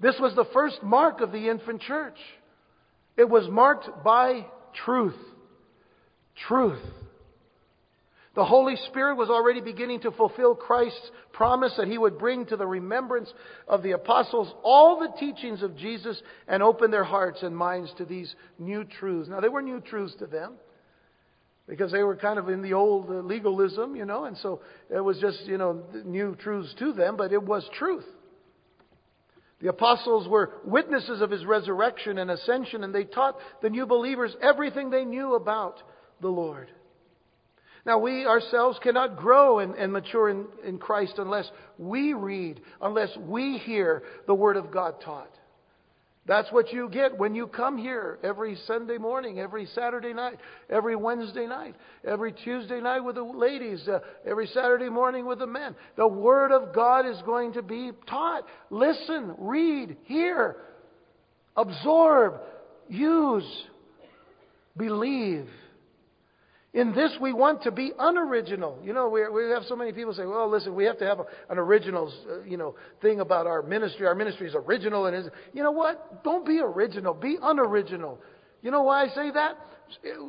This 0.00 0.16
was 0.18 0.34
the 0.34 0.46
first 0.52 0.82
mark 0.82 1.20
of 1.20 1.30
the 1.30 1.48
infant 1.48 1.82
church. 1.82 2.16
It 3.16 3.28
was 3.28 3.48
marked 3.48 3.88
by 4.02 4.46
truth. 4.84 5.14
Truth. 6.48 6.82
The 8.34 8.44
Holy 8.44 8.74
Spirit 8.88 9.16
was 9.16 9.30
already 9.30 9.60
beginning 9.60 10.00
to 10.00 10.10
fulfill 10.10 10.56
Christ's 10.56 11.10
promise 11.32 11.72
that 11.76 11.86
he 11.86 11.98
would 11.98 12.18
bring 12.18 12.46
to 12.46 12.56
the 12.56 12.66
remembrance 12.66 13.32
of 13.68 13.84
the 13.84 13.92
apostles 13.92 14.52
all 14.64 14.98
the 14.98 15.16
teachings 15.20 15.62
of 15.62 15.76
Jesus 15.76 16.20
and 16.48 16.60
open 16.60 16.90
their 16.90 17.04
hearts 17.04 17.42
and 17.42 17.56
minds 17.56 17.92
to 17.98 18.04
these 18.04 18.34
new 18.58 18.84
truths. 18.84 19.28
Now, 19.28 19.40
they 19.40 19.48
were 19.48 19.62
new 19.62 19.80
truths 19.80 20.16
to 20.18 20.26
them 20.26 20.54
because 21.68 21.92
they 21.92 22.02
were 22.02 22.16
kind 22.16 22.38
of 22.40 22.48
in 22.48 22.60
the 22.60 22.74
old 22.74 23.08
uh, 23.08 23.14
legalism, 23.20 23.94
you 23.94 24.04
know, 24.04 24.24
and 24.24 24.36
so 24.38 24.60
it 24.90 25.00
was 25.00 25.18
just, 25.20 25.46
you 25.46 25.56
know, 25.56 25.84
new 26.04 26.34
truths 26.34 26.74
to 26.80 26.92
them, 26.92 27.16
but 27.16 27.32
it 27.32 27.42
was 27.42 27.66
truth. 27.78 28.04
The 29.60 29.68
apostles 29.68 30.28
were 30.28 30.50
witnesses 30.64 31.22
of 31.22 31.30
his 31.30 31.44
resurrection 31.46 32.18
and 32.18 32.30
ascension, 32.30 32.84
and 32.84 32.94
they 32.94 33.04
taught 33.04 33.36
the 33.62 33.70
new 33.70 33.86
believers 33.86 34.36
everything 34.42 34.90
they 34.90 35.04
knew 35.04 35.36
about 35.36 35.80
the 36.20 36.28
Lord. 36.28 36.68
Now, 37.86 37.98
we 37.98 38.24
ourselves 38.26 38.78
cannot 38.82 39.16
grow 39.16 39.58
and, 39.58 39.74
and 39.74 39.92
mature 39.92 40.30
in, 40.30 40.46
in 40.64 40.78
Christ 40.78 41.14
unless 41.18 41.50
we 41.76 42.14
read, 42.14 42.60
unless 42.80 43.10
we 43.18 43.58
hear 43.58 44.02
the 44.26 44.34
Word 44.34 44.56
of 44.56 44.70
God 44.70 45.00
taught. 45.02 45.30
That's 46.26 46.50
what 46.50 46.72
you 46.72 46.88
get 46.88 47.18
when 47.18 47.34
you 47.34 47.46
come 47.46 47.76
here 47.76 48.18
every 48.22 48.56
Sunday 48.66 48.96
morning, 48.96 49.38
every 49.38 49.66
Saturday 49.74 50.14
night, 50.14 50.38
every 50.70 50.96
Wednesday 50.96 51.46
night, 51.46 51.74
every 52.02 52.32
Tuesday 52.32 52.80
night 52.80 53.00
with 53.00 53.16
the 53.16 53.22
ladies, 53.22 53.86
uh, 53.86 53.98
every 54.24 54.46
Saturday 54.46 54.88
morning 54.88 55.26
with 55.26 55.38
the 55.38 55.46
men. 55.46 55.76
The 55.96 56.08
Word 56.08 56.50
of 56.50 56.74
God 56.74 57.04
is 57.04 57.20
going 57.26 57.52
to 57.54 57.62
be 57.62 57.90
taught. 58.08 58.44
Listen, 58.70 59.34
read, 59.36 59.98
hear, 60.04 60.56
absorb, 61.56 62.40
use, 62.88 63.64
believe. 64.78 65.46
In 66.74 66.92
this, 66.92 67.16
we 67.20 67.32
want 67.32 67.62
to 67.62 67.70
be 67.70 67.92
unoriginal. 67.96 68.80
You 68.82 68.92
know, 68.92 69.08
we, 69.08 69.28
we 69.28 69.50
have 69.50 69.62
so 69.68 69.76
many 69.76 69.92
people 69.92 70.12
say, 70.12 70.26
well, 70.26 70.50
listen, 70.50 70.74
we 70.74 70.84
have 70.84 70.98
to 70.98 71.06
have 71.06 71.20
a, 71.20 71.24
an 71.48 71.56
original, 71.56 72.12
uh, 72.28 72.42
you 72.42 72.56
know, 72.56 72.74
thing 73.00 73.20
about 73.20 73.46
our 73.46 73.62
ministry. 73.62 74.08
Our 74.08 74.16
ministry 74.16 74.48
is 74.48 74.56
original 74.56 75.06
and 75.06 75.16
is, 75.16 75.26
you 75.52 75.62
know 75.62 75.70
what? 75.70 76.24
Don't 76.24 76.44
be 76.44 76.58
original. 76.60 77.14
Be 77.14 77.38
unoriginal. 77.40 78.18
You 78.60 78.72
know 78.72 78.82
why 78.82 79.04
I 79.04 79.08
say 79.08 79.30
that? 79.30 79.56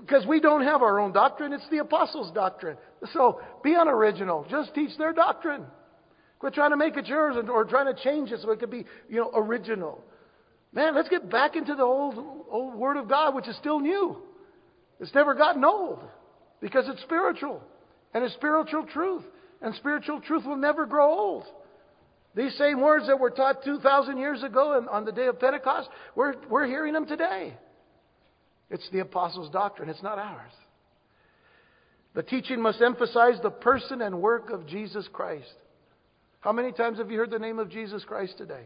Because 0.02 0.28
we 0.28 0.39
don't 0.39 0.64
have 0.64 0.84
our 0.84 1.00
own 1.00 1.14
doctrine. 1.14 1.52
It's 1.52 1.68
the 1.72 1.80
apostles' 1.80 2.32
doctrine. 2.36 2.78
So 3.12 3.41
be 3.64 3.74
unoriginal. 3.74 4.46
Just 4.48 4.76
teach 4.76 4.96
their 5.00 5.14
doctrine. 5.14 5.66
Quit 6.38 6.54
trying 6.54 6.72
to 6.72 6.78
make 6.78 6.96
it 6.96 7.08
yours 7.08 7.38
or 7.50 7.66
trying 7.66 7.88
to 7.88 8.00
change 8.04 8.32
it 8.32 8.41
so 8.43 8.52
it 8.52 8.60
could 8.60 8.70
be, 8.70 8.86
you 9.10 9.16
know, 9.16 9.32
original. 9.34 10.04
Man, 10.74 10.93
let's 10.93 11.10
get 11.10 11.28
back 11.28 11.56
into 11.56 11.74
the 11.74 11.84
old, 11.84 12.18
old 12.52 12.76
Word 12.76 12.98
of 12.98 13.10
God, 13.10 13.34
which 13.34 13.48
is 13.48 13.56
still 13.58 13.80
new. 13.80 14.18
It's 15.00 15.14
never 15.16 15.34
gotten 15.34 15.66
old. 15.66 16.02
Because 16.66 16.89
it's 16.89 17.03
spiritual. 17.03 17.61
And 18.16 18.24
it's 18.24 18.34
spiritual 18.34 18.88
truth. 18.91 19.22
And 19.61 19.76
spiritual 19.76 20.20
truth 20.20 20.45
will 20.45 20.55
never 20.55 20.88
grow 20.88 21.13
old. 21.13 21.43
These 22.34 22.57
same 22.57 22.82
words 22.82 23.05
that 23.05 23.20
were 23.20 23.30
taught 23.30 23.63
2,000 23.63 24.18
years 24.18 24.41
ago 24.41 24.84
on 24.89 25.05
the 25.05 25.11
day 25.11 25.28
of 25.28 25.39
Pentecost, 25.39 25.89
we're, 26.16 26.34
we're 26.49 26.66
hearing 26.66 26.93
them 26.93 27.05
today. 27.05 27.53
It's 28.72 28.89
the 28.91 29.01
apostles' 29.01 29.51
doctrine, 29.51 29.89
it's 29.89 30.01
not 30.01 30.18
ours. 30.18 30.51
The 32.16 32.24
teaching 32.24 32.59
must 32.59 32.82
emphasize 32.82 33.36
the 33.43 33.51
person 33.51 34.01
and 34.01 34.20
work 34.20 34.49
of 34.49 34.66
Jesus 34.66 35.07
Christ. 35.13 35.53
How 36.39 36.51
many 36.51 36.72
times 36.72 36.97
have 36.97 37.11
you 37.11 37.20
heard 37.20 37.30
the 37.30 37.38
name 37.38 37.59
of 37.59 37.70
Jesus 37.70 38.03
Christ 38.05 38.39
today? 38.39 38.63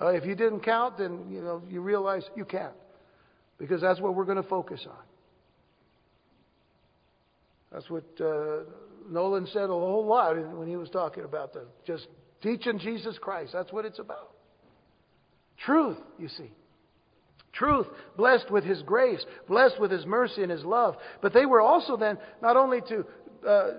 Uh, 0.00 0.08
if 0.08 0.24
you 0.24 0.34
didn't 0.34 0.64
count, 0.64 0.98
then 0.98 1.26
you 1.30 1.42
know 1.42 1.62
you 1.68 1.80
realize 1.80 2.24
you 2.34 2.44
can't, 2.44 2.74
because 3.56 3.80
that's 3.82 4.00
what 4.00 4.16
we're 4.16 4.24
going 4.24 4.42
to 4.42 4.48
focus 4.48 4.84
on. 4.88 5.11
That's 7.72 7.88
what 7.88 8.04
uh, 8.20 8.64
Nolan 9.08 9.46
said 9.46 9.64
a 9.64 9.68
whole 9.68 10.06
lot 10.06 10.36
when 10.56 10.68
he 10.68 10.76
was 10.76 10.90
talking 10.90 11.24
about 11.24 11.52
the 11.52 11.66
just 11.86 12.06
teaching 12.42 12.78
Jesus 12.78 13.18
Christ. 13.18 13.52
That's 13.52 13.72
what 13.72 13.84
it's 13.84 13.98
about. 13.98 14.32
Truth, 15.64 15.98
you 16.18 16.28
see. 16.28 16.50
Truth, 17.52 17.86
blessed 18.16 18.50
with 18.50 18.64
His 18.64 18.82
grace, 18.82 19.24
blessed 19.46 19.78
with 19.80 19.90
His 19.90 20.06
mercy 20.06 20.42
and 20.42 20.50
His 20.50 20.64
love. 20.64 20.96
But 21.20 21.34
they 21.34 21.46
were 21.46 21.60
also 21.60 21.96
then 21.96 22.18
not 22.40 22.56
only 22.56 22.80
to 22.88 23.04
uh, 23.44 23.48
uh, 23.48 23.70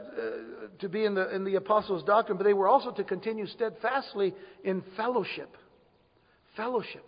to 0.80 0.90
be 0.90 1.06
in 1.06 1.16
the 1.16 1.34
in 1.34 1.44
the 1.44 1.56
apostles' 1.56 2.04
doctrine, 2.04 2.38
but 2.38 2.44
they 2.44 2.54
were 2.54 2.68
also 2.68 2.92
to 2.92 3.04
continue 3.04 3.48
steadfastly 3.48 4.34
in 4.64 4.84
fellowship. 4.96 5.56
Fellowship. 6.56 7.06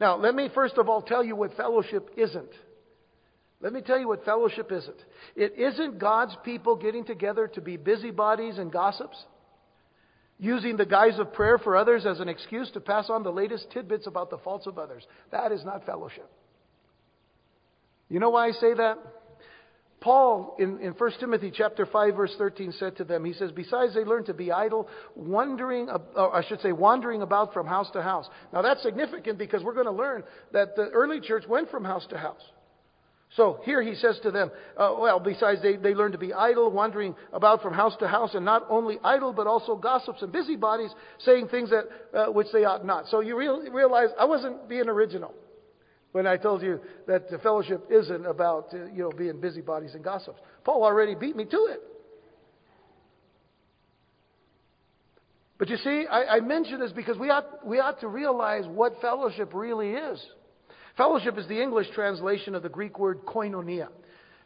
Now, 0.00 0.16
let 0.16 0.34
me 0.34 0.48
first 0.52 0.76
of 0.76 0.88
all 0.88 1.02
tell 1.02 1.22
you 1.22 1.36
what 1.36 1.56
fellowship 1.56 2.10
isn't. 2.16 2.50
Let 3.64 3.72
me 3.72 3.80
tell 3.80 3.98
you 3.98 4.06
what 4.06 4.26
fellowship 4.26 4.70
isn't. 4.70 5.02
It 5.34 5.54
isn't 5.56 5.98
God's 5.98 6.36
people 6.44 6.76
getting 6.76 7.02
together 7.02 7.48
to 7.54 7.62
be 7.62 7.78
busybodies 7.78 8.58
and 8.58 8.70
gossips, 8.70 9.16
using 10.38 10.76
the 10.76 10.84
guise 10.84 11.18
of 11.18 11.32
prayer 11.32 11.56
for 11.56 11.74
others 11.74 12.04
as 12.04 12.20
an 12.20 12.28
excuse 12.28 12.70
to 12.72 12.80
pass 12.80 13.08
on 13.08 13.22
the 13.22 13.32
latest 13.32 13.70
tidbits 13.72 14.06
about 14.06 14.28
the 14.28 14.36
faults 14.36 14.66
of 14.66 14.78
others. 14.78 15.02
That 15.32 15.50
is 15.50 15.64
not 15.64 15.86
fellowship. 15.86 16.30
You 18.10 18.20
know 18.20 18.28
why 18.28 18.48
I 18.48 18.50
say 18.52 18.74
that? 18.74 18.98
Paul 19.98 20.56
in, 20.58 20.80
in 20.80 20.92
1 20.92 21.12
Timothy 21.18 21.50
chapter 21.50 21.86
5 21.86 22.14
verse 22.14 22.34
13 22.36 22.72
said 22.72 22.98
to 22.98 23.04
them, 23.04 23.24
he 23.24 23.32
says, 23.32 23.50
besides 23.50 23.94
they 23.94 24.04
learn 24.04 24.26
to 24.26 24.34
be 24.34 24.52
idle, 24.52 24.86
wandering, 25.16 25.88
or 25.88 26.36
I 26.36 26.46
should 26.46 26.60
say 26.60 26.72
wandering 26.72 27.22
about 27.22 27.54
from 27.54 27.66
house 27.66 27.90
to 27.92 28.02
house. 28.02 28.28
Now 28.52 28.60
that's 28.60 28.82
significant 28.82 29.38
because 29.38 29.62
we're 29.62 29.72
going 29.72 29.86
to 29.86 29.92
learn 29.92 30.22
that 30.52 30.76
the 30.76 30.90
early 30.90 31.22
church 31.22 31.44
went 31.48 31.70
from 31.70 31.82
house 31.82 32.06
to 32.10 32.18
house. 32.18 32.42
So 33.36 33.58
here 33.64 33.82
he 33.82 33.96
says 33.96 34.20
to 34.22 34.30
them, 34.30 34.50
uh, 34.76 34.94
well, 34.96 35.18
besides 35.18 35.60
they, 35.60 35.76
they 35.76 35.92
learn 35.92 36.12
to 36.12 36.18
be 36.18 36.32
idle, 36.32 36.70
wandering 36.70 37.16
about 37.32 37.62
from 37.62 37.74
house 37.74 37.96
to 37.98 38.06
house, 38.06 38.34
and 38.34 38.44
not 38.44 38.64
only 38.68 38.98
idle, 39.02 39.32
but 39.32 39.48
also 39.48 39.74
gossips 39.74 40.22
and 40.22 40.30
busybodies, 40.30 40.94
saying 41.18 41.48
things 41.48 41.70
that, 41.70 41.88
uh, 42.16 42.30
which 42.30 42.46
they 42.52 42.64
ought 42.64 42.86
not. 42.86 43.08
So 43.08 43.20
you 43.20 43.36
real, 43.36 43.60
realize 43.72 44.10
I 44.18 44.24
wasn't 44.24 44.68
being 44.68 44.88
original 44.88 45.34
when 46.12 46.28
I 46.28 46.36
told 46.36 46.62
you 46.62 46.80
that 47.08 47.28
the 47.28 47.38
fellowship 47.38 47.88
isn't 47.90 48.24
about, 48.24 48.72
uh, 48.72 48.84
you 48.86 49.02
know, 49.02 49.10
being 49.10 49.40
busybodies 49.40 49.94
and 49.94 50.04
gossips. 50.04 50.38
Paul 50.62 50.84
already 50.84 51.16
beat 51.16 51.34
me 51.34 51.44
to 51.44 51.66
it. 51.70 51.80
But 55.58 55.70
you 55.70 55.76
see, 55.78 56.06
I, 56.08 56.36
I 56.36 56.40
mention 56.40 56.78
this 56.78 56.92
because 56.92 57.18
we 57.18 57.30
ought, 57.30 57.66
we 57.66 57.80
ought 57.80 57.98
to 58.00 58.08
realize 58.08 58.64
what 58.68 59.00
fellowship 59.00 59.50
really 59.54 59.90
is. 59.90 60.24
Fellowship 60.96 61.36
is 61.38 61.46
the 61.48 61.60
English 61.60 61.88
translation 61.94 62.54
of 62.54 62.62
the 62.62 62.68
Greek 62.68 62.98
word 62.98 63.24
koinonia. 63.26 63.88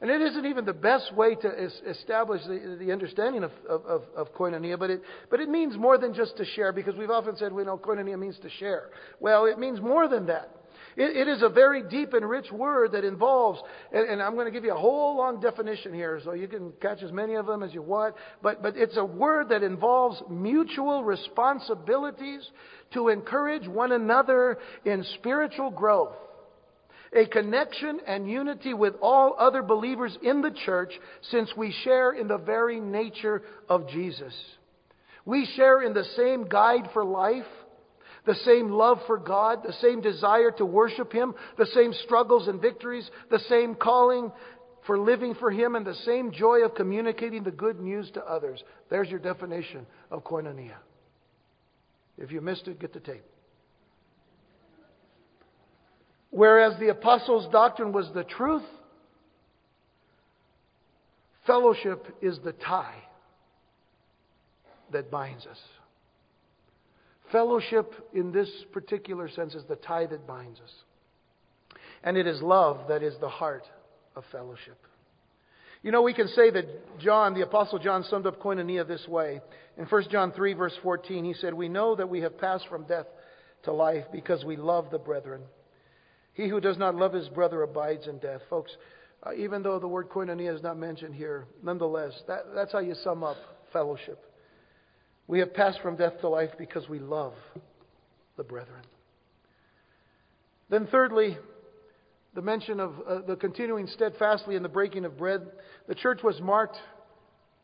And 0.01 0.11
it 0.11 0.21
isn't 0.23 0.47
even 0.47 0.65
the 0.65 0.73
best 0.73 1.13
way 1.15 1.35
to 1.35 1.71
establish 1.89 2.41
the, 2.47 2.77
the 2.79 2.93
understanding 2.93 3.43
of, 3.43 3.51
of, 3.69 4.03
of, 4.17 4.33
koinonia, 4.33 4.79
but 4.79 4.91
it, 4.91 5.03
but 5.29 5.41
it 5.41 5.49
means 5.49 5.77
more 5.77 5.99
than 5.99 6.15
just 6.15 6.37
to 6.37 6.45
share, 6.45 6.73
because 6.73 6.95
we've 6.95 7.11
often 7.11 7.37
said, 7.37 7.53
we 7.53 7.65
know 7.65 7.77
koinonia 7.77 8.17
means 8.17 8.39
to 8.43 8.49
share. 8.49 8.91
Well, 9.19 9.47
it 9.47 9.59
means 9.59 9.81
more 9.81 10.07
than 10.07 10.27
that. 10.27 10.55
It, 10.97 11.17
it 11.17 11.29
is 11.29 11.43
a 11.43 11.49
very 11.49 11.83
deep 11.83 12.13
and 12.13 12.29
rich 12.29 12.51
word 12.53 12.93
that 12.93 13.05
involves, 13.05 13.61
and, 13.93 14.09
and 14.09 14.23
I'm 14.23 14.35
going 14.35 14.47
to 14.47 14.53
give 14.53 14.63
you 14.63 14.73
a 14.73 14.79
whole 14.79 15.17
long 15.17 15.41
definition 15.41 15.93
here, 15.93 16.21
so 16.25 16.33
you 16.33 16.47
can 16.47 16.73
catch 16.81 17.03
as 17.03 17.11
many 17.11 17.35
of 17.35 17.47
them 17.47 17.65
as 17.65 17.75
you 17.75 17.83
want, 17.83 18.15
but, 18.41 18.63
but 18.63 18.77
it's 18.77 18.97
a 18.97 19.05
word 19.05 19.49
that 19.49 19.65
involves 19.65 20.23
mutual 20.31 21.03
responsibilities 21.03 22.49
to 22.95 23.09
encourage 23.09 23.67
one 23.67 23.91
another 23.91 24.59
in 24.85 25.05
spiritual 25.17 25.71
growth 25.73 26.15
a 27.15 27.27
connection 27.27 28.01
and 28.07 28.31
unity 28.31 28.75
with 28.75 28.95
all 29.01 29.35
other 29.39 29.63
believers 29.63 30.17
in 30.23 30.43
the 30.43 30.55
church 30.65 30.93
since 31.31 31.51
we 31.57 31.75
share 31.85 32.13
in 32.13 32.29
the 32.29 32.39
very 32.39 32.81
nature 32.81 33.43
of 33.69 33.89
Jesus. 33.89 34.35
We 35.25 35.47
share 35.57 35.83
in 35.83 35.95
the 35.95 36.07
same 36.17 36.49
guide 36.49 36.89
for 36.93 37.05
life, 37.05 37.45
the 38.25 38.35
same 38.45 38.71
love 38.71 38.99
for 39.07 39.19
God, 39.19 39.61
the 39.63 39.75
same 39.75 40.01
desire 40.01 40.51
to 40.53 40.65
worship 40.65 41.13
Him, 41.13 41.35
the 41.57 41.67
same 41.67 41.93
struggles 42.05 42.49
and 42.49 42.61
victories, 42.61 43.09
the 43.31 43.41
same 43.49 43.75
calling 43.75 44.31
for 44.87 44.99
living 44.99 45.35
for 45.35 45.51
Him, 45.51 45.77
and 45.77 45.87
the 45.87 45.95
same 46.07 46.33
joy 46.33 46.65
of 46.65 46.75
communicating 46.75 47.43
the 47.43 47.51
good 47.51 47.81
news 47.81 48.11
to 48.13 48.25
others. 48.25 48.63
There's 48.91 49.09
your 49.09 49.19
definition 49.19 49.87
of 50.11 50.25
koinonia. 50.25 50.77
If 52.17 52.33
you 52.33 52.41
missed 52.41 52.69
it, 52.69 52.81
get 52.81 52.93
the 52.93 53.01
tape. 53.01 53.25
Whereas 56.31 56.79
the 56.79 56.89
apostles' 56.89 57.49
doctrine 57.51 57.93
was 57.93 58.11
the 58.15 58.25
truth, 58.25 58.65
fellowship 61.47 62.07
is 62.21 62.39
the 62.45 62.53
tie 62.53 63.03
that 64.93 65.11
binds 65.11 65.47
us. 65.47 65.59
Fellowship, 67.33 67.93
in 68.15 68.33
this 68.33 68.51
particular 68.73 69.29
sense, 69.29 69.55
is 69.55 69.65
the 69.69 69.77
tie 69.77 70.07
that 70.07 70.27
binds 70.27 70.61
us. 70.61 70.73
And 72.03 72.17
it 72.17 72.27
is 72.27 72.41
love 72.41 72.89
that 72.89 73.03
is 73.03 73.15
the 73.21 73.29
heart 73.29 73.65
of 74.17 74.25
fellowship. 74.33 74.79
You 75.83 75.93
know, 75.93 76.03
we 76.03 76.15
can 76.15 76.29
say 76.29 76.51
that 76.51 76.99
John, 76.99 77.35
the 77.35 77.43
Apostle 77.43 77.79
John, 77.79 78.03
summed 78.05 78.27
up 78.27 78.41
koinonia 78.41 78.87
this 78.87 79.07
way. 79.07 79.41
In 79.77 79.85
1 79.85 80.05
John 80.11 80.33
3, 80.33 80.55
verse 80.55 80.77
14, 80.83 81.25
he 81.25 81.35
said, 81.35 81.55
We 81.55 81.69
know 81.69 81.95
that 81.95 82.09
we 82.09 82.21
have 82.21 82.39
passed 82.39 82.67
from 82.69 82.85
death 82.85 83.07
to 83.65 83.73
life 83.73 84.05
because 84.13 84.45
we 84.45 84.57
love 84.57 84.91
the 84.91 84.99
brethren. 84.99 85.43
He 86.39 86.47
who 86.47 86.61
does 86.61 86.79
not 86.79 86.95
love 86.95 87.13
his 87.13 87.29
brother 87.29 87.63
abides 87.63 88.07
in 88.07 88.19
death. 88.19 88.43
Folks, 88.49 88.71
uh, 89.25 89.35
even 89.35 89.61
though 89.61 89.81
the 89.81 89.89
word 89.89 90.09
koinonia 90.09 90.55
is 90.55 90.63
not 90.63 90.79
mentioned 90.79 91.17
here, 91.17 91.49
nonetheless, 91.65 92.13
that, 92.29 92.55
that's 92.55 92.71
how 92.71 92.79
you 92.79 92.95
sum 93.03 93.25
up 93.25 93.37
fellowship. 93.73 94.25
We 95.27 95.41
have 95.41 95.53
passed 95.53 95.81
from 95.81 95.97
death 95.97 96.21
to 96.21 96.29
life 96.29 96.51
because 96.57 96.89
we 96.89 97.01
love 97.01 97.33
the 98.37 98.45
brethren. 98.45 98.83
Then, 100.71 100.87
thirdly, 100.87 101.37
the 102.37 102.43
mention 102.43 102.79
of 102.79 102.93
uh, 103.05 103.23
the 103.27 103.35
continuing 103.35 103.89
steadfastly 103.89 104.55
in 104.55 104.63
the 104.63 104.69
breaking 104.69 105.07
of 105.07 105.19
bread. 105.19 105.45
The 105.89 105.97
church 105.97 106.21
was 106.23 106.41
marked 106.41 106.77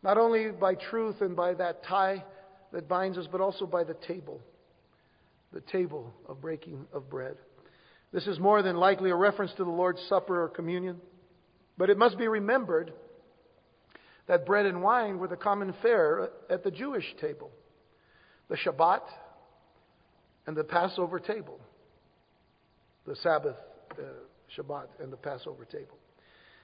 not 0.03 0.19
only 0.19 0.51
by 0.51 0.75
truth 0.75 1.21
and 1.21 1.37
by 1.37 1.55
that 1.55 1.85
tie 1.85 2.25
that 2.73 2.89
binds 2.89 3.19
us, 3.19 3.29
but 3.31 3.41
also 3.41 3.67
by 3.67 3.85
the 3.85 3.95
table, 4.09 4.41
the 5.53 5.61
table 5.61 6.13
of 6.29 6.41
breaking 6.41 6.87
of 6.93 7.09
bread. 7.09 7.37
This 8.15 8.29
is 8.29 8.39
more 8.39 8.63
than 8.63 8.77
likely 8.77 9.11
a 9.11 9.17
reference 9.17 9.53
to 9.55 9.65
the 9.65 9.71
Lord's 9.71 10.01
Supper 10.09 10.45
or 10.45 10.49
communion. 10.49 11.01
But 11.77 11.91
it 11.91 11.99
must 11.99 12.17
be 12.17 12.29
remembered 12.29 12.93
that 14.29 14.47
bread 14.47 14.67
and 14.67 14.85
wine 14.85 15.19
were 15.19 15.27
the 15.27 15.37
common 15.37 15.75
fare 15.83 16.31
at 16.49 16.63
the 16.63 16.71
Jewish 16.71 17.05
table, 17.21 17.51
the 18.49 18.57
Shabbat, 18.57 19.03
and 20.47 20.57
the 20.57 20.63
Passover 20.63 21.19
table. 21.19 21.59
the 23.05 23.17
Sabbath, 23.17 23.57
uh, 23.99 24.03
Shabbat, 24.57 24.87
and 25.01 25.13
the 25.13 25.17
Passover 25.17 25.65
table. 25.65 25.99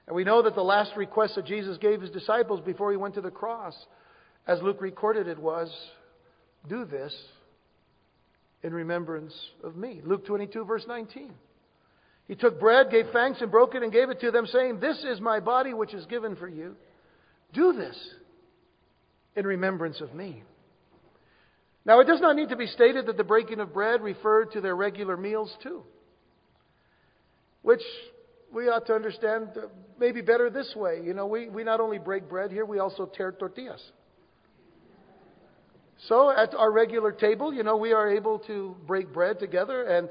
And 0.07 0.15
we 0.15 0.23
know 0.23 0.43
that 0.43 0.55
the 0.55 0.63
last 0.63 0.97
request 0.97 1.35
that 1.35 1.47
Jesus 1.47 1.77
gave 1.79 2.01
his 2.01 2.11
disciples 2.11 2.61
before 2.61 2.93
he 2.93 2.97
went 2.97 3.15
to 3.17 3.21
the 3.21 3.31
cross, 3.31 3.75
as 4.47 4.63
Luke 4.63 4.81
recorded 4.81 5.27
it, 5.27 5.39
was 5.39 5.71
do 6.69 6.85
this 6.85 7.13
in 8.63 8.75
remembrance 8.75 9.35
of 9.65 9.77
me. 9.77 10.01
Luke 10.05 10.27
22, 10.27 10.65
verse 10.65 10.85
19. 10.87 11.33
He 12.29 12.37
took 12.37 12.61
bread, 12.61 12.91
gave 12.91 13.07
thanks, 13.13 13.41
and 13.41 13.51
broke 13.51 13.75
it 13.75 13.83
and 13.83 13.93
gave 13.93 14.09
it 14.11 14.21
to 14.21 14.31
them, 14.31 14.47
saying, 14.47 14.79
This 14.79 15.05
is 15.05 15.21
my 15.21 15.41
body 15.41 15.75
which 15.75 15.95
is 15.95 16.07
given 16.07 16.37
for 16.37 16.49
you. 16.49 16.77
Do 17.53 17.73
this 17.73 17.97
in 19.35 19.47
remembrance 19.47 20.01
of 20.01 20.15
me. 20.15 20.45
Now, 21.85 22.01
it 22.01 22.07
does 22.07 22.21
not 22.21 22.37
need 22.37 22.51
to 22.51 22.57
be 22.57 22.67
stated 22.67 23.07
that 23.07 23.17
the 23.17 23.25
breaking 23.25 23.59
of 23.59 23.73
bread 23.73 24.03
referred 24.03 24.53
to 24.53 24.61
their 24.61 24.77
regular 24.77 25.17
meals 25.17 25.53
too, 25.63 25.83
which 27.63 27.83
we 28.53 28.69
ought 28.69 28.87
to 28.87 28.95
understand 28.95 29.49
maybe 29.99 30.21
better 30.21 30.51
this 30.51 30.73
way. 30.77 31.01
You 31.03 31.15
know, 31.15 31.27
we, 31.27 31.49
we 31.49 31.65
not 31.65 31.81
only 31.81 31.99
break 31.99 32.29
bread 32.29 32.51
here, 32.51 32.65
we 32.65 32.79
also 32.79 33.07
tear 33.07 33.33
tortillas. 33.33 33.83
So 36.09 36.31
at 36.31 36.55
our 36.55 36.71
regular 36.71 37.13
table, 37.13 37.53
you 37.53 37.63
know, 37.63 37.77
we 37.77 37.93
are 37.93 38.11
able 38.11 38.39
to 38.41 38.77
break 38.87 39.13
bread 39.13 39.39
together 39.39 39.85
and 39.85 40.09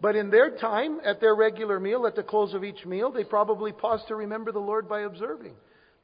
but 0.00 0.16
in 0.16 0.30
their 0.30 0.56
time, 0.56 1.00
at 1.04 1.20
their 1.20 1.34
regular 1.34 1.78
meal, 1.78 2.06
at 2.06 2.16
the 2.16 2.22
close 2.22 2.54
of 2.54 2.64
each 2.64 2.86
meal, 2.86 3.12
they 3.12 3.24
probably 3.24 3.72
paused 3.72 4.08
to 4.08 4.14
remember 4.14 4.50
the 4.50 4.58
Lord 4.58 4.88
by 4.88 5.02
observing 5.02 5.54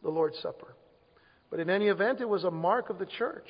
the 0.03 0.11
Lord's 0.11 0.39
Supper. 0.41 0.75
But 1.51 1.61
in 1.61 1.71
any 1.71 1.89
event, 1.89 2.21
it 2.21 2.29
was 2.29 2.45
a 2.45 2.51
mark 2.51 2.91
of 2.91 2.99
the 2.99 3.07
church. 3.07 3.47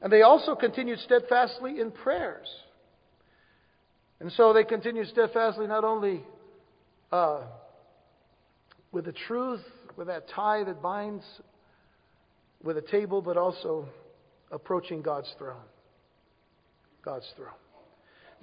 And 0.00 0.12
they 0.12 0.22
also 0.22 0.56
continued 0.56 0.98
steadfastly 1.00 1.80
in 1.80 1.92
prayers. 1.92 2.48
And 4.18 4.32
so 4.32 4.52
they 4.52 4.64
continued 4.64 5.06
steadfastly 5.08 5.68
not 5.68 5.84
only 5.84 6.24
uh, 7.12 7.42
with 8.90 9.04
the 9.04 9.12
truth, 9.12 9.62
with 9.96 10.08
that 10.08 10.28
tie 10.34 10.64
that 10.64 10.82
binds 10.82 11.24
with 12.64 12.76
a 12.76 12.82
table, 12.82 13.22
but 13.22 13.36
also 13.36 13.86
approaching 14.52 15.02
God's 15.02 15.32
throne. 15.38 15.64
God's 17.04 17.26
throne. 17.36 17.48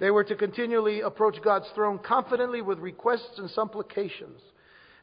They 0.00 0.10
were 0.10 0.24
to 0.24 0.34
continually 0.34 1.00
approach 1.00 1.36
God's 1.42 1.68
throne 1.74 1.98
confidently 1.98 2.62
with 2.62 2.78
requests 2.78 3.38
and 3.38 3.48
supplications. 3.50 4.40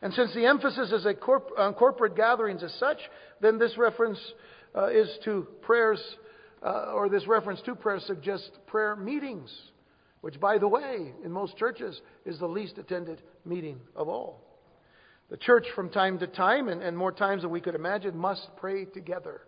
And 0.02 0.14
since 0.14 0.34
the 0.34 0.46
emphasis 0.46 0.92
is 0.92 1.08
corp- 1.22 1.52
on 1.58 1.74
corporate 1.74 2.16
gatherings 2.16 2.64
as 2.64 2.74
such, 2.80 2.98
then 3.42 3.58
this 3.58 3.78
reference 3.78 4.20
uh, 4.76 4.88
is 4.88 5.10
to 5.26 5.48
prayers, 5.62 6.02
uh, 6.64 6.92
or 6.94 7.10
this 7.10 7.28
reference 7.28 7.62
to 7.62 7.76
prayer 7.76 8.00
suggests 8.00 8.50
prayer 8.68 8.96
meetings, 8.96 9.52
which, 10.22 10.40
by 10.40 10.58
the 10.58 10.68
way, 10.68 11.14
in 11.24 11.32
most 11.32 11.58
churches 11.58 12.00
is 12.26 12.38
the 12.40 12.48
least 12.48 12.78
attended 12.78 13.22
meeting 13.46 13.80
of 13.96 14.08
all. 14.08 14.44
The 15.30 15.38
church, 15.38 15.66
from 15.76 15.90
time 15.90 16.20
to 16.20 16.28
time, 16.28 16.70
and, 16.70 16.82
and 16.82 16.98
more 16.98 17.12
times 17.12 17.42
than 17.42 17.52
we 17.52 17.62
could 17.62 17.76
imagine, 17.76 18.18
must 18.18 18.48
pray 18.58 18.86
together. 18.86 19.42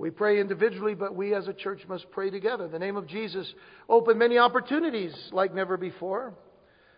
We 0.00 0.08
pray 0.08 0.40
individually, 0.40 0.94
but 0.94 1.14
we 1.14 1.34
as 1.34 1.46
a 1.46 1.52
church 1.52 1.82
must 1.86 2.10
pray 2.10 2.30
together. 2.30 2.66
The 2.68 2.78
name 2.78 2.96
of 2.96 3.06
Jesus 3.06 3.52
opened 3.86 4.18
many 4.18 4.38
opportunities 4.38 5.12
like 5.30 5.54
never 5.54 5.76
before. 5.76 6.32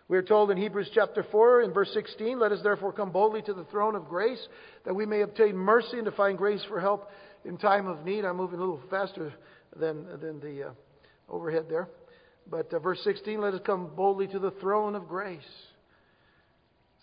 We 0.07 0.17
are 0.17 0.23
told 0.23 0.51
in 0.51 0.57
Hebrews 0.57 0.89
chapter 0.95 1.25
4 1.29 1.63
in 1.63 1.73
verse 1.73 1.91
16, 1.93 2.39
let 2.39 2.53
us 2.53 2.61
therefore 2.63 2.93
come 2.93 3.11
boldly 3.11 3.41
to 3.41 3.53
the 3.53 3.65
throne 3.65 3.97
of 3.97 4.07
grace 4.07 4.39
that 4.85 4.93
we 4.93 5.05
may 5.05 5.19
obtain 5.19 5.57
mercy 5.57 5.97
and 5.97 6.05
to 6.05 6.13
find 6.13 6.37
grace 6.37 6.63
for 6.69 6.79
help 6.79 7.09
in 7.43 7.57
time 7.57 7.87
of 7.87 8.05
need. 8.05 8.23
I'm 8.23 8.37
moving 8.37 8.59
a 8.59 8.61
little 8.61 8.79
faster 8.89 9.33
than, 9.75 10.05
than 10.21 10.39
the 10.39 10.69
uh, 10.69 10.71
overhead 11.27 11.65
there. 11.69 11.89
But 12.49 12.73
uh, 12.73 12.79
verse 12.79 13.01
16, 13.03 13.41
let 13.41 13.53
us 13.53 13.59
come 13.65 13.91
boldly 13.97 14.27
to 14.27 14.39
the 14.39 14.51
throne 14.51 14.95
of 14.95 15.09
grace. 15.09 15.41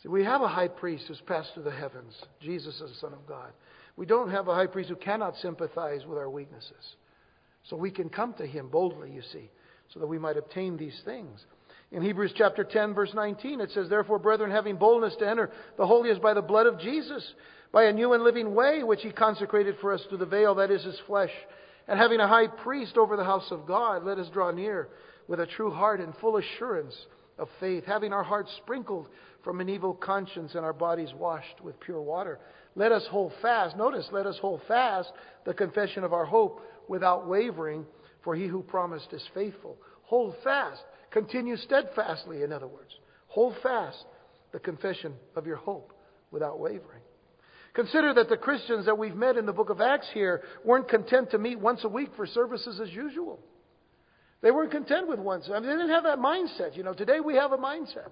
See, 0.02 0.08
we 0.08 0.24
have 0.24 0.40
a 0.40 0.48
high 0.48 0.68
priest 0.68 1.04
who's 1.08 1.20
passed 1.26 1.50
through 1.52 1.64
the 1.64 1.70
heavens. 1.70 2.14
Jesus 2.40 2.74
is 2.76 2.90
the 2.90 2.96
Son 3.00 3.12
of 3.12 3.26
God. 3.26 3.50
We 3.96 4.06
don't 4.06 4.30
have 4.30 4.48
a 4.48 4.54
high 4.54 4.66
priest 4.66 4.88
who 4.88 4.96
cannot 4.96 5.36
sympathize 5.36 6.06
with 6.06 6.18
our 6.18 6.30
weaknesses. 6.30 6.96
So 7.64 7.76
we 7.76 7.90
can 7.90 8.08
come 8.08 8.34
to 8.34 8.46
him 8.46 8.68
boldly, 8.68 9.10
you 9.10 9.22
see, 9.32 9.50
so 9.92 10.00
that 10.00 10.06
we 10.06 10.18
might 10.18 10.36
obtain 10.36 10.76
these 10.76 10.98
things. 11.04 11.44
In 11.92 12.02
Hebrews 12.02 12.32
chapter 12.36 12.62
10, 12.62 12.94
verse 12.94 13.12
19, 13.14 13.60
it 13.60 13.70
says, 13.72 13.88
Therefore, 13.88 14.18
brethren, 14.18 14.50
having 14.50 14.76
boldness 14.76 15.16
to 15.18 15.28
enter 15.28 15.50
the 15.76 15.86
holiest 15.86 16.22
by 16.22 16.34
the 16.34 16.42
blood 16.42 16.66
of 16.66 16.78
Jesus, 16.78 17.34
by 17.72 17.84
a 17.84 17.92
new 17.92 18.12
and 18.12 18.22
living 18.22 18.54
way 18.54 18.82
which 18.82 19.02
he 19.02 19.10
consecrated 19.10 19.76
for 19.80 19.92
us 19.92 20.00
through 20.08 20.18
the 20.18 20.26
veil, 20.26 20.54
that 20.54 20.70
is 20.70 20.84
his 20.84 20.98
flesh, 21.06 21.30
and 21.88 21.98
having 21.98 22.20
a 22.20 22.28
high 22.28 22.46
priest 22.46 22.96
over 22.96 23.16
the 23.16 23.24
house 23.24 23.48
of 23.50 23.66
God, 23.66 24.04
let 24.04 24.18
us 24.18 24.28
draw 24.32 24.52
near 24.52 24.88
with 25.26 25.40
a 25.40 25.46
true 25.46 25.70
heart 25.70 26.00
and 26.00 26.14
full 26.20 26.36
assurance 26.36 26.94
of 27.38 27.48
faith, 27.58 27.84
having 27.86 28.12
our 28.12 28.22
hearts 28.22 28.52
sprinkled 28.58 29.08
from 29.42 29.60
an 29.60 29.68
evil 29.68 29.94
conscience 29.94 30.54
and 30.54 30.64
our 30.64 30.72
bodies 30.72 31.12
washed 31.14 31.60
with 31.62 31.80
pure 31.80 32.00
water. 32.00 32.38
Let 32.76 32.92
us 32.92 33.06
hold 33.10 33.32
fast, 33.42 33.76
notice, 33.76 34.08
let 34.12 34.26
us 34.26 34.38
hold 34.40 34.60
fast 34.68 35.10
the 35.44 35.54
confession 35.54 36.04
of 36.04 36.12
our 36.12 36.24
hope 36.24 36.60
without 36.88 37.26
wavering, 37.26 37.84
for 38.22 38.34
he 38.34 38.46
who 38.46 38.62
promised 38.62 39.12
is 39.12 39.24
faithful. 39.34 39.76
Hold 40.02 40.34
fast, 40.44 40.80
continue 41.10 41.56
steadfastly, 41.56 42.42
in 42.42 42.52
other 42.52 42.68
words. 42.68 42.94
Hold 43.28 43.54
fast 43.62 44.04
the 44.52 44.58
confession 44.58 45.14
of 45.36 45.46
your 45.46 45.56
hope 45.56 45.92
without 46.30 46.58
wavering. 46.58 47.02
Consider 47.74 48.12
that 48.14 48.28
the 48.28 48.36
Christians 48.36 48.86
that 48.86 48.98
we've 48.98 49.14
met 49.14 49.36
in 49.36 49.46
the 49.46 49.52
book 49.52 49.70
of 49.70 49.80
Acts 49.80 50.08
here 50.12 50.42
weren't 50.64 50.88
content 50.88 51.30
to 51.30 51.38
meet 51.38 51.58
once 51.58 51.84
a 51.84 51.88
week 51.88 52.10
for 52.16 52.26
services 52.26 52.80
as 52.80 52.90
usual. 52.90 53.38
They 54.42 54.50
weren't 54.50 54.72
content 54.72 55.08
with 55.08 55.20
once. 55.20 55.48
I 55.48 55.60
mean, 55.60 55.68
they 55.68 55.76
didn't 55.76 55.90
have 55.90 56.04
that 56.04 56.18
mindset. 56.18 56.76
You 56.76 56.82
know, 56.82 56.94
today 56.94 57.20
we 57.20 57.34
have 57.34 57.52
a 57.52 57.58
mindset. 57.58 58.08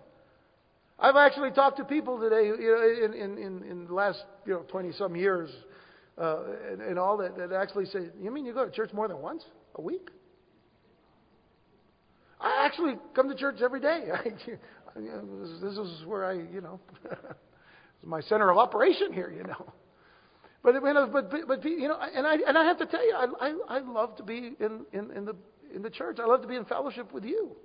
I've 0.99 1.16
actually 1.16 1.53
talked 1.53 1.76
to 1.76 1.84
people 1.84 2.18
today 2.18 2.46
you 2.46 2.57
know, 2.57 3.07
in, 3.07 3.14
in, 3.14 3.38
in, 3.38 3.62
in 3.62 3.86
the 3.86 3.94
last 3.94 4.22
you 4.46 4.55
know, 4.55 4.64
20 4.68 4.92
some 4.92 5.14
years 5.14 5.51
uh, 6.20 6.42
and, 6.70 6.82
and 6.82 6.99
all 6.99 7.16
that, 7.18 7.36
that 7.36 7.53
actually 7.53 7.86
say, 7.86 8.09
You 8.20 8.30
mean 8.32 8.44
you 8.44 8.53
go 8.53 8.64
to 8.64 8.70
church 8.70 8.92
more 8.92 9.07
than 9.07 9.18
once 9.20 9.44
a 9.76 9.82
week? 9.82 10.11
I 12.40 12.66
actually 12.66 12.94
come 13.14 13.28
to 13.28 13.34
church 13.34 13.57
every 13.62 13.80
day. 13.80 14.07
I, 14.14 14.24
this 15.62 15.76
is 15.76 16.05
where 16.07 16.24
I, 16.24 16.32
you 16.34 16.61
know, 16.61 16.80
my 18.03 18.20
center 18.22 18.51
of 18.51 18.59
operation 18.59 19.12
here, 19.12 19.30
you 19.30 19.44
know. 19.44 19.72
But, 20.62 20.74
but, 20.82 21.30
but, 21.30 21.46
but 21.46 21.64
you 21.64 21.86
know, 21.86 21.99
and 22.01 22.26
I, 22.26 22.34
and 22.46 22.59
I 22.59 22.64
have 22.64 22.78
to 22.78 22.86
tell 22.86 23.05
you, 23.05 23.14
I, 23.14 23.26
I, 23.40 23.76
I 23.76 23.78
love 23.80 24.16
to 24.16 24.24
be 24.24 24.55
in, 24.59 24.84
in, 24.92 25.11
in, 25.12 25.24
the, 25.24 25.36
in 25.74 25.82
the 25.82 25.90
church. 25.90 26.18
I 26.20 26.26
love 26.26 26.42
to 26.42 26.49
be 26.49 26.57
in 26.57 26.64
fellowship 26.64 27.12
with 27.12 27.24
you. 27.24 27.57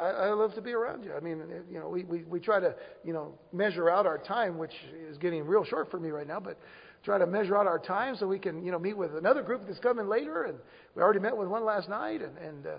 I, 0.00 0.04
I 0.04 0.32
love 0.32 0.54
to 0.54 0.62
be 0.62 0.72
around 0.72 1.04
you. 1.04 1.12
I 1.14 1.20
mean, 1.20 1.42
you 1.70 1.78
know, 1.78 1.88
we, 1.88 2.04
we, 2.04 2.22
we 2.24 2.40
try 2.40 2.60
to, 2.60 2.74
you 3.04 3.12
know, 3.12 3.34
measure 3.52 3.90
out 3.90 4.06
our 4.06 4.18
time, 4.18 4.56
which 4.56 4.72
is 5.08 5.18
getting 5.18 5.44
real 5.46 5.64
short 5.64 5.90
for 5.90 6.00
me 6.00 6.10
right 6.10 6.26
now, 6.26 6.40
but 6.40 6.58
try 7.04 7.18
to 7.18 7.26
measure 7.26 7.56
out 7.56 7.66
our 7.66 7.78
time 7.78 8.16
so 8.16 8.26
we 8.26 8.38
can, 8.38 8.64
you 8.64 8.72
know, 8.72 8.78
meet 8.78 8.96
with 8.96 9.14
another 9.14 9.42
group 9.42 9.62
that's 9.66 9.80
coming 9.80 10.08
later. 10.08 10.44
And 10.44 10.58
we 10.94 11.02
already 11.02 11.20
met 11.20 11.36
with 11.36 11.48
one 11.48 11.64
last 11.64 11.88
night. 11.88 12.22
And, 12.22 12.38
and 12.38 12.66
uh, 12.66 12.70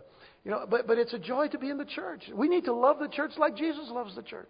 you 0.43 0.51
know, 0.51 0.65
but, 0.69 0.87
but 0.87 0.97
it's 0.97 1.13
a 1.13 1.19
joy 1.19 1.47
to 1.49 1.59
be 1.59 1.69
in 1.69 1.77
the 1.77 1.85
church. 1.85 2.23
We 2.33 2.47
need 2.47 2.65
to 2.65 2.73
love 2.73 2.97
the 2.99 3.09
church 3.09 3.31
like 3.37 3.55
Jesus 3.55 3.87
loves 3.89 4.15
the 4.15 4.23
church. 4.23 4.49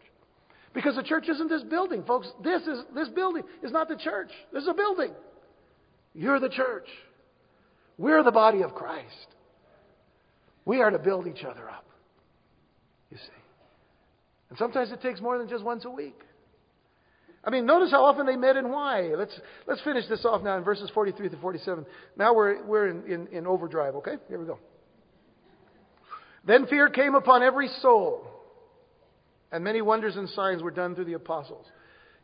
Because 0.74 0.96
the 0.96 1.04
church 1.04 1.28
isn't 1.30 1.50
this 1.50 1.64
building, 1.64 2.04
folks. 2.04 2.28
This 2.44 2.62
is 2.64 2.84
this 2.94 3.08
building 3.10 3.44
is 3.64 3.72
not 3.72 3.88
the 3.88 3.96
church. 3.96 4.30
This 4.52 4.64
is 4.64 4.68
a 4.68 4.74
building. 4.74 5.12
You're 6.14 6.40
the 6.40 6.50
church. 6.50 6.88
We're 7.98 8.24
the 8.24 8.32
body 8.32 8.62
of 8.62 8.76
Christ. 8.76 9.28
We 10.66 10.82
are 10.82 10.90
to 10.90 11.00
build 11.00 11.28
each 11.28 11.46
other 11.46 11.70
up 11.70 11.86
you 13.16 13.20
see. 13.20 13.42
And 14.50 14.58
sometimes 14.58 14.92
it 14.92 15.02
takes 15.02 15.22
more 15.22 15.38
than 15.38 15.48
just 15.48 15.64
once 15.64 15.86
a 15.86 15.90
week. 15.90 16.20
I 17.44 17.50
mean, 17.50 17.66
notice 17.66 17.92
how 17.92 18.04
often 18.04 18.26
they 18.26 18.36
met 18.36 18.58
and 18.58 18.72
why. 18.72 19.14
Let's, 19.16 19.40
let's 19.68 19.82
finish 19.82 20.06
this 20.10 20.26
off 20.26 20.44
now 20.44 20.58
in 20.58 20.64
verses 20.64 20.90
43 20.94 21.30
to 21.30 21.38
47. 21.38 21.86
Now 22.18 22.34
we're, 22.34 22.66
we're 22.66 22.88
in, 22.90 23.12
in, 23.12 23.28
in 23.28 23.48
overdrive, 23.48 23.96
okay? 23.96 24.16
Here 24.28 24.40
we 24.40 24.46
go. 24.46 24.60
Then 26.46 26.66
fear 26.68 26.90
came 26.90 27.16
upon 27.16 27.44
every 27.44 27.70
soul, 27.82 28.28
and 29.52 29.64
many 29.64 29.82
wonders 29.82 30.16
and 30.16 30.28
signs 30.30 30.62
were 30.62 30.72
done 30.72 30.96
through 30.96 31.06
the 31.06 31.14
apostles. 31.14 31.66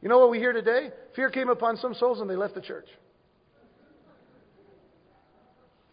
You 0.02 0.10
know 0.10 0.20
what 0.20 0.32
we 0.32 0.40
hear 0.40 0.54
today? 0.54 0.90
Fear 1.16 1.30
came 1.30 1.50
upon 1.50 1.78
some 1.78 1.94
souls 1.94 2.20
and 2.20 2.30
they 2.30 2.36
left 2.36 2.56
the 2.56 2.62
church. 2.62 2.88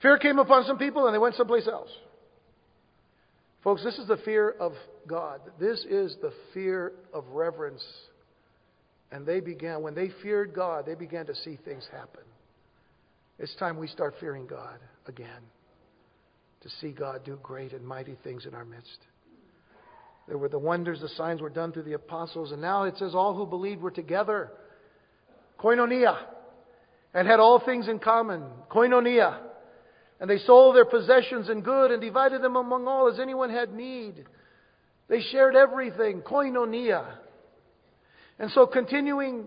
Fear 0.01 0.19
came 0.19 0.39
upon 0.39 0.65
some 0.65 0.79
people 0.79 1.07
and 1.07 1.15
they 1.15 1.19
went 1.19 1.35
someplace 1.35 1.69
else. 1.69 1.91
Folks, 3.69 3.85
this 3.85 3.99
is 3.99 4.09
the 4.09 4.17
fear 4.25 4.55
of 4.59 4.73
God. 5.07 5.43
This 5.61 5.85
is 5.91 6.17
the 6.23 6.33
fear 6.55 6.93
of 7.13 7.27
reverence. 7.29 7.85
And 9.13 9.27
they 9.27 9.41
began, 9.41 9.83
when 9.83 9.95
they 9.95 10.09
feared 10.23 10.55
God, 10.55 10.87
they 10.87 10.95
began 10.95 11.27
to 11.27 11.35
see 11.35 11.59
things 11.67 11.87
happen. 11.93 12.23
It's 13.39 13.55
time 13.57 13.77
we 13.77 13.87
start 13.87 14.15
fearing 14.21 14.47
God 14.47 14.79
again, 15.07 15.43
to 16.63 16.71
see 16.81 16.93
God 16.93 17.27
do 17.27 17.39
great 17.43 17.75
and 17.75 17.87
mighty 17.87 18.17
things 18.25 18.47
in 18.47 18.55
our 18.55 18.65
midst. 18.65 19.01
There 20.29 20.39
were 20.39 20.49
the 20.49 20.59
wonders, 20.59 21.03
the 21.03 21.11
signs 21.11 21.43
were 21.43 21.51
done 21.51 21.71
through 21.71 21.83
the 21.83 21.93
apostles, 21.93 22.53
and 22.53 22.63
now 22.63 22.85
it 22.85 22.97
says 22.97 23.15
all 23.15 23.35
who 23.35 23.45
believed 23.45 23.83
were 23.83 23.91
together. 23.91 24.51
Koinonia. 25.61 26.17
And 27.13 27.29
had 27.29 27.39
all 27.39 27.61
things 27.63 27.87
in 27.87 27.99
common. 27.99 28.45
Koinonia. 28.71 29.41
And 30.21 30.29
they 30.29 30.39
sold 30.39 30.75
their 30.75 30.85
possessions 30.85 31.49
and 31.49 31.65
good 31.65 31.91
and 31.91 32.01
divided 32.01 32.43
them 32.43 32.57
among 32.57 32.87
all 32.89 33.09
as 33.09 33.21
anyone 33.21 33.51
had 33.51 33.73
need. 33.73 34.25
They 35.09 35.21
shared 35.21 35.55
everything, 35.55 36.23
koinonia. 36.23 37.05
And 38.39 38.51
so 38.51 38.67
continuing 38.67 39.47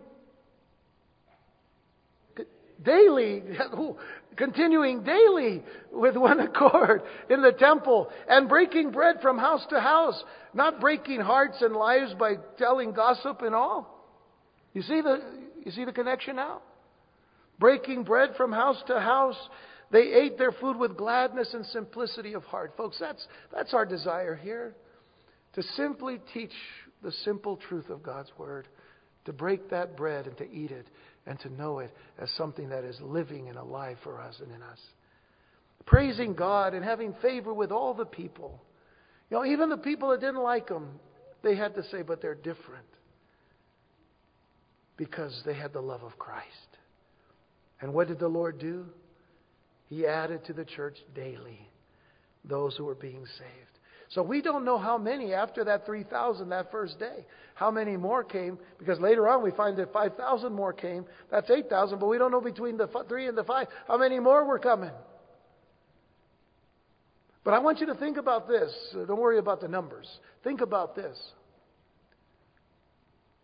daily, 2.84 3.44
continuing 4.36 5.04
daily 5.04 5.64
with 5.92 6.16
one 6.16 6.40
accord 6.40 7.04
in 7.30 7.42
the 7.42 7.52
temple 7.52 8.10
and 8.28 8.50
breaking 8.50 8.92
bread 8.92 9.18
from 9.22 9.38
house 9.38 9.66
to 9.70 9.80
house, 9.80 10.22
not 10.54 10.80
breaking 10.80 11.22
hearts 11.22 11.58
and 11.62 11.76
lives 11.76 12.14
by 12.20 12.36
telling 12.58 12.94
gossip 12.94 13.42
and 13.42 13.56
all. 13.56 13.98
You 14.74 14.82
see 14.82 15.02
the, 15.02 15.22
you 15.66 15.72
see 15.72 15.86
the 15.86 15.92
connection 15.92 16.38
now? 16.38 16.62
Breaking 17.60 18.04
bread 18.04 18.32
from 18.38 18.52
house 18.52 18.82
to 18.88 19.00
house. 19.00 19.38
They 19.92 20.14
ate 20.14 20.38
their 20.38 20.54
food 20.54 20.78
with 20.78 20.96
gladness 20.96 21.54
and 21.54 21.66
simplicity 21.68 22.34
of 22.34 22.44
heart. 22.44 22.74
Folks, 22.78 22.98
that's, 23.00 23.26
that's 23.54 23.74
our 23.74 23.86
desire 23.86 24.36
here. 24.36 24.74
To 25.54 25.64
simply 25.76 26.20
teach 26.34 26.54
the 27.04 27.12
simple 27.24 27.58
truth 27.58 27.90
of 27.90 28.02
God's 28.02 28.32
Word. 28.38 28.68
To 29.26 29.34
break 29.34 29.70
that 29.70 29.98
bread 29.98 30.28
and 30.28 30.38
to 30.38 30.50
eat 30.50 30.72
it 30.72 30.88
and 31.26 31.40
to 31.42 31.50
know 31.50 31.80
it 31.80 31.92
as 32.18 32.32
something 32.32 32.70
that 32.70 32.84
is 32.84 32.98
living 33.02 33.50
and 33.50 33.58
alive 33.58 33.98
for 34.04 34.20
us 34.20 34.40
and 34.42 34.52
in 34.52 34.64
us. 34.64 34.80
Praising 35.86 36.34
God 36.34 36.74
and 36.74 36.84
having 36.84 37.14
favor 37.22 37.54
with 37.54 37.72
all 37.72 37.94
the 37.94 38.06
people. 38.06 38.62
You 39.30 39.38
know, 39.38 39.46
even 39.46 39.70
the 39.70 39.78
people 39.78 40.10
that 40.10 40.22
didn't 40.22 40.42
like 40.42 40.68
them, 40.68 41.00
they 41.44 41.56
had 41.56 41.76
to 41.76 41.84
say, 41.84 42.02
but 42.02 42.22
they're 42.22 42.36
different. 42.36 42.86
Because 44.98 45.42
they 45.46 45.54
had 45.54 45.74
the 45.74 45.82
love 45.82 46.04
of 46.04 46.18
Christ. 46.18 46.48
And 47.82 47.94
what 47.94 48.08
did 48.08 48.20
the 48.20 48.28
Lord 48.28 48.60
do? 48.60 48.86
He 49.92 50.08
added 50.08 50.46
to 50.46 50.54
the 50.54 50.64
church 50.64 50.96
daily 51.14 51.68
those 52.46 52.78
who 52.78 52.86
were 52.86 52.96
being 52.96 53.26
saved. 53.38 53.80
So 54.08 54.24
we 54.24 54.42
don't 54.42 54.64
know 54.64 54.78
how 54.78 54.98
many 54.98 55.34
after 55.34 55.66
that 55.66 55.86
3,000 55.86 56.48
that 56.48 56.72
first 56.72 56.98
day. 56.98 57.26
How 57.56 57.72
many 57.72 57.98
more 57.98 58.24
came? 58.24 58.58
Because 58.80 59.02
later 59.02 59.28
on 59.28 59.44
we 59.44 59.52
find 59.52 59.76
that 59.78 59.92
5,000 59.92 60.54
more 60.54 60.72
came. 60.72 61.04
That's 61.30 61.52
8,000, 61.52 62.00
but 62.00 62.08
we 62.08 62.18
don't 62.18 62.32
know 62.32 62.40
between 62.40 62.78
the 62.78 62.88
3 62.88 63.28
and 63.28 63.38
the 63.38 63.44
5 63.44 63.68
how 63.86 63.98
many 63.98 64.18
more 64.22 64.46
were 64.46 64.60
coming. 64.60 64.92
But 67.44 67.54
I 67.54 67.60
want 67.60 67.82
you 67.82 67.88
to 67.88 67.96
think 67.96 68.16
about 68.16 68.48
this. 68.48 68.72
Don't 68.94 69.20
worry 69.20 69.40
about 69.40 69.60
the 69.60 69.68
numbers. 69.68 70.08
Think 70.42 70.62
about 70.62 70.96
this. 70.96 71.20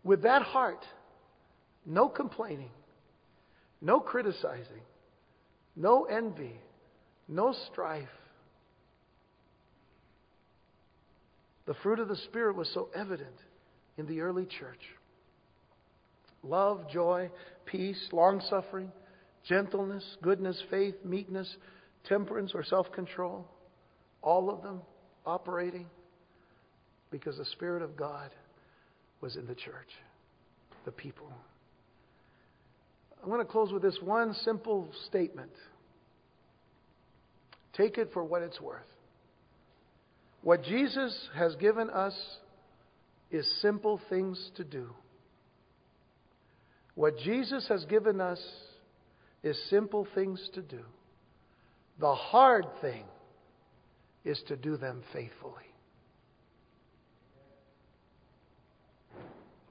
With 0.02 0.22
that 0.22 0.40
heart, 0.40 0.82
no 1.84 2.08
complaining, 2.08 2.70
no 3.82 4.00
criticizing, 4.00 4.80
no 5.78 6.04
envy, 6.04 6.60
no 7.28 7.54
strife 7.72 8.08
The 11.68 11.74
fruit 11.82 11.98
of 11.98 12.08
the 12.08 12.16
Spirit 12.16 12.56
was 12.56 12.70
so 12.72 12.88
evident 12.94 13.36
in 13.98 14.06
the 14.06 14.22
early 14.22 14.46
church 14.46 14.80
love, 16.42 16.88
joy, 16.90 17.30
peace, 17.66 18.08
long 18.10 18.40
suffering, 18.48 18.90
gentleness, 19.46 20.16
goodness, 20.22 20.60
faith, 20.70 20.94
meekness, 21.04 21.58
temperance, 22.04 22.52
or 22.54 22.64
self 22.64 22.90
control. 22.92 23.46
All 24.22 24.48
of 24.48 24.62
them 24.62 24.80
operating 25.26 25.86
because 27.10 27.36
the 27.36 27.44
Spirit 27.44 27.82
of 27.82 27.98
God 27.98 28.30
was 29.20 29.36
in 29.36 29.46
the 29.46 29.54
church, 29.54 29.90
the 30.86 30.90
people. 30.90 31.30
I'm 33.22 33.28
going 33.28 33.44
to 33.44 33.50
close 33.50 33.72
with 33.72 33.82
this 33.82 33.98
one 34.02 34.34
simple 34.44 34.88
statement. 35.06 35.50
Take 37.74 37.98
it 37.98 38.10
for 38.12 38.24
what 38.24 38.42
it's 38.42 38.60
worth. 38.60 38.80
What 40.42 40.62
Jesus 40.62 41.28
has 41.34 41.54
given 41.56 41.90
us 41.90 42.14
is 43.30 43.46
simple 43.60 44.00
things 44.08 44.50
to 44.56 44.64
do. 44.64 44.88
What 46.94 47.18
Jesus 47.18 47.66
has 47.68 47.84
given 47.84 48.20
us 48.20 48.40
is 49.42 49.56
simple 49.70 50.06
things 50.14 50.48
to 50.54 50.62
do. 50.62 50.80
The 52.00 52.14
hard 52.14 52.66
thing 52.80 53.04
is 54.24 54.42
to 54.48 54.56
do 54.56 54.76
them 54.76 55.02
faithfully. 55.12 55.54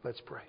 Let's 0.04 0.22
pray. 0.26 0.44